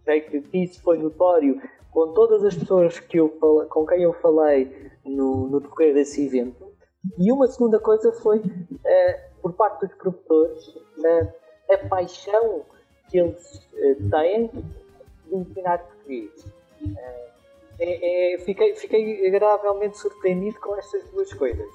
sei 0.04 0.22
que 0.22 0.44
isso 0.58 0.82
foi 0.82 0.98
notório 0.98 1.62
com 1.92 2.14
todas 2.14 2.44
as 2.44 2.56
pessoas 2.56 3.00
que 3.00 3.18
eu, 3.18 3.30
com 3.70 3.86
quem 3.86 4.04
eu 4.04 4.14
falei 4.14 4.90
no, 5.06 5.48
no 5.48 5.60
decorrer 5.60 5.94
desse 5.94 6.26
evento. 6.26 6.72
E 7.18 7.32
uma 7.32 7.48
segunda 7.48 7.80
coisa 7.80 8.12
foi, 8.14 8.38
uh, 8.38 9.42
por 9.42 9.54
parte 9.54 9.86
dos 9.86 9.96
professores, 9.96 10.68
uh, 10.68 11.34
a 11.74 11.78
paixão 11.90 12.64
que 13.10 13.20
eles 13.20 13.70
uh, 13.74 14.10
têm 14.10 14.48
de 15.28 15.36
ensinar 15.36 15.80
português. 15.80 16.46
É, 17.80 18.34
é, 18.34 18.38
fiquei, 18.40 18.76
fiquei 18.76 19.28
agradavelmente 19.28 19.98
surpreendido 19.98 20.60
com 20.60 20.76
estas 20.76 21.04
duas 21.10 21.34
coisas. 21.34 21.68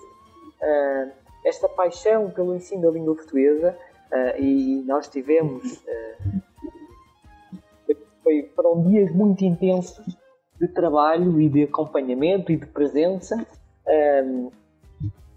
esta 1.45 1.69
paixão 1.69 2.31
pelo 2.31 2.55
ensino 2.55 2.83
da 2.83 2.91
língua 2.91 3.15
portuguesa, 3.15 3.77
e 4.39 4.85
nós 4.87 5.09
tivemos. 5.09 5.83
Foi, 8.27 8.51
foram 8.57 8.83
dias 8.83 9.15
muito 9.15 9.45
intensos 9.45 10.05
de 10.61 10.67
trabalho 10.67 11.41
e 11.41 11.49
de 11.49 11.63
acompanhamento 11.63 12.51
e 12.51 12.57
de 12.57 12.67
presença. 12.67 13.47
Um, 13.87 14.51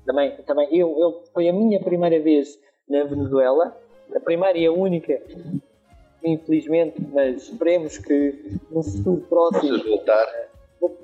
também, 0.08 0.36
também 0.38 0.76
eu, 0.76 1.00
eu, 1.00 1.24
foi 1.32 1.48
a 1.48 1.54
minha 1.54 1.80
primeira 1.80 2.20
vez 2.20 2.60
na 2.90 3.04
Venezuela, 3.04 3.78
a 4.16 4.20
primeira 4.20 4.58
e 4.58 4.66
a 4.66 4.72
única, 4.72 5.22
infelizmente, 6.24 7.00
mas 7.14 7.44
esperemos 7.44 8.00
que 8.00 8.58
no 8.72 8.82
futuro 8.82 9.22
próximo 9.30 9.84
voltar. 9.84 10.26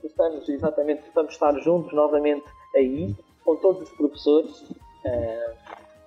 possamos, 0.02 0.50
exatamente, 0.50 1.04
possamos 1.04 1.34
estar 1.34 1.54
juntos 1.60 1.94
novamente 1.94 2.46
aí, 2.76 3.14
com 3.44 3.56
todos 3.58 3.84
os 3.84 3.96
professores. 3.96 4.62
Uh, 5.06 5.54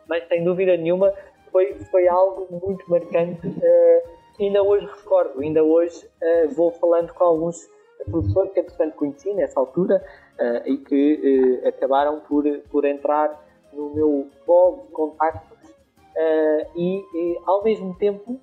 mas 0.09 0.27
sem 0.27 0.43
dúvida 0.43 0.77
nenhuma 0.77 1.15
foi, 1.53 1.75
foi 1.85 2.09
algo 2.09 2.49
muito 2.67 2.91
marcante. 2.91 3.47
Uh, 3.47 4.18
ainda 4.41 4.63
hoje 4.63 4.87
recordo, 4.87 5.41
ainda 5.41 5.63
hoje 5.63 6.07
uh, 6.23 6.49
vou 6.55 6.71
falando 6.73 7.13
com 7.13 7.25
alguns 7.25 7.69
professores 8.05 8.53
que 8.53 8.61
entretanto 8.61 8.97
conheci 8.97 9.33
nessa 9.35 9.61
altura 9.61 10.05
uh, 10.39 10.69
e 10.69 10.79
que 10.79 11.61
uh, 11.65 11.69
acabaram 11.69 12.21
por, 12.21 12.45
por 12.71 12.85
entrar 12.85 13.45
no 13.73 13.91
meu 13.95 14.29
blog 14.47 14.87
de 14.87 14.93
contactos 14.93 15.71
uh, 15.71 16.71
e, 16.77 17.05
e, 17.15 17.41
ao 17.47 17.63
mesmo 17.63 17.97
tempo 17.99 18.41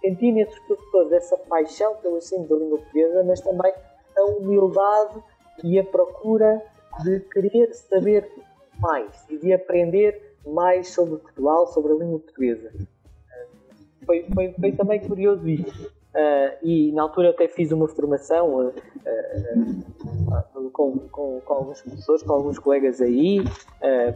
senti 0.00 0.32
nesses 0.32 0.58
professores 0.60 1.12
essa 1.12 1.36
paixão 1.36 1.94
pelo 1.96 2.18
ensino 2.18 2.46
da 2.48 2.56
língua 2.56 2.78
portuguesa, 2.78 3.22
mas 3.22 3.40
também 3.40 3.72
a 4.16 4.24
humildade 4.24 5.22
e 5.62 5.78
a 5.78 5.84
procura 5.84 6.60
de 7.04 7.20
querer 7.20 7.72
saber 7.72 8.28
mais 8.80 9.28
e 9.28 9.38
de 9.38 9.52
aprender 9.52 10.36
mais 10.44 10.88
sobre 10.88 11.18
Portugal, 11.18 11.68
sobre 11.68 11.92
a 11.92 11.96
língua 11.96 12.18
portuguesa. 12.18 12.72
Foi, 14.08 14.24
foi, 14.32 14.54
foi 14.58 14.72
também 14.72 15.00
curioso 15.00 15.46
isso. 15.46 15.86
Uh, 15.86 16.56
e 16.62 16.92
na 16.92 17.02
altura 17.02 17.28
até 17.28 17.46
fiz 17.46 17.70
uma 17.72 17.86
formação 17.86 18.68
uh, 18.68 18.74
uh, 18.74 20.70
com, 20.70 20.98
com, 21.10 21.40
com, 21.42 21.52
alguns 21.52 21.82
professores, 21.82 22.22
com 22.22 22.32
alguns 22.32 22.58
colegas 22.58 23.02
aí, 23.02 23.44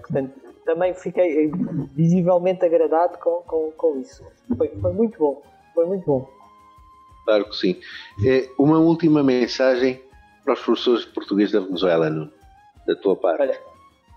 portanto 0.01 0.32
também 0.64 0.95
fiquei 0.95 1.51
visivelmente 1.95 2.64
agradado 2.64 3.18
com, 3.18 3.43
com, 3.43 3.70
com 3.72 4.01
isso. 4.01 4.24
Foi, 4.57 4.68
foi 4.68 4.93
muito 4.93 5.18
bom, 5.18 5.43
foi 5.74 5.84
muito 5.84 6.07
bom. 6.07 6.26
Claro 7.26 7.49
que 7.51 7.57
sim. 7.57 7.80
É, 8.26 8.49
uma 8.59 8.78
última 8.78 9.22
mensagem 9.22 10.01
para 10.43 10.55
os 10.55 10.61
professores 10.61 11.05
de 11.05 11.12
português 11.12 11.53
da 11.53 11.61
Venezuela, 11.61 12.32
da 12.86 12.97
tua 12.97 13.14
parte. 13.16 13.43
Olha, 13.43 13.61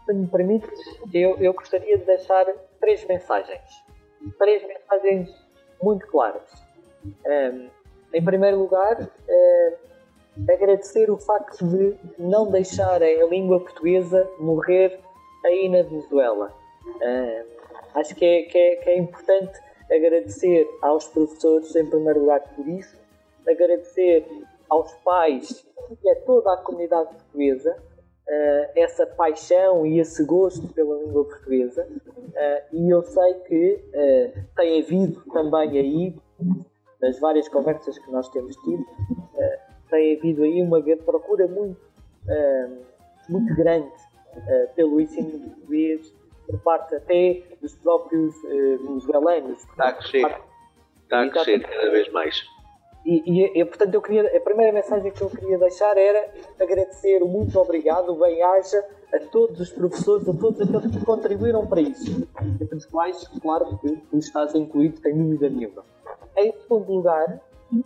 se 0.05 0.13
me 0.13 0.27
permites, 0.27 0.69
eu, 1.13 1.35
eu 1.37 1.53
gostaria 1.53 1.97
de 1.97 2.05
deixar 2.05 2.45
três 2.79 3.05
mensagens. 3.05 3.83
Três 4.37 4.63
mensagens 4.65 5.44
muito 5.81 6.07
claras. 6.07 6.49
Um, 7.25 7.69
em 8.13 8.23
primeiro 8.23 8.59
lugar, 8.59 9.09
agradecer 10.49 11.09
o 11.09 11.17
facto 11.17 11.65
de 11.65 11.95
não 12.17 12.49
deixarem 12.49 13.21
a 13.21 13.25
língua 13.25 13.59
portuguesa 13.59 14.29
morrer 14.39 14.99
aí 15.45 15.69
na 15.69 15.83
Venezuela. 15.83 16.53
Uh, 16.87 17.45
acho 17.93 18.15
que 18.15 18.25
é, 18.25 18.43
que, 18.43 18.57
é, 18.57 18.75
que 18.77 18.89
é 18.89 18.97
importante 18.97 19.59
agradecer 19.91 20.67
aos 20.81 21.07
professores, 21.07 21.75
em 21.75 21.85
primeiro 21.85 22.21
lugar, 22.21 22.41
por 22.55 22.67
isso, 22.67 22.97
agradecer 23.47 24.25
aos 24.69 24.91
pais 25.03 25.65
e 26.03 26.09
a 26.09 26.15
toda 26.21 26.53
a 26.53 26.57
comunidade 26.57 27.09
portuguesa 27.09 27.77
uh, 28.27 28.71
essa 28.75 29.05
paixão 29.05 29.85
e 29.85 29.99
esse 29.99 30.23
gosto 30.23 30.67
pela 30.69 30.95
língua 31.03 31.25
portuguesa. 31.25 31.87
Uh, 31.87 32.75
e 32.75 32.89
eu 32.89 33.01
sei 33.03 33.33
que 33.45 33.83
uh, 33.89 34.43
tem 34.55 34.81
havido 34.81 35.21
também 35.31 35.77
aí 35.77 36.15
nas 37.01 37.19
várias 37.19 37.47
conversas 37.47 37.97
que 37.99 38.11
nós 38.11 38.27
temos 38.29 38.55
tido, 38.57 38.81
uh, 38.81 39.59
tem 39.89 40.17
havido 40.17 40.43
aí 40.43 40.61
uma 40.61 40.81
procura 40.97 41.47
muito, 41.47 41.79
uh, 42.27 42.85
muito 43.29 43.55
grande 43.55 43.87
uh, 43.87 44.73
pelo 44.75 44.99
ensino 44.99 45.39
português 45.39 46.13
por 46.47 46.59
parte 46.59 46.95
até 46.95 47.41
dos 47.61 47.75
próprios 47.75 48.35
venezuelanos. 48.43 49.63
Está 49.63 49.89
a 49.89 49.93
crescer, 49.93 50.35
está 51.03 51.23
a 51.23 51.29
crescer 51.29 51.59
cada 51.59 51.91
vez 51.91 52.11
mais. 52.11 52.54
E, 53.05 53.21
e, 53.25 53.61
e, 53.61 53.65
portanto, 53.65 53.93
eu 53.93 54.01
queria, 54.01 54.35
a 54.35 54.41
primeira 54.41 54.71
mensagem 54.71 55.11
que 55.11 55.21
eu 55.21 55.29
queria 55.29 55.59
deixar 55.59 55.95
era 55.95 56.27
agradecer 56.59 57.21
o 57.21 57.27
muito 57.27 57.57
obrigado, 57.59 58.15
bem-aja 58.15 58.83
a 59.13 59.19
todos 59.19 59.59
os 59.59 59.69
professores, 59.69 60.27
a 60.27 60.33
todos 60.33 60.59
aqueles 60.59 60.97
que 60.97 61.05
contribuíram 61.05 61.67
para 61.67 61.81
isso. 61.81 62.27
Entre 62.59 62.75
os 62.75 62.85
quais, 62.87 63.27
claro 63.41 63.77
que 63.77 63.95
tu 64.09 64.17
estás 64.17 64.55
incluído, 64.55 64.99
sem 64.99 65.15
dúvida 65.15 65.49
nenhuma. 65.49 65.83
Em 66.35 66.51
segundo 66.51 66.91
lugar, 66.91 67.39
um, 67.71 67.81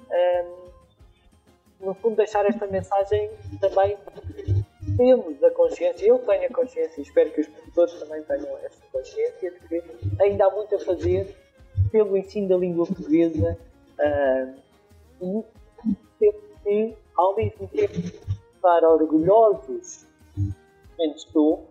no 1.82 1.94
fundo, 1.96 2.16
deixar 2.16 2.46
esta 2.46 2.66
mensagem 2.66 3.30
também 3.60 3.98
temos 4.96 5.44
a 5.44 5.52
consciência, 5.52 6.06
eu 6.06 6.20
tenho 6.20 6.46
a 6.46 6.50
consciência 6.50 7.00
e 7.00 7.04
espero 7.04 7.30
que 7.32 7.42
os 7.42 7.48
professores 7.48 7.94
também 7.96 8.24
tenham 8.24 8.58
esta 8.64 8.86
consciência 8.92 9.52
de 9.52 9.60
que 9.68 9.84
ainda 10.22 10.46
há 10.46 10.50
muito 10.50 10.76
a 10.76 10.80
fazer 10.80 11.36
pelo 11.92 12.18
ensino 12.18 12.48
da 12.48 12.58
língua 12.58 12.86
portuguesa 12.86 13.58
um, 14.00 14.59
que, 16.64 16.96
ao 17.16 17.36
mesmo 17.36 17.68
tempo, 17.68 17.94
estar 18.56 18.84
orgulhosos, 18.84 20.08
estou, 21.16 21.70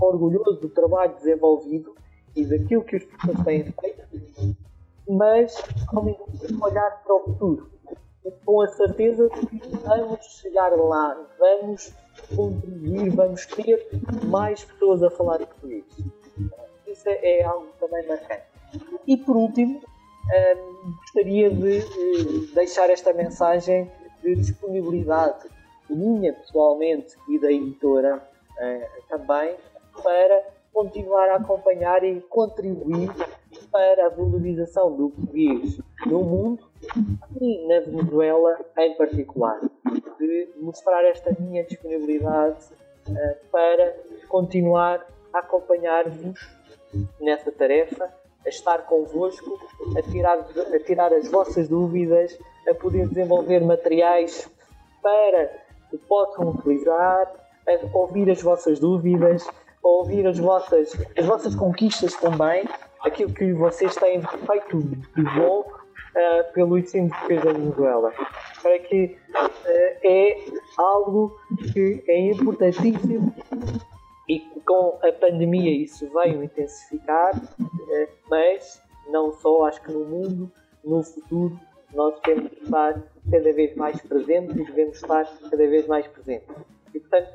orgulhoso 0.00 0.60
do 0.60 0.68
trabalho 0.68 1.14
desenvolvido 1.14 1.94
e 2.34 2.44
daquilo 2.44 2.84
que 2.84 2.96
os 2.96 3.04
professores 3.04 3.44
têm 3.44 3.64
feito, 3.72 4.56
mas 5.08 5.56
ao 5.88 6.02
mesmo 6.02 6.26
tempo 6.38 6.64
olhar 6.64 7.02
para 7.02 7.14
o 7.14 7.24
futuro 7.24 7.76
com 8.44 8.60
a 8.60 8.68
certeza 8.68 9.28
de 9.28 9.46
que 9.46 9.68
vamos 9.76 10.24
chegar 10.40 10.70
lá, 10.76 11.16
vamos 11.38 11.92
contribuir, 12.34 13.10
vamos 13.10 13.46
ter 13.46 13.88
mais 14.24 14.64
pessoas 14.64 15.02
a 15.02 15.10
falar 15.10 15.38
português. 15.38 15.84
Isso 16.86 17.08
é 17.08 17.42
algo 17.44 17.68
também 17.78 18.06
marcante. 18.06 18.44
E 19.06 19.16
por 19.16 19.36
último, 19.36 19.80
gostaria 21.00 21.50
de 21.50 21.78
eh, 21.78 22.54
deixar 22.54 22.90
esta 22.90 23.12
mensagem 23.12 23.90
de 24.22 24.34
disponibilidade 24.36 25.48
minha 25.88 26.32
pessoalmente 26.32 27.16
e 27.28 27.38
da 27.38 27.50
editora 27.50 28.20
eh, 28.58 28.88
também 29.08 29.56
para 30.02 30.42
continuar 30.72 31.30
a 31.30 31.36
acompanhar 31.36 32.04
e 32.04 32.20
contribuir 32.22 33.10
para 33.70 34.06
a 34.06 34.08
valorização 34.10 34.94
do 34.94 35.08
português 35.10 35.80
no 36.04 36.22
mundo 36.22 36.68
e 37.40 37.66
na 37.66 37.80
Venezuela 37.80 38.58
em 38.76 38.94
particular. 38.94 39.58
De 40.18 40.52
mostrar 40.56 41.02
esta 41.04 41.34
minha 41.40 41.64
disponibilidade 41.64 42.58
uh, 43.08 43.50
para 43.50 43.96
continuar 44.28 45.06
a 45.32 45.38
acompanhar-vos 45.38 46.46
nessa 47.20 47.50
tarefa, 47.50 48.12
a 48.46 48.48
estar 48.48 48.86
convosco, 48.86 49.58
a 49.96 50.02
tirar, 50.02 50.38
a 50.38 50.78
tirar 50.80 51.12
as 51.12 51.28
vossas 51.28 51.68
dúvidas, 51.68 52.38
a 52.68 52.74
poder 52.74 53.08
desenvolver 53.08 53.60
materiais 53.60 54.48
para 55.02 55.50
que 55.90 55.98
possam 55.98 56.50
utilizar, 56.50 57.32
a 57.66 57.96
ouvir 57.96 58.30
as 58.30 58.40
vossas 58.40 58.78
dúvidas, 58.78 59.46
ouvir 59.82 60.26
as 60.26 60.38
vossas, 60.38 60.92
as 61.16 61.26
vossas 61.26 61.54
conquistas 61.54 62.14
também, 62.16 62.64
aquilo 63.04 63.32
que 63.32 63.52
vocês 63.52 63.94
têm 63.96 64.22
feito 64.22 64.80
de 64.80 65.22
bom 65.36 65.60
uh, 65.60 66.52
pelo 66.52 66.78
ensino 66.78 67.08
de 67.08 67.20
defesa 67.20 67.46
da 67.46 67.52
Venezuela. 67.52 68.12
Para 68.62 68.78
que 68.80 69.16
uh, 69.34 69.50
é 70.04 70.36
algo 70.78 71.36
que 71.72 72.04
é 72.08 72.30
importantíssimo 72.30 73.34
com 74.66 74.98
a 75.02 75.12
pandemia 75.12 75.70
isso 75.70 76.10
veio 76.12 76.42
intensificar, 76.42 77.32
mas 78.28 78.82
não 79.08 79.32
só, 79.32 79.66
acho 79.66 79.80
que 79.82 79.92
no 79.92 80.04
mundo, 80.04 80.52
no 80.84 81.02
futuro, 81.02 81.58
nós 81.94 82.18
temos 82.20 82.50
que 82.50 82.64
estar 82.64 83.00
cada 83.30 83.52
vez 83.52 83.76
mais 83.76 84.00
presentes 84.02 84.56
e 84.56 84.64
devemos 84.64 84.96
estar 84.96 85.24
cada 85.24 85.56
vez 85.68 85.86
mais 85.86 86.06
presentes. 86.08 86.48
E, 86.92 86.98
portanto, 86.98 87.28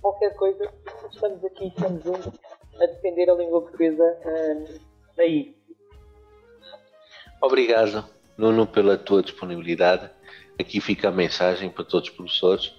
qualquer 0.00 0.34
coisa, 0.34 0.68
estamos 1.10 1.44
aqui, 1.44 1.68
estamos 1.68 2.02
juntos 2.02 2.32
a 2.80 2.86
defender 2.86 3.30
a 3.30 3.34
língua 3.34 3.62
portuguesa 3.62 4.02
uh, 4.02 5.20
aí. 5.20 5.56
Obrigado, 7.40 8.04
Nuno, 8.36 8.66
pela 8.66 8.98
tua 8.98 9.22
disponibilidade. 9.22 10.10
Aqui 10.58 10.80
fica 10.80 11.08
a 11.08 11.12
mensagem 11.12 11.70
para 11.70 11.84
todos 11.84 12.08
os 12.08 12.14
professores 12.14 12.74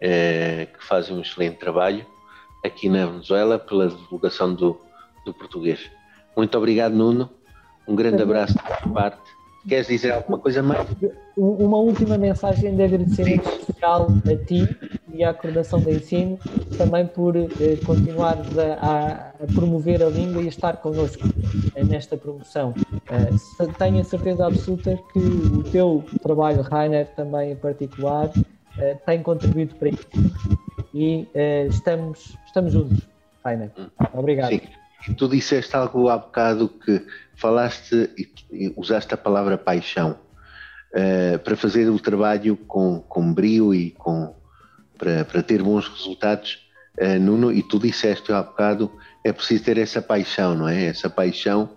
eh, 0.00 0.66
que 0.66 0.84
fazem 0.84 1.16
um 1.16 1.20
excelente 1.22 1.58
trabalho 1.58 2.06
aqui 2.66 2.88
na 2.88 3.06
Venezuela 3.06 3.58
pela 3.58 3.88
divulgação 3.88 4.54
do, 4.54 4.78
do 5.24 5.32
português. 5.32 5.90
Muito 6.36 6.56
obrigado, 6.56 6.92
Nuno. 6.94 7.30
Um 7.88 7.94
grande 7.94 8.22
abraço 8.22 8.54
da 8.54 8.62
tua 8.62 8.92
parte 8.92 9.36
Queres 9.68 9.88
dizer 9.88 10.12
alguma 10.12 10.38
coisa 10.38 10.62
mais? 10.62 10.86
Uma 11.36 11.78
última 11.78 12.16
mensagem 12.16 12.76
de 12.76 12.82
agradecimento 12.84 13.48
especial 13.48 14.06
a 14.24 14.44
ti 14.44 14.68
e 15.12 15.24
à 15.24 15.34
coordenação 15.34 15.80
do 15.80 15.90
ensino, 15.90 16.38
também 16.78 17.04
por 17.06 17.36
eh, 17.36 17.48
continuares 17.84 18.46
a, 18.56 19.32
a, 19.42 19.46
promover 19.54 20.02
a 20.04 20.08
língua 20.08 20.42
e 20.42 20.46
a 20.46 20.48
estar 20.48 20.76
connosco 20.76 21.26
eh, 21.74 21.82
nesta 21.82 22.16
promoção. 22.16 22.74
Eh, 23.10 23.66
tenho 23.76 24.00
a 24.00 24.04
certeza 24.04 24.46
absoluta 24.46 24.96
que 25.12 25.18
o 25.18 25.64
teu 25.64 26.04
trabalho, 26.22 26.62
Rainer, 26.62 27.08
também 27.16 27.52
em 27.52 27.56
particular, 27.56 28.30
eh, 28.78 28.96
tem 29.04 29.20
contribuído 29.20 29.74
para 29.74 29.88
isso. 29.88 30.06
E 30.96 31.28
eh, 31.34 31.66
estamos, 31.68 32.38
estamos 32.46 32.72
juntos, 32.72 33.06
Rainer. 33.44 33.70
Obrigado. 34.14 34.48
Sim. 34.48 34.62
Tu 35.14 35.28
disseste 35.28 35.76
algo 35.76 36.08
há 36.08 36.16
bocado 36.16 36.70
que 36.70 37.04
falaste 37.34 38.08
e 38.50 38.72
usaste 38.74 39.12
a 39.12 39.16
palavra 39.18 39.58
paixão 39.58 40.18
uh, 40.92 41.38
para 41.40 41.54
fazer 41.54 41.90
o 41.90 41.98
trabalho 41.98 42.56
com, 42.56 43.00
com 43.02 43.34
brio 43.34 43.74
e 43.74 43.90
com, 43.90 44.34
para, 44.96 45.22
para 45.26 45.42
ter 45.42 45.62
bons 45.62 45.86
resultados, 45.86 46.66
uh, 46.98 47.20
Nuno, 47.20 47.52
e 47.52 47.62
tu 47.62 47.78
disseste 47.78 48.32
há 48.32 48.42
bocado, 48.42 48.90
é 49.22 49.34
preciso 49.34 49.64
ter 49.64 49.76
essa 49.76 50.00
paixão, 50.00 50.54
não 50.54 50.66
é? 50.66 50.86
Essa 50.86 51.10
paixão 51.10 51.68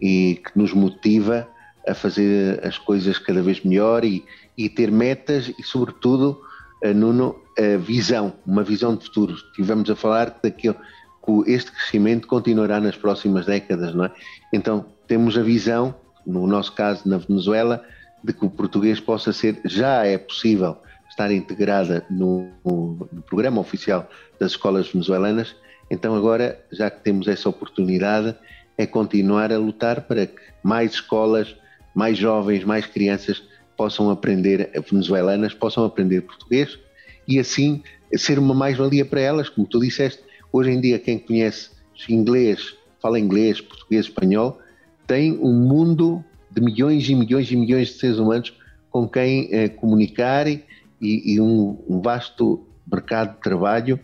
e 0.00 0.40
que 0.44 0.56
nos 0.56 0.72
motiva 0.72 1.48
a 1.88 1.92
fazer 1.92 2.64
as 2.64 2.78
coisas 2.78 3.18
cada 3.18 3.42
vez 3.42 3.64
melhor 3.64 4.04
e, 4.04 4.24
e 4.56 4.68
ter 4.68 4.92
metas 4.92 5.52
e, 5.58 5.62
sobretudo, 5.64 6.40
uh, 6.40 6.49
Nuno, 6.94 7.36
a 7.58 7.76
visão, 7.76 8.32
uma 8.46 8.62
visão 8.62 8.96
de 8.96 9.04
futuro. 9.04 9.34
Estivemos 9.34 9.90
a 9.90 9.96
falar 9.96 10.38
daquilo 10.42 10.76
que 11.24 11.52
este 11.52 11.70
crescimento 11.72 12.26
continuará 12.26 12.80
nas 12.80 12.96
próximas 12.96 13.46
décadas, 13.46 13.94
não 13.94 14.06
é? 14.06 14.12
Então, 14.52 14.86
temos 15.06 15.36
a 15.36 15.42
visão, 15.42 15.94
no 16.26 16.46
nosso 16.46 16.72
caso 16.72 17.08
na 17.08 17.18
Venezuela, 17.18 17.84
de 18.22 18.32
que 18.32 18.44
o 18.44 18.50
português 18.50 19.00
possa 19.00 19.32
ser, 19.32 19.60
já 19.64 20.04
é 20.04 20.16
possível 20.16 20.76
estar 21.08 21.30
integrada 21.32 22.04
no, 22.10 22.48
no, 22.64 23.08
programa 23.26 23.60
oficial 23.60 24.08
das 24.38 24.52
escolas 24.52 24.88
venezuelanas, 24.88 25.54
então 25.90 26.14
agora, 26.14 26.58
já 26.70 26.88
que 26.88 27.00
temos 27.00 27.26
essa 27.26 27.48
oportunidade, 27.48 28.34
é 28.78 28.86
continuar 28.86 29.52
a 29.52 29.58
lutar 29.58 30.02
para 30.02 30.26
que 30.26 30.40
mais 30.62 30.92
escolas, 30.92 31.56
mais 31.94 32.16
jovens, 32.16 32.64
mais 32.64 32.86
crianças 32.86 33.42
possam 33.80 34.10
aprender 34.10 34.70
venezuelanas, 34.90 35.54
possam 35.54 35.86
aprender 35.86 36.20
português 36.20 36.78
e 37.26 37.38
assim 37.38 37.82
ser 38.14 38.38
uma 38.38 38.52
mais-valia 38.52 39.06
para 39.06 39.22
elas, 39.22 39.48
como 39.48 39.66
tu 39.66 39.80
disseste, 39.80 40.22
hoje 40.52 40.70
em 40.70 40.78
dia 40.78 40.98
quem 40.98 41.18
conhece 41.18 41.70
inglês, 42.06 42.74
fala 43.00 43.18
inglês, 43.18 43.58
português, 43.58 44.04
espanhol, 44.04 44.60
tem 45.06 45.32
um 45.32 45.54
mundo 45.54 46.22
de 46.50 46.60
milhões 46.60 47.08
e 47.08 47.14
milhões 47.14 47.50
e 47.50 47.56
milhões 47.56 47.88
de 47.88 47.94
seres 47.94 48.18
humanos 48.18 48.52
com 48.90 49.08
quem 49.08 49.48
eh, 49.50 49.70
comunicar 49.70 50.46
e, 50.46 50.62
e 51.00 51.40
um, 51.40 51.82
um, 51.88 52.02
vasto 52.02 52.62
mercado 52.86 53.36
de 53.36 53.40
trabalho 53.40 53.98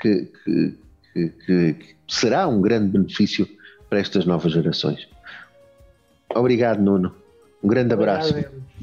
que, 0.00 0.26
que, 0.42 0.74
que, 1.12 1.28
que, 1.44 1.76
será 2.08 2.48
um 2.48 2.62
grande 2.62 2.88
benefício 2.92 3.46
para 3.90 3.98
estas 3.98 4.24
novas 4.24 4.52
gerações. 4.52 5.06
Obrigado, 6.34 6.80
Nuno. 6.80 7.17
Um 7.62 7.68
grande 7.68 7.92
abraço. 7.94 8.34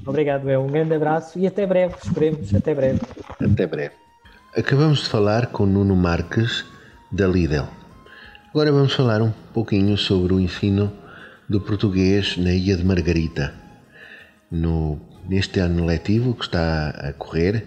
Obrigado, 0.06 0.50
eu. 0.50 0.62
Um 0.62 0.68
grande 0.68 0.94
abraço 0.94 1.40
e 1.40 1.48
até 1.48 1.66
breve, 1.66 1.96
esperemos. 2.04 2.54
Até 2.54 2.76
breve. 2.76 3.02
Até 3.40 3.66
breve. 3.66 3.96
Acabamos 4.56 5.00
de 5.00 5.10
falar 5.10 5.48
com 5.48 5.66
Nuno 5.66 5.96
Marques, 5.96 6.66
da 7.12 7.28
Lidl. 7.28 7.68
Agora 8.50 8.72
vamos 8.72 8.94
falar 8.94 9.22
um 9.22 9.32
pouquinho 9.54 9.98
sobre 9.98 10.34
o 10.34 10.40
ensino 10.40 10.92
do 11.50 11.60
português 11.60 12.38
na 12.38 12.54
Ilha 12.54 12.78
de 12.78 12.84
Margarita. 12.84 13.54
No, 14.50 15.00
neste 15.28 15.60
ano 15.60 15.86
letivo 15.86 16.34
que 16.34 16.46
está 16.46 16.90
a 16.90 17.14
correr, 17.14 17.66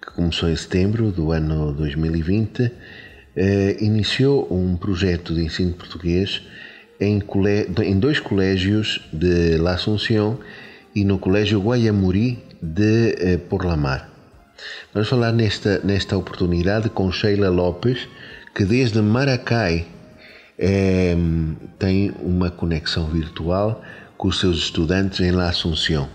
que 0.00 0.12
começou 0.12 0.48
em 0.48 0.56
setembro 0.56 1.10
do 1.10 1.32
ano 1.32 1.72
2020, 1.72 2.72
eh, 3.36 3.76
iniciou 3.80 4.46
um 4.50 4.76
projeto 4.76 5.34
de 5.34 5.44
ensino 5.44 5.74
português 5.74 6.42
em, 7.00 7.22
em 7.84 7.98
dois 7.98 8.20
colégios 8.20 9.00
de 9.12 9.58
La 9.58 9.74
Asunción 9.74 10.38
e 10.94 11.04
no 11.04 11.18
Colégio 11.18 11.60
Guayamuri 11.60 12.42
de 12.60 13.14
eh, 13.18 13.36
Porlamar. 13.36 14.08
Vamos 14.94 15.08
falar 15.08 15.32
nesta, 15.32 15.80
nesta 15.80 16.16
oportunidade 16.16 16.88
com 16.88 17.12
Sheila 17.12 17.50
Lopes, 17.50 18.08
que 18.54 18.64
desde 18.64 19.02
Maracai 19.02 19.86
é, 20.58 21.14
tem 21.78 22.12
uma 22.20 22.50
conexão 22.50 23.06
virtual 23.06 23.82
com 24.16 24.28
os 24.28 24.40
seus 24.40 24.56
estudantes 24.56 25.20
em 25.20 25.30
La 25.30 25.50
Assunção. 25.50 26.08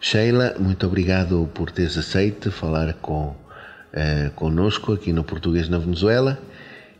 Sheila, 0.00 0.56
muito 0.58 0.86
obrigado 0.86 1.48
por 1.54 1.70
teres 1.70 1.96
aceito 1.96 2.50
falar 2.50 2.94
com, 2.94 3.34
é, 3.92 4.30
conosco 4.34 4.92
aqui 4.92 5.12
no 5.12 5.22
Português 5.22 5.68
na 5.68 5.78
Venezuela 5.78 6.38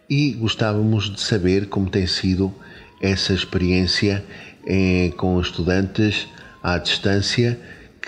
e 0.09 0.33
gostávamos 0.33 1.13
de 1.13 1.21
saber 1.21 1.67
como 1.67 1.91
tem 1.91 2.07
sido 2.07 2.55
essa 3.01 3.33
experiência 3.33 4.25
é, 4.67 5.11
com 5.17 5.41
estudantes 5.41 6.29
à 6.63 6.79
distância 6.79 7.59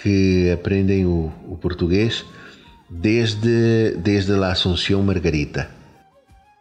que 0.03 0.51
aprendem 0.51 1.07
o, 1.07 1.32
o 1.47 1.57
português 1.57 2.24
desde, 2.89 3.97
desde 3.99 4.32
La 4.32 4.53
Assunção 4.53 5.03
Margarita. 5.03 5.70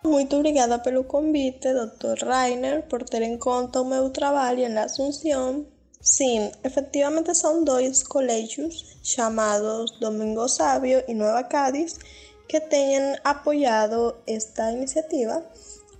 Muito 0.03 0.35
obrigada 0.35 0.79
pelo 0.79 1.03
convite, 1.03 1.67
Dr. 1.73 2.25
Rainer, 2.25 2.83
por 2.83 3.03
ter 3.03 3.21
em 3.21 3.37
conta 3.37 3.81
o 3.81 3.85
meu 3.85 4.09
trabalho 4.09 4.69
na 4.69 4.83
Assunção. 4.83 5.65
Sim, 5.99 6.51
efetivamente 6.63 7.33
são 7.35 7.63
dois 7.63 8.03
colégios 8.03 8.97
chamados 9.03 9.91
Domingo 9.99 10.47
Sábio 10.47 11.03
e 11.07 11.13
Nova 11.13 11.43
Cádiz 11.43 11.99
que 12.47 12.61
têm 12.61 13.17
apoiado 13.23 14.15
esta 14.25 14.71
iniciativa. 14.71 15.43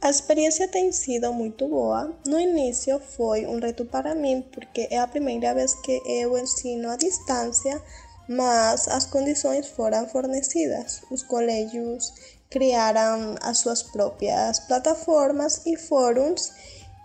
A 0.07 0.09
experiência 0.09 0.69
tem 0.69 0.89
sido 0.93 1.33
muito 1.33 1.67
boa. 1.67 2.15
No 2.25 2.39
início 2.39 2.97
foi 2.97 3.45
um 3.45 3.59
reto 3.59 3.83
para 3.83 4.15
mim, 4.15 4.41
porque 4.53 4.87
é 4.89 4.99
a 4.99 5.05
primeira 5.05 5.53
vez 5.53 5.73
que 5.73 6.01
eu 6.05 6.37
ensino 6.37 6.89
à 6.89 6.95
distância, 6.95 7.81
mas 8.29 8.87
as 8.87 9.05
condições 9.05 9.67
foram 9.67 10.07
fornecidas. 10.07 11.01
Os 11.11 11.23
colégios 11.23 12.13
criaram 12.49 13.35
as 13.41 13.57
suas 13.57 13.83
próprias 13.83 14.59
plataformas 14.59 15.65
e 15.65 15.75
fóruns 15.75 16.53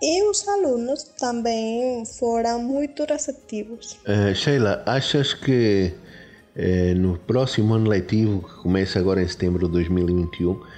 e 0.00 0.22
os 0.30 0.46
alunos 0.46 1.02
também 1.18 2.04
foram 2.06 2.62
muito 2.62 3.04
receptivos. 3.04 3.98
Uh, 4.06 4.32
Sheila, 4.32 4.80
achas 4.86 5.34
que 5.34 5.92
uh, 6.54 6.94
no 6.94 7.18
próximo 7.18 7.74
ano 7.74 7.90
letivo, 7.90 8.42
que 8.42 8.62
começa 8.62 9.00
agora 9.00 9.20
em 9.20 9.26
setembro 9.26 9.66
de 9.66 9.72
2021, 9.72 10.71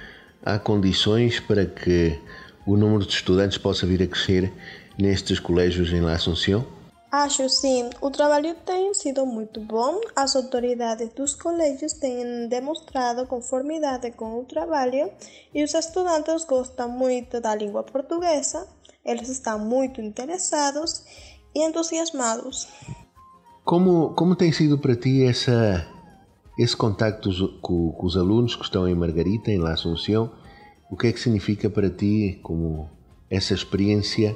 há 0.45 0.59
condições 0.59 1.39
para 1.39 1.65
que 1.65 2.19
o 2.65 2.77
número 2.77 3.05
de 3.05 3.13
estudantes 3.13 3.57
possa 3.57 3.85
vir 3.85 4.03
a 4.03 4.07
crescer 4.07 4.53
nestes 4.97 5.39
colégios 5.39 5.91
em 5.91 6.01
La 6.01 6.13
Assunção? 6.13 6.65
Acho 7.11 7.47
sim, 7.47 7.89
o 8.01 8.11
trabalho 8.11 8.55
tem 8.65 8.93
sido 8.93 9.25
muito 9.25 9.61
bom. 9.61 10.01
As 10.15 10.35
autoridades 10.35 11.09
dos 11.13 11.33
colégios 11.33 11.93
têm 11.93 12.49
demonstrado 12.49 13.25
conformidade 13.25 14.11
com 14.11 14.39
o 14.39 14.43
trabalho 14.43 15.09
e 15.53 15.63
os 15.63 15.73
estudantes 15.73 16.43
gostam 16.43 16.89
muito 16.89 17.39
da 17.39 17.55
língua 17.55 17.83
portuguesa. 17.83 18.67
Eles 19.03 19.29
estão 19.29 19.59
muito 19.59 20.01
interessados 20.01 21.03
e 21.55 21.63
entusiasmados. 21.63 22.67
Como, 23.63 24.13
como 24.13 24.35
tem 24.35 24.51
sido 24.51 24.77
para 24.77 24.95
ti 24.95 25.23
essa, 25.23 25.87
esse 26.57 26.75
contacto 26.75 27.29
com, 27.61 27.91
com 27.91 28.05
os 28.05 28.15
alunos 28.15 28.55
que 28.55 28.63
estão 28.63 28.87
em 28.87 28.95
Margarita, 28.95 29.51
em 29.51 29.59
La 29.59 29.73
Assunção? 29.73 30.31
O 30.89 30.95
que 30.95 31.07
é 31.07 31.11
que 31.11 31.19
significa 31.19 31.69
para 31.69 31.89
ti 31.89 32.39
como 32.43 32.89
essa 33.29 33.53
experiência 33.53 34.35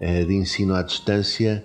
eh, 0.00 0.24
de 0.24 0.34
ensino 0.34 0.74
à 0.74 0.82
distância? 0.82 1.64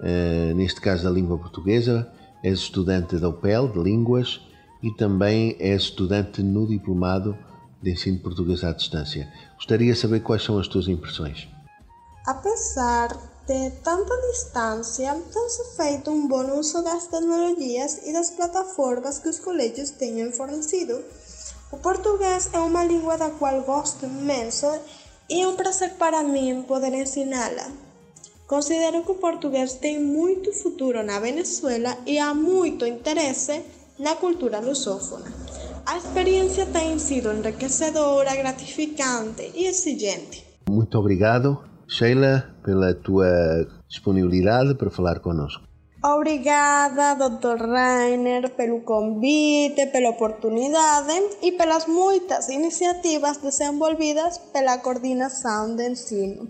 Eh, 0.00 0.52
neste 0.54 0.80
caso 0.80 1.04
da 1.04 1.10
língua 1.10 1.38
portuguesa, 1.38 2.10
és 2.42 2.58
estudante 2.58 3.16
da 3.16 3.28
UPEL 3.28 3.68
de 3.68 3.78
Línguas 3.78 4.40
e 4.82 4.90
também 4.90 5.56
és 5.58 5.84
estudante 5.84 6.42
no 6.42 6.66
diplomado 6.66 7.36
de 7.82 7.92
ensino 7.92 8.18
português 8.18 8.62
à 8.62 8.72
distância. 8.72 9.32
Gostaria 9.54 9.92
de 9.92 9.98
saber 9.98 10.20
quais 10.20 10.42
são 10.42 10.58
as 10.58 10.68
tuas 10.68 10.88
impressões. 10.88 11.48
Apesar 12.26 13.08
de 13.46 13.70
tanta 13.82 14.16
distância, 14.30 15.20
tem-se 15.32 15.76
feito 15.76 16.10
um 16.10 16.26
bom 16.26 16.58
uso 16.58 16.82
das 16.82 17.06
tecnologias 17.06 18.00
e 18.04 18.12
das 18.12 18.30
plataformas 18.30 19.18
que 19.18 19.28
os 19.28 19.38
colégios 19.38 19.90
têm 19.90 20.32
fornecido. 20.32 21.04
O 21.70 21.76
português 21.76 22.48
é 22.54 22.58
uma 22.58 22.84
língua 22.84 23.18
da 23.18 23.30
qual 23.30 23.60
gosto 23.62 24.06
imenso 24.06 24.66
e 25.28 25.42
é 25.42 25.48
um 25.48 25.56
prazer 25.56 25.94
para 25.94 26.22
mim 26.22 26.62
poder 26.62 26.94
ensiná-la. 26.94 27.70
Considero 28.46 29.02
que 29.02 29.12
o 29.12 29.16
português 29.16 29.74
tem 29.74 30.00
muito 30.00 30.52
futuro 30.52 31.02
na 31.02 31.18
Venezuela 31.20 31.98
e 32.06 32.18
há 32.18 32.32
muito 32.34 32.86
interesse 32.86 33.62
na 33.98 34.14
cultura 34.14 34.60
lusófona. 34.60 35.30
A 35.84 35.98
experiência 35.98 36.64
tem 36.66 36.98
sido 36.98 37.30
enriquecedora, 37.30 38.34
gratificante 38.36 39.50
e 39.54 39.66
exigente. 39.66 40.46
Muito 40.68 40.98
obrigado, 40.98 41.73
Sheila, 41.86 42.54
pela 42.64 42.94
tua 42.94 43.28
disponibilidade 43.88 44.74
para 44.74 44.90
falar 44.90 45.20
conosco. 45.20 45.62
Obrigada, 46.04 47.14
Dr. 47.14 47.64
Rainer, 47.66 48.50
pelo 48.50 48.82
convite, 48.82 49.86
pela 49.86 50.10
oportunidade 50.10 51.38
e 51.40 51.52
pelas 51.52 51.86
muitas 51.86 52.50
iniciativas 52.50 53.38
desenvolvidas 53.38 54.36
pela 54.52 54.76
Coordenação 54.78 55.74
de 55.74 55.88
Ensino. 55.88 56.46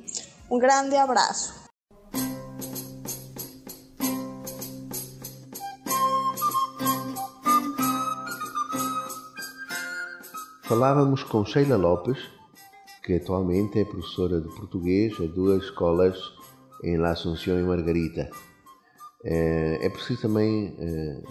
Um 0.50 0.58
grande 0.58 0.96
abraço. 0.96 1.54
Falávamos 10.64 11.22
com 11.22 11.44
Sheila 11.44 11.76
Lopes, 11.76 12.18
que 13.04 13.16
atualmente 13.16 13.78
é 13.78 13.84
professora 13.84 14.40
de 14.40 14.48
português 14.48 15.14
a 15.20 15.26
duas 15.26 15.64
escolas 15.64 16.18
em 16.82 16.96
La 16.96 17.10
Assunção 17.10 17.60
e 17.60 17.62
Margarita. 17.62 18.30
Eh, 19.22 19.78
é 19.82 19.88
preciso 19.90 20.22
também 20.22 20.74
eh, 20.78 21.22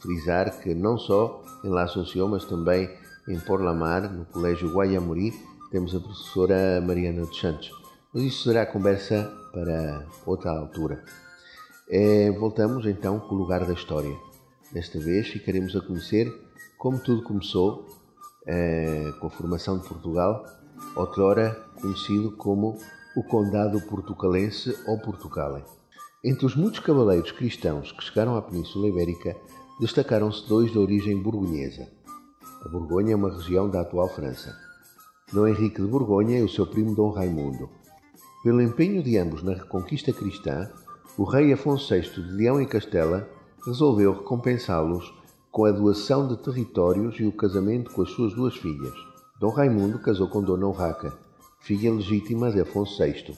frisar 0.00 0.60
que 0.60 0.74
não 0.74 0.98
só 0.98 1.42
em 1.64 1.68
La 1.68 1.84
Assunção, 1.84 2.28
mas 2.28 2.44
também 2.44 2.90
em 3.28 3.38
Porlamar, 3.38 4.12
no 4.12 4.24
Colégio 4.24 4.72
Guayamuri, 4.72 5.32
temos 5.70 5.94
a 5.94 6.00
professora 6.00 6.80
Mariana 6.80 7.24
dos 7.24 7.38
Santos. 7.38 7.70
Mas 8.12 8.24
isso 8.24 8.42
será 8.42 8.66
conversa 8.66 9.32
para 9.52 10.04
outra 10.26 10.50
altura. 10.50 11.04
É, 11.88 12.30
voltamos 12.32 12.86
então 12.86 13.20
com 13.20 13.36
o 13.36 13.38
lugar 13.38 13.64
da 13.64 13.72
história. 13.72 14.16
Desta 14.72 14.98
vez 14.98 15.28
ficaremos 15.28 15.76
a 15.76 15.80
conhecer 15.80 16.26
como 16.76 16.98
tudo 16.98 17.22
começou 17.22 17.86
é, 18.46 19.12
com 19.20 19.28
a 19.28 19.30
formação 19.30 19.78
de 19.78 19.86
Portugal, 19.86 20.44
outrora 20.94 21.54
conhecido 21.80 22.32
como 22.32 22.76
o 23.16 23.22
Condado 23.22 23.80
Portucalense 23.82 24.76
ou 24.86 24.98
Portucale. 24.98 25.64
Entre 26.22 26.44
os 26.44 26.54
muitos 26.54 26.80
cavaleiros 26.80 27.32
cristãos 27.32 27.92
que 27.92 28.04
chegaram 28.04 28.36
à 28.36 28.42
Península 28.42 28.88
Ibérica, 28.88 29.36
destacaram-se 29.80 30.46
dois 30.46 30.70
de 30.70 30.78
origem 30.78 31.20
burgonhesa. 31.20 31.88
A 32.64 32.68
Borgonha 32.68 33.14
é 33.14 33.16
uma 33.16 33.32
região 33.34 33.70
da 33.70 33.80
atual 33.80 34.08
França. 34.08 34.54
Dom 35.32 35.46
Henrique 35.46 35.80
de 35.80 35.88
Borgonha 35.88 36.38
e 36.38 36.42
o 36.42 36.48
seu 36.48 36.66
primo 36.66 36.94
Dom 36.94 37.10
Raimundo. 37.10 37.70
Pelo 38.44 38.60
empenho 38.60 39.02
de 39.02 39.16
ambos 39.16 39.42
na 39.42 39.54
reconquista 39.54 40.12
cristã, 40.12 40.70
o 41.16 41.24
rei 41.24 41.52
Afonso 41.52 41.94
VI 41.94 42.02
de 42.02 42.32
Leão 42.32 42.60
e 42.60 42.66
Castela 42.66 43.28
resolveu 43.64 44.12
recompensá-los 44.12 45.12
com 45.50 45.64
a 45.64 45.72
doação 45.72 46.28
de 46.28 46.36
territórios 46.36 47.18
e 47.18 47.24
o 47.24 47.32
casamento 47.32 47.90
com 47.90 48.02
as 48.02 48.10
suas 48.10 48.34
duas 48.34 48.56
filhas. 48.56 49.09
Dom 49.40 49.48
Raimundo 49.48 49.98
casou 49.98 50.28
com 50.28 50.40
Dona 50.42 50.66
Urraca, 50.66 51.14
filha 51.60 51.90
legítima 51.90 52.52
de 52.52 52.60
Afonso 52.60 53.02
VI, 53.02 53.34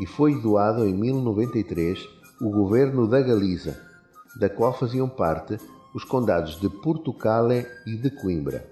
e 0.00 0.06
foi 0.06 0.40
doado 0.40 0.86
em 0.86 0.94
1093 0.94 2.08
o 2.40 2.48
governo 2.48 3.06
da 3.06 3.20
Galiza, 3.20 3.78
da 4.40 4.48
qual 4.48 4.72
faziam 4.72 5.10
parte 5.10 5.58
os 5.94 6.04
condados 6.04 6.58
de 6.58 6.70
Portucale 6.70 7.66
e 7.86 7.98
de 7.98 8.10
Coimbra. 8.10 8.66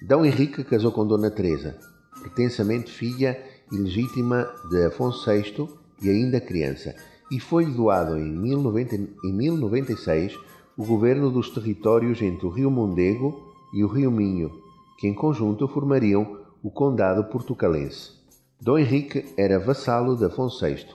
Dom 0.00 0.24
Henrique 0.24 0.64
casou 0.64 0.90
com 0.90 1.06
Dona 1.06 1.30
Teresa, 1.30 1.76
pertencamente 2.22 2.90
filha 2.90 3.38
e 3.70 3.76
legítima 3.76 4.48
de 4.70 4.86
Afonso 4.86 5.30
VI 5.30 5.68
e 6.00 6.08
ainda 6.08 6.40
criança, 6.40 6.96
e 7.30 7.38
foi 7.38 7.66
doado 7.66 8.16
em 8.16 8.32
1096 8.32 10.38
o 10.78 10.86
governo 10.86 11.30
dos 11.30 11.50
territórios 11.50 12.22
entre 12.22 12.46
o 12.46 12.50
rio 12.50 12.70
Mondego 12.70 13.52
e 13.74 13.84
o 13.84 13.86
rio 13.86 14.10
Minho, 14.10 14.61
que 15.02 15.08
em 15.08 15.14
conjunto 15.14 15.66
formariam 15.66 16.38
o 16.62 16.70
Condado 16.70 17.24
Portucalense. 17.24 18.12
Dom 18.60 18.78
Henrique 18.78 19.34
era 19.36 19.58
vassalo 19.58 20.16
de 20.16 20.26
Afonso 20.26 20.64
VI, 20.64 20.86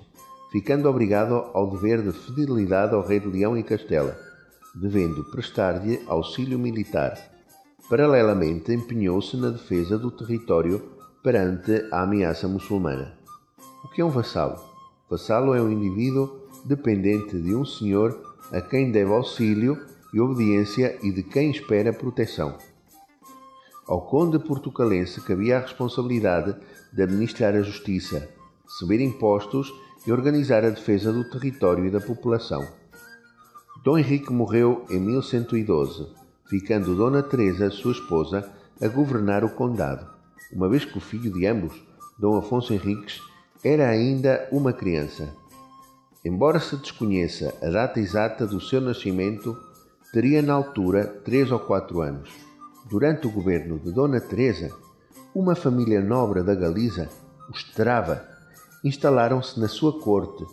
ficando 0.49 0.87
obrigado 0.87 1.33
ao 1.53 1.69
dever 1.69 2.01
de 2.01 2.13
fidelidade 2.13 2.95
ao 2.95 3.05
rei 3.05 3.19
de 3.19 3.27
Leão 3.27 3.57
e 3.57 3.63
Castela, 3.63 4.17
devendo 4.73 5.25
prestar-lhe 5.25 6.01
auxílio 6.07 6.57
militar. 6.57 7.19
Paralelamente, 7.89 8.71
empenhou-se 8.71 9.35
na 9.35 9.49
defesa 9.49 9.97
do 9.97 10.09
território 10.09 10.81
perante 11.21 11.85
a 11.91 12.03
ameaça 12.03 12.47
muçulmana. 12.47 13.13
O 13.83 13.89
que 13.89 13.99
é 13.99 14.05
um 14.05 14.09
vassalo? 14.09 14.57
Vassalo 15.09 15.53
é 15.53 15.61
um 15.61 15.69
indivíduo 15.69 16.47
dependente 16.63 17.37
de 17.37 17.53
um 17.53 17.65
senhor 17.65 18.17
a 18.53 18.61
quem 18.61 18.89
deve 18.89 19.11
auxílio 19.11 19.77
e 20.13 20.21
obediência 20.21 20.97
e 21.03 21.11
de 21.11 21.23
quem 21.23 21.51
espera 21.51 21.91
proteção. 21.91 22.55
Ao 23.87 24.01
conde 24.01 24.37
portucalense 24.37 25.21
cabia 25.21 25.57
a 25.57 25.61
responsabilidade 25.61 26.55
de 26.91 27.01
administrar 27.01 27.55
a 27.55 27.61
justiça, 27.61 28.27
receber 28.65 29.01
impostos 29.01 29.73
e 30.05 30.11
organizar 30.11 30.65
a 30.65 30.69
defesa 30.69 31.13
do 31.13 31.23
território 31.29 31.85
e 31.85 31.89
da 31.89 32.01
população. 32.01 32.67
Dom 33.85 33.97
Henrique 33.97 34.33
morreu 34.33 34.85
em 34.89 34.99
1112, 34.99 36.07
ficando 36.49 36.95
Dona 36.95 37.23
Teresa, 37.23 37.69
sua 37.69 37.93
esposa, 37.93 38.51
a 38.81 38.87
governar 38.89 39.45
o 39.45 39.49
condado, 39.49 40.05
uma 40.51 40.67
vez 40.67 40.83
que 40.83 40.97
o 40.97 41.01
filho 41.01 41.31
de 41.31 41.45
ambos, 41.45 41.73
Dom 42.19 42.37
Afonso 42.37 42.73
Henriques, 42.73 43.21
era 43.63 43.87
ainda 43.87 44.49
uma 44.51 44.73
criança. 44.73 45.33
Embora 46.25 46.59
se 46.59 46.75
desconheça 46.75 47.53
a 47.61 47.69
data 47.69 48.01
exata 48.01 48.45
do 48.45 48.59
seu 48.59 48.81
nascimento, 48.81 49.57
teria 50.11 50.41
na 50.41 50.53
altura 50.53 51.05
três 51.23 51.51
ou 51.51 51.59
quatro 51.59 52.01
anos. 52.01 52.46
Durante 52.89 53.27
o 53.27 53.31
governo 53.31 53.79
de 53.79 53.91
Dona 53.91 54.19
Teresa, 54.19 54.71
uma 55.35 55.55
família 55.55 56.01
nobre 56.01 56.43
da 56.43 56.55
Galiza, 56.55 57.09
os 57.49 57.63
Trava, 57.63 58.25
instalaram-se 58.83 59.59
na 59.59 59.67
sua 59.67 59.99
corte 59.99 60.45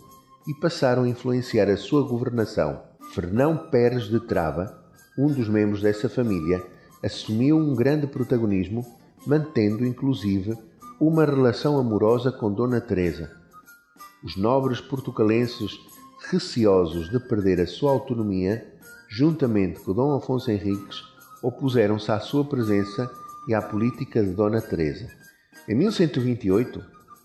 e 0.47 0.53
passaram 0.53 1.03
a 1.03 1.09
influenciar 1.09 1.69
a 1.69 1.77
sua 1.77 2.07
governação. 2.07 2.81
Fernão 3.13 3.69
Pérez 3.69 4.03
de 4.03 4.19
Trava, 4.19 4.77
um 5.17 5.27
dos 5.27 5.47
membros 5.47 5.81
dessa 5.81 6.09
família, 6.09 6.63
assumiu 7.03 7.57
um 7.57 7.73
grande 7.73 8.07
protagonismo, 8.07 8.85
mantendo 9.25 9.85
inclusive 9.85 10.57
uma 10.99 11.25
relação 11.25 11.77
amorosa 11.77 12.31
com 12.31 12.51
Dona 12.51 12.81
Teresa 12.81 13.45
os 14.25 14.35
nobres 14.35 14.81
portucalenses, 14.81 15.79
receosos 16.31 17.09
de 17.11 17.19
perder 17.19 17.61
a 17.61 17.67
sua 17.67 17.91
autonomia, 17.91 18.65
juntamente 19.07 19.79
com 19.81 19.93
Dom 19.93 20.15
Afonso 20.15 20.49
Henriques, 20.49 21.03
opuseram-se 21.45 22.11
à 22.11 22.19
sua 22.19 22.43
presença 22.43 23.07
e 23.47 23.53
à 23.53 23.61
política 23.61 24.23
de 24.23 24.31
Dona 24.31 24.59
Teresa. 24.59 25.07
Em 25.69 25.75
1128, 25.75 26.83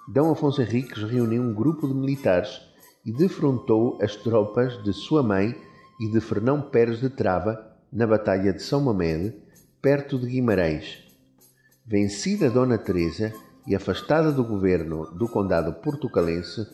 Dom 0.09 0.31
Afonso 0.31 0.61
Henriques 0.61 1.03
reuniu 1.05 1.43
um 1.43 1.55
grupo 1.55 1.89
de 1.89 1.95
militares 1.95 2.61
e 3.05 3.13
defrontou 3.13 3.99
as 4.03 4.17
tropas 4.17 4.83
de 4.83 4.93
sua 4.93 5.23
mãe 5.23 5.57
e 5.99 6.07
de 6.11 6.21
Fernão 6.21 6.61
Pérez 6.61 7.01
de 7.01 7.09
Trava 7.09 7.67
na 7.91 8.07
Batalha 8.07 8.53
de 8.53 8.63
São 8.63 8.83
Mamede, 8.83 9.35
perto 9.81 10.19
de 10.19 10.27
Guimarães. 10.27 11.03
Vencida 11.87 12.51
Dona 12.51 12.77
Teresa 12.77 13.33
e 13.67 13.75
afastada 13.75 14.31
do 14.31 14.45
governo 14.45 15.11
do 15.15 15.29
condado 15.29 15.73
portucalense, 15.81 16.67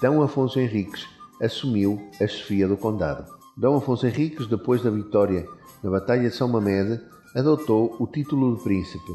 D. 0.00 0.06
Afonso 0.22 0.58
Henriques 0.58 1.06
assumiu 1.40 2.10
a 2.20 2.26
chefia 2.26 2.66
do 2.66 2.76
condado. 2.76 3.24
D. 3.56 3.68
Afonso 3.68 4.04
Henriques, 4.04 4.48
depois 4.48 4.82
da 4.82 4.90
vitória 4.90 5.46
na 5.82 5.90
Batalha 5.90 6.28
de 6.28 6.34
São 6.34 6.48
Mamede, 6.48 7.00
adotou 7.34 7.96
o 7.98 8.06
título 8.06 8.56
de 8.56 8.62
príncipe. 8.62 9.12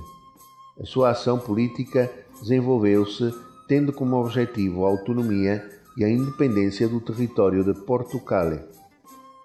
A 0.80 0.86
sua 0.86 1.12
ação 1.12 1.38
política 1.40 2.12
desenvolveu-se 2.42 3.34
tendo 3.68 3.94
como 3.94 4.18
objetivo 4.18 4.86
a 4.86 4.90
autonomia 4.90 5.68
e 5.98 6.04
a 6.04 6.10
independência 6.10 6.88
do 6.88 7.00
território 7.00 7.64
de 7.64 7.74
Portugal. 7.74 8.60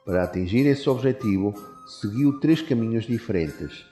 Para 0.04 0.24
atingir 0.24 0.66
esse 0.66 0.88
objetivo, 0.88 1.54
seguiu 2.00 2.38
três 2.40 2.62
caminhos 2.62 3.04
diferentes. 3.04 3.84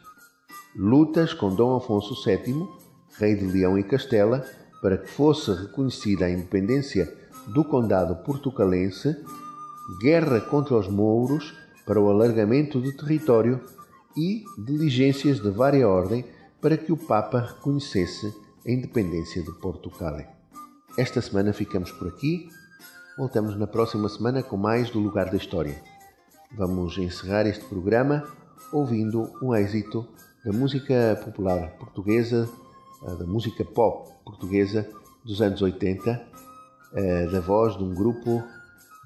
Lutas 0.74 1.32
com 1.32 1.54
Dom 1.54 1.76
Afonso 1.76 2.14
VII, 2.24 2.66
rei 3.18 3.34
de 3.34 3.46
Leão 3.46 3.78
e 3.78 3.82
Castela, 3.82 4.44
para 4.80 4.98
que 4.98 5.08
fosse 5.08 5.52
reconhecida 5.52 6.26
a 6.26 6.30
independência 6.30 7.12
do 7.48 7.64
Condado 7.64 8.16
Portucalense, 8.24 9.16
guerra 10.00 10.40
contra 10.40 10.76
os 10.76 10.88
mouros 10.88 11.54
para 11.86 12.00
o 12.00 12.10
alargamento 12.10 12.80
do 12.80 12.92
território 12.92 13.60
e 14.16 14.44
diligências 14.58 15.40
de 15.40 15.50
vária 15.50 15.88
ordem 15.88 16.24
para 16.60 16.76
que 16.76 16.92
o 16.92 16.96
Papa 16.96 17.38
reconhecesse 17.38 18.34
a 18.66 18.70
independência 18.70 19.40
de 19.40 19.52
Portugal. 19.52 20.18
Esta 20.98 21.20
semana 21.20 21.52
ficamos 21.52 21.92
por 21.92 22.08
aqui. 22.08 22.48
Voltamos 23.16 23.56
na 23.56 23.66
próxima 23.66 24.08
semana 24.08 24.42
com 24.42 24.56
mais 24.56 24.90
do 24.90 24.98
Lugar 24.98 25.30
da 25.30 25.36
História. 25.36 25.80
Vamos 26.52 26.98
encerrar 26.98 27.46
este 27.46 27.64
programa 27.66 28.24
ouvindo 28.72 29.30
um 29.40 29.54
êxito 29.54 30.06
da 30.44 30.52
música 30.52 31.20
popular 31.24 31.70
portuguesa, 31.78 32.48
da 33.18 33.26
música 33.26 33.64
pop 33.64 34.10
portuguesa 34.24 34.88
dos 35.24 35.40
anos 35.40 35.62
80, 35.62 36.20
eh, 36.94 37.26
da 37.26 37.40
voz 37.40 37.76
de 37.76 37.84
um 37.84 37.94
grupo 37.94 38.42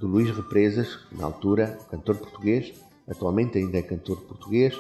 do 0.01 0.09
Luís 0.09 0.35
Represas, 0.35 0.99
na 1.13 1.27
altura 1.27 1.79
cantor 1.91 2.17
português, 2.17 2.73
atualmente 3.07 3.59
ainda 3.59 3.79
é 3.79 3.83
cantor 3.83 4.17
português, 4.23 4.75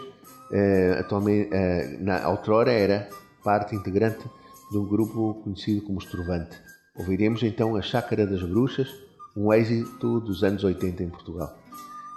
eh, 0.50 0.96
atualmente, 0.98 1.50
eh, 1.52 1.98
na 2.00 2.26
outrora 2.28 2.72
era 2.72 3.08
parte 3.44 3.76
integrante 3.76 4.24
de 4.70 4.78
um 4.78 4.86
grupo 4.86 5.34
conhecido 5.44 5.82
como 5.82 5.98
Estrovante. 5.98 6.56
Ouviremos 6.96 7.42
então 7.42 7.76
a 7.76 7.82
Chácara 7.82 8.26
das 8.26 8.42
Bruxas, 8.42 8.88
um 9.36 9.52
êxito 9.52 10.20
dos 10.20 10.42
anos 10.42 10.64
80 10.64 11.02
em 11.02 11.10
Portugal. 11.10 11.54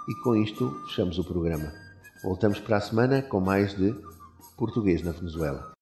E 0.08 0.14
com 0.22 0.34
isto 0.36 0.70
fechamos 0.86 1.18
o 1.18 1.24
programa. 1.24 1.72
Voltamos 2.22 2.58
para 2.58 2.78
a 2.78 2.80
semana 2.80 3.22
com 3.22 3.38
mais 3.38 3.76
de 3.76 3.94
Português 4.56 5.02
na 5.02 5.12
Venezuela. 5.12 5.73